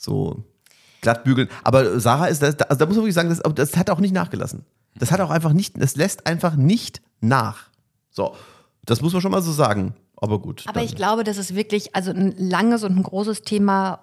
[0.00, 0.44] so
[1.02, 1.48] glatt bügeln.
[1.62, 4.14] Aber Sarah ist, das, also da muss man wirklich sagen, das, das hat auch nicht
[4.14, 4.64] nachgelassen.
[4.96, 7.68] Das hat auch einfach nicht, das lässt einfach nicht nach.
[8.10, 8.34] So,
[8.84, 9.94] das muss man schon mal so sagen.
[10.16, 10.64] Aber gut.
[10.66, 14.00] Aber ich glaube, das ist wirklich also ein langes und ein großes Thema.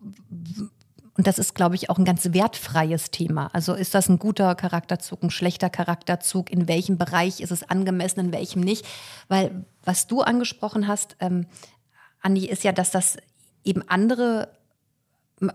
[0.00, 3.48] Und das ist, glaube ich, auch ein ganz wertfreies Thema.
[3.52, 6.50] Also ist das ein guter Charakterzug, ein schlechter Charakterzug?
[6.50, 8.84] In welchem Bereich ist es angemessen, in welchem nicht?
[9.28, 11.46] Weil was du angesprochen hast, ähm,
[12.20, 13.16] Andi, ist ja, dass das
[13.64, 14.48] eben andere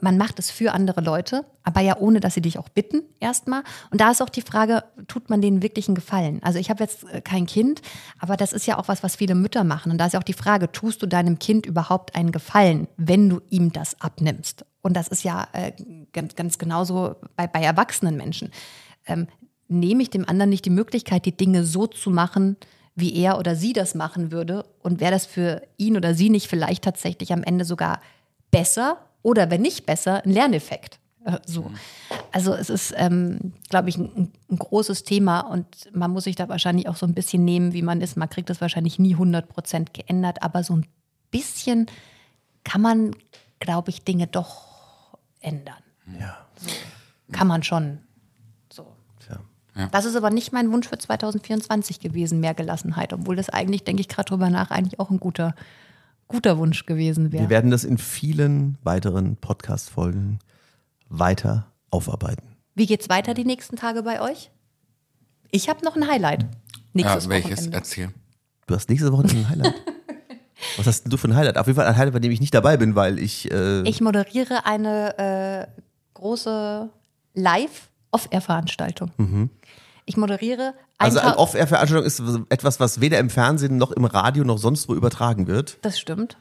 [0.01, 3.63] man macht es für andere Leute, aber ja ohne, dass sie dich auch bitten, erstmal.
[3.89, 6.41] Und da ist auch die Frage, tut man denen wirklich einen Gefallen?
[6.43, 7.81] Also ich habe jetzt äh, kein Kind,
[8.19, 9.91] aber das ist ja auch was, was viele Mütter machen.
[9.91, 13.29] Und da ist ja auch die Frage, tust du deinem Kind überhaupt einen Gefallen, wenn
[13.29, 14.65] du ihm das abnimmst?
[14.81, 15.71] Und das ist ja äh,
[16.13, 18.51] ganz, ganz genauso bei, bei erwachsenen Menschen.
[19.05, 19.27] Ähm,
[19.67, 22.57] nehme ich dem anderen nicht die Möglichkeit, die Dinge so zu machen,
[22.95, 24.65] wie er oder sie das machen würde?
[24.81, 28.01] Und wäre das für ihn oder sie nicht vielleicht tatsächlich am Ende sogar
[28.51, 30.99] besser oder wenn nicht besser, ein Lerneffekt.
[31.25, 31.71] Äh, So.
[32.31, 36.49] Also es ist, ähm, glaube ich, ein, ein großes Thema und man muss sich da
[36.49, 38.17] wahrscheinlich auch so ein bisschen nehmen, wie man ist.
[38.17, 40.85] Man kriegt das wahrscheinlich nie 100 Prozent geändert, aber so ein
[41.31, 41.87] bisschen
[42.63, 43.15] kann man,
[43.59, 45.81] glaube ich, Dinge doch ändern.
[46.19, 46.37] Ja.
[47.31, 47.99] Kann man schon.
[48.71, 48.85] So.
[49.19, 49.39] Tja.
[49.91, 54.01] Das ist aber nicht mein Wunsch für 2024 gewesen, mehr Gelassenheit, obwohl das eigentlich, denke
[54.01, 55.55] ich gerade drüber nach, eigentlich auch ein guter,
[56.27, 57.49] guter Wunsch gewesen Wir wäre.
[57.49, 60.39] werden das in vielen weiteren Podcast-Folgen
[61.09, 62.55] weiter aufarbeiten.
[62.75, 64.51] Wie geht's weiter die nächsten Tage bei euch?
[65.51, 66.45] Ich habe noch ein Highlight.
[66.93, 67.51] Nächstes Ja, welches?
[67.51, 67.77] Wochenende.
[67.77, 68.09] Erzähl.
[68.67, 69.73] Du hast nächste Woche ein Highlight.
[70.77, 71.57] Was hast denn du für ein Highlight?
[71.57, 73.49] Auf jeden Fall ein Highlight, bei dem ich nicht dabei bin, weil ich.
[73.51, 75.67] Äh, Ich moderiere eine äh,
[76.15, 76.89] große
[77.35, 79.49] Live-Off-Air-Veranstaltung.
[80.09, 84.57] Ich moderiere also eine Off-Air-Veranstaltung ist etwas, was weder im Fernsehen noch im Radio noch
[84.57, 85.79] sonst wo übertragen wird.
[85.81, 86.37] Das stimmt.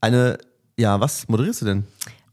[0.00, 0.38] Eine,
[0.78, 1.84] ja, was moderierst du denn?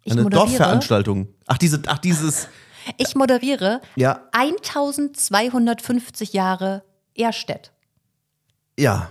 [0.08, 1.30] Eine Dorfveranstaltung.
[1.48, 2.50] Ach, diese, ach, dieses.
[2.98, 4.22] Ich moderiere Ja.
[4.32, 6.84] 1250 Jahre
[7.18, 7.72] Erstedt.
[8.78, 9.10] Ja.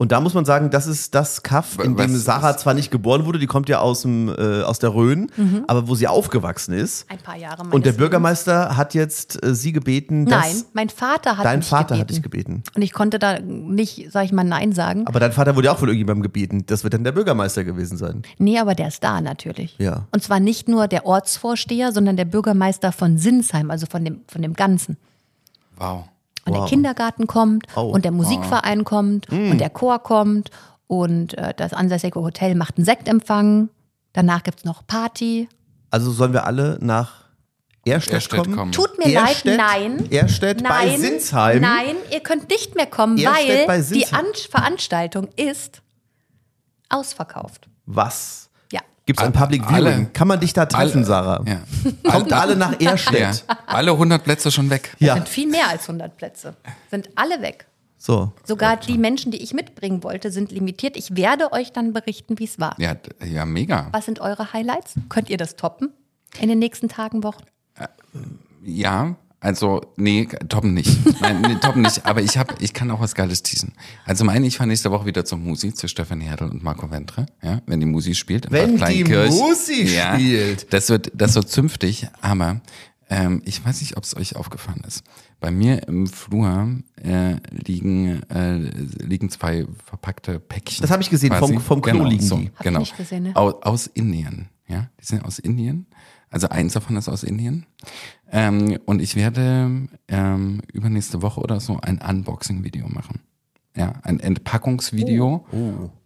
[0.00, 2.90] Und da muss man sagen, das ist das Kaff, in Was- dem Sarah zwar nicht
[2.90, 5.64] geboren wurde, die kommt ja aus, dem, äh, aus der Rhön, Mhm.
[5.68, 7.04] aber wo sie aufgewachsen ist.
[7.10, 7.96] Ein paar Jahre Und der Lebens.
[7.98, 10.40] Bürgermeister hat jetzt äh, sie gebeten, dass.
[10.54, 12.00] Nein, mein Vater hat Dein mich Vater gebeten.
[12.00, 12.62] hat dich gebeten.
[12.74, 15.06] Und ich konnte da nicht, sag ich mal, Nein sagen.
[15.06, 16.64] Aber dein Vater wurde ja auch von irgendjemandem gebeten.
[16.64, 18.22] Das wird dann der Bürgermeister gewesen sein.
[18.38, 19.76] Nee, aber der ist da natürlich.
[19.78, 20.06] Ja.
[20.12, 24.40] Und zwar nicht nur der Ortsvorsteher, sondern der Bürgermeister von Sinsheim, also von dem, von
[24.40, 24.96] dem Ganzen.
[25.76, 26.04] Wow.
[26.46, 26.60] Und Wow.
[26.62, 27.82] der Kindergarten kommt Oh.
[27.82, 30.50] und der Musikverein kommt und der Chor kommt
[30.86, 33.68] und äh, das ansässige Hotel macht einen Sektempfang.
[34.12, 35.48] Danach gibt's noch Party.
[35.90, 37.24] Also sollen wir alle nach
[37.84, 38.56] Erstedt, Erstedt kommen?
[38.56, 38.72] kommen.
[38.72, 39.56] Tut mir leid, Erstedt?
[39.58, 40.10] nein.
[40.10, 41.60] Erstedt bei nein, Sinsheim?
[41.62, 44.06] Nein, ihr könnt nicht mehr kommen, Erstedt bei weil die.
[44.12, 45.80] An Veranstaltung ist
[46.88, 47.68] ausverkauft.
[47.86, 48.49] Was?
[49.10, 49.12] Ja.
[49.12, 49.86] Gibt es ein Alle- Public Viewing?
[49.86, 51.44] alle- Kann man dich da treffen, Alle- Sarah?
[51.46, 52.10] Ja.
[52.10, 52.90] Kommt alle nach ja.
[52.92, 53.44] Erstedt.
[53.66, 54.94] Alle 100 Plätze schon weg.
[54.98, 55.14] Ja.
[55.14, 56.54] Sind viel mehr als 100 Plätze.
[56.90, 57.66] Sind alle weg.
[57.98, 58.32] So.
[58.44, 60.96] Sogar die Menschen, die ich mitbringen wollte, sind limitiert.
[60.96, 62.74] Ich werde euch dann berichten, wie es war.
[62.78, 62.94] Ja,
[63.24, 63.88] ja, mega.
[63.92, 64.94] Was sind eure Highlights?
[65.10, 65.92] Könnt ihr das toppen
[66.40, 67.42] in den nächsten Tagen, Wochen?
[68.64, 70.98] Ja, also, nee, toppen nicht.
[71.20, 72.04] Nein, nee, toppen nicht.
[72.04, 73.72] Aber ich hab, ich kann auch was Geiles teasen.
[74.04, 77.26] Also meine, ich fahre nächste Woche wieder zur Musi, zu Stefan Herdl und Marco Ventre,
[77.42, 78.46] ja, wenn die Musi spielt.
[78.46, 79.04] in Wenn Bad die.
[79.04, 80.72] Musi spielt.
[80.72, 82.60] Das wird, das wird zünftig, aber
[83.08, 85.02] ähm, ich weiß nicht, ob es euch aufgefallen ist.
[85.40, 86.68] Bei mir im Flur
[87.02, 88.56] äh, liegen, äh,
[89.02, 90.82] liegen zwei verpackte Päckchen.
[90.82, 91.54] Das habe ich gesehen, quasi.
[91.54, 92.46] vom- vom Klo genau, liegen so, die.
[92.50, 92.80] Hab ich Genau.
[92.80, 93.34] nicht gesehen, ne?
[93.36, 94.90] Aus, aus Indien, ja.
[95.00, 95.86] Die sind aus Indien.
[96.30, 97.66] Also eins davon ist aus Indien.
[98.30, 103.20] Ähm, und ich werde ähm, übernächste Woche oder so ein Unboxing-Video machen.
[103.76, 105.44] Ja, ein Entpackungsvideo.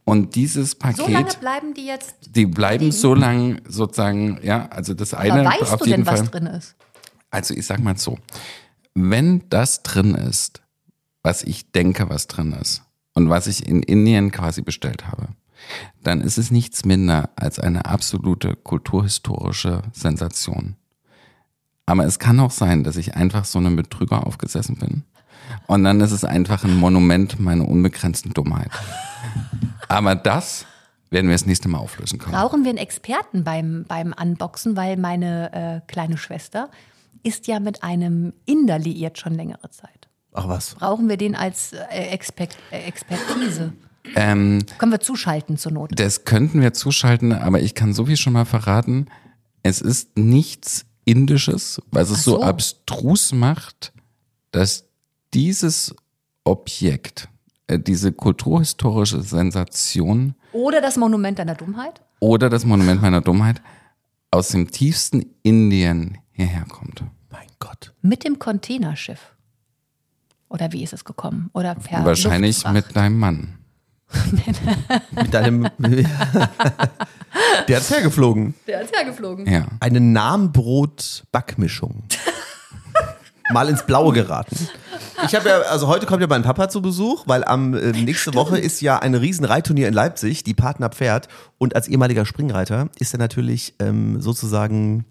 [0.05, 2.15] Und dieses Paket, So lange bleiben die jetzt.
[2.35, 6.13] die bleiben so lang sozusagen, ja, also das eine Aber weißt auf du jeden denn,
[6.13, 6.29] was Fall.
[6.31, 6.75] drin ist?
[7.31, 8.19] Also ich sag mal so,
[8.95, 10.63] wenn das drin ist,
[11.23, 12.83] was ich denke, was drin ist
[13.15, 15.29] und was ich in Indien quasi bestellt habe,
[16.03, 20.77] dann ist es nichts minder als eine absolute kulturhistorische Sensation.
[21.87, 25.05] Aber es kann auch sein, dass ich einfach so einem Betrüger aufgesessen bin.
[25.67, 28.71] Und dann ist es einfach ein Monument meiner unbegrenzten Dummheit.
[29.89, 30.67] Aber das
[31.11, 32.35] werden wir das nächste Mal auflösen können.
[32.35, 36.71] Brauchen wir einen Experten beim, beim Unboxen, weil meine äh, kleine Schwester
[37.23, 40.09] ist ja mit einem Inder liiert schon längere Zeit.
[40.33, 40.75] Ach was.
[40.75, 43.73] Brauchen wir den als äh, Expert, äh, Expertise?
[44.15, 45.91] Ähm, Können wir zuschalten zur Not?
[45.99, 49.07] Das könnten wir zuschalten, aber ich kann so viel schon mal verraten.
[49.63, 52.43] Es ist nichts Indisches, was es so so.
[52.43, 53.93] abstrus macht,
[54.51, 54.85] dass
[55.33, 55.95] dieses
[56.45, 57.29] Objekt,
[57.67, 62.01] äh, diese kulturhistorische Sensation Oder das Monument deiner Dummheit?
[62.21, 63.61] oder das Monument meiner Dummheit
[64.31, 67.03] aus dem tiefsten Indien hierher kommt.
[67.31, 67.93] Mein Gott.
[68.03, 69.35] Mit dem Containerschiff.
[70.49, 71.51] Oder wie ist es gekommen?
[71.53, 72.75] Oder per Wahrscheinlich Luftfracht?
[72.75, 73.59] mit deinem Mann.
[75.17, 75.69] Mit deinem.
[77.69, 78.55] Der hat's hergeflogen.
[78.67, 79.51] Der ist hergeflogen.
[79.51, 79.67] Ja.
[79.81, 82.05] Eine Namenbrot-Backmischung.
[83.53, 84.69] Mal ins Blaue geraten.
[85.27, 88.35] Ich habe ja, also heute kommt ja mein Papa zu Besuch, weil am äh, nächste
[88.35, 91.29] Woche ist ja ein riesen Reitturnier in Leipzig, die Partner Pferd.
[91.59, 95.05] Und als ehemaliger Springreiter ist er natürlich ähm, sozusagen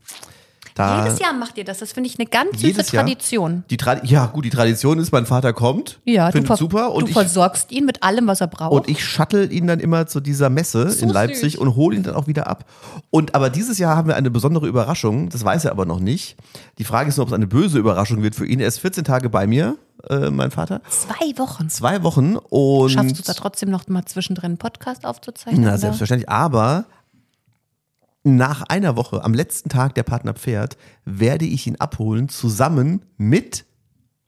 [0.76, 1.04] da.
[1.06, 1.80] Jedes Jahr macht ihr das.
[1.80, 2.84] Das finde ich eine ganz süße?
[2.86, 3.64] Tradition.
[3.70, 7.04] Die Tradi ja, gut, die Tradition ist, mein Vater kommt, Ja, du, ver super und
[7.04, 8.72] du ich, versorgst ihn mit allem, was er braucht.
[8.74, 11.56] und ich shuttle ihn dann immer zu dieser Messe So in Leipzig süß.
[11.62, 12.66] und hole ihn dann auch wieder ab.
[13.10, 16.36] Und aber dieses Jahr haben wir eine besondere Überraschung, das weiß er aber noch nicht.
[16.78, 18.60] Die Frage ist nur, ob es eine böse Überraschung wird für ihn.
[18.60, 19.78] Er ist 14 Tage bei mir,
[20.10, 20.82] äh, mein Vater.
[20.90, 21.70] Zwei Wochen.
[21.70, 25.62] Zwei Wochen und Schaffst du es da trotzdem noch mal zwischendrin einen Podcast aufzuzeichnen?
[25.64, 25.78] na, oder?
[25.78, 26.86] selbstverständlich, aber
[28.24, 33.66] nach einer Woche, am letzten Tag der Partner Pferd, werde ich ihn abholen, zusammen mit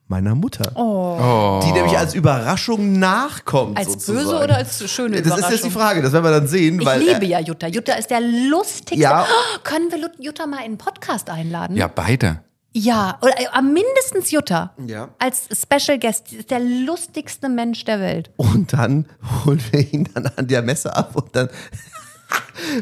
[0.08, 0.72] meiner Mutter.
[0.76, 1.62] Oh.
[1.64, 3.78] Die nämlich als Überraschung nachkommt.
[3.78, 4.26] Als sozusagen.
[4.26, 5.52] böse oder als schöne Das ist Überraschung?
[5.52, 6.80] jetzt die Frage, das werden wir dann sehen.
[6.80, 7.68] Ich weil liebe ja Jutta.
[7.68, 8.96] Jutta ist der lustigste.
[9.02, 9.24] Ja.
[9.24, 11.76] Oh, können wir Jutta mal in einen Podcast einladen?
[11.76, 12.41] Ja, beide.
[12.78, 14.74] Ja, oder äh, mindestens Jutta.
[14.86, 15.08] Ja.
[15.18, 16.28] Als Special Guest.
[16.28, 18.32] Sie ist der lustigste Mensch der Welt.
[18.36, 19.08] Und dann
[19.46, 21.50] holen wir ihn dann an der Messe ab und dann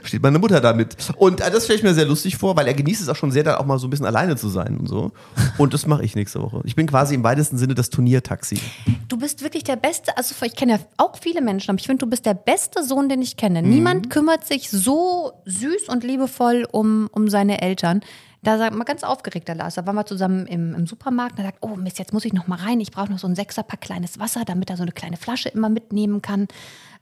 [0.04, 0.96] steht meine Mutter da mit.
[1.18, 3.32] Und äh, das stelle ich mir sehr lustig vor, weil er genießt es auch schon
[3.32, 5.12] sehr, dann auch mal so ein bisschen alleine zu sein und so.
[5.58, 6.62] Und das mache ich nächste Woche.
[6.66, 8.60] Ich bin quasi im weitesten Sinne das Turniertaxi.
[9.08, 12.06] Du bist wirklich der Beste, also ich kenne ja auch viele Menschen, aber ich finde,
[12.06, 13.62] du bist der beste Sohn, den ich kenne.
[13.62, 18.02] Niemand kümmert sich so süß und liebevoll um, um seine Eltern.
[18.44, 21.44] Da sagt man ganz aufgeregt, der Lars, da waren wir zusammen im, im Supermarkt, da
[21.44, 23.80] sagt, oh Mist, jetzt muss ich noch mal rein, ich brauche noch so ein Sechserpack
[23.80, 26.50] kleines Wasser, damit er so eine kleine Flasche immer mitnehmen kann.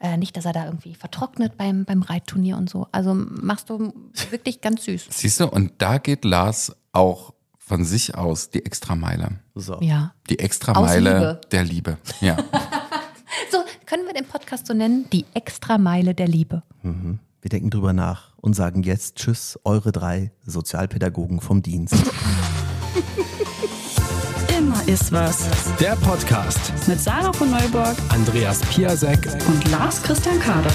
[0.02, 2.88] Äh, nicht, dass er da irgendwie vertrocknet beim, beim Reitturnier und so.
[2.92, 3.94] Also machst du
[4.32, 5.08] wirklich ganz süß.
[5.12, 9.40] Siehst du, und da geht Lars auch von sich aus die Extrameile.
[9.54, 9.80] So.
[9.80, 10.14] Ja.
[10.30, 11.42] Die Extrameile Liebe.
[11.52, 11.98] der Liebe.
[12.20, 12.38] Ja.
[13.50, 15.06] So, können wir den Podcast so nennen?
[15.12, 16.64] Die Extrameile der Liebe.
[16.84, 21.96] Wir denken drüber nach und sagen jetzt Tschüss, eure drei Sozialpädagogen vom Dienst.
[24.62, 25.48] Immer ist was.
[25.80, 26.60] Der Podcast.
[26.88, 30.70] Mit Sarah von Neuburg Andreas Piasek und Lars Christian Kader.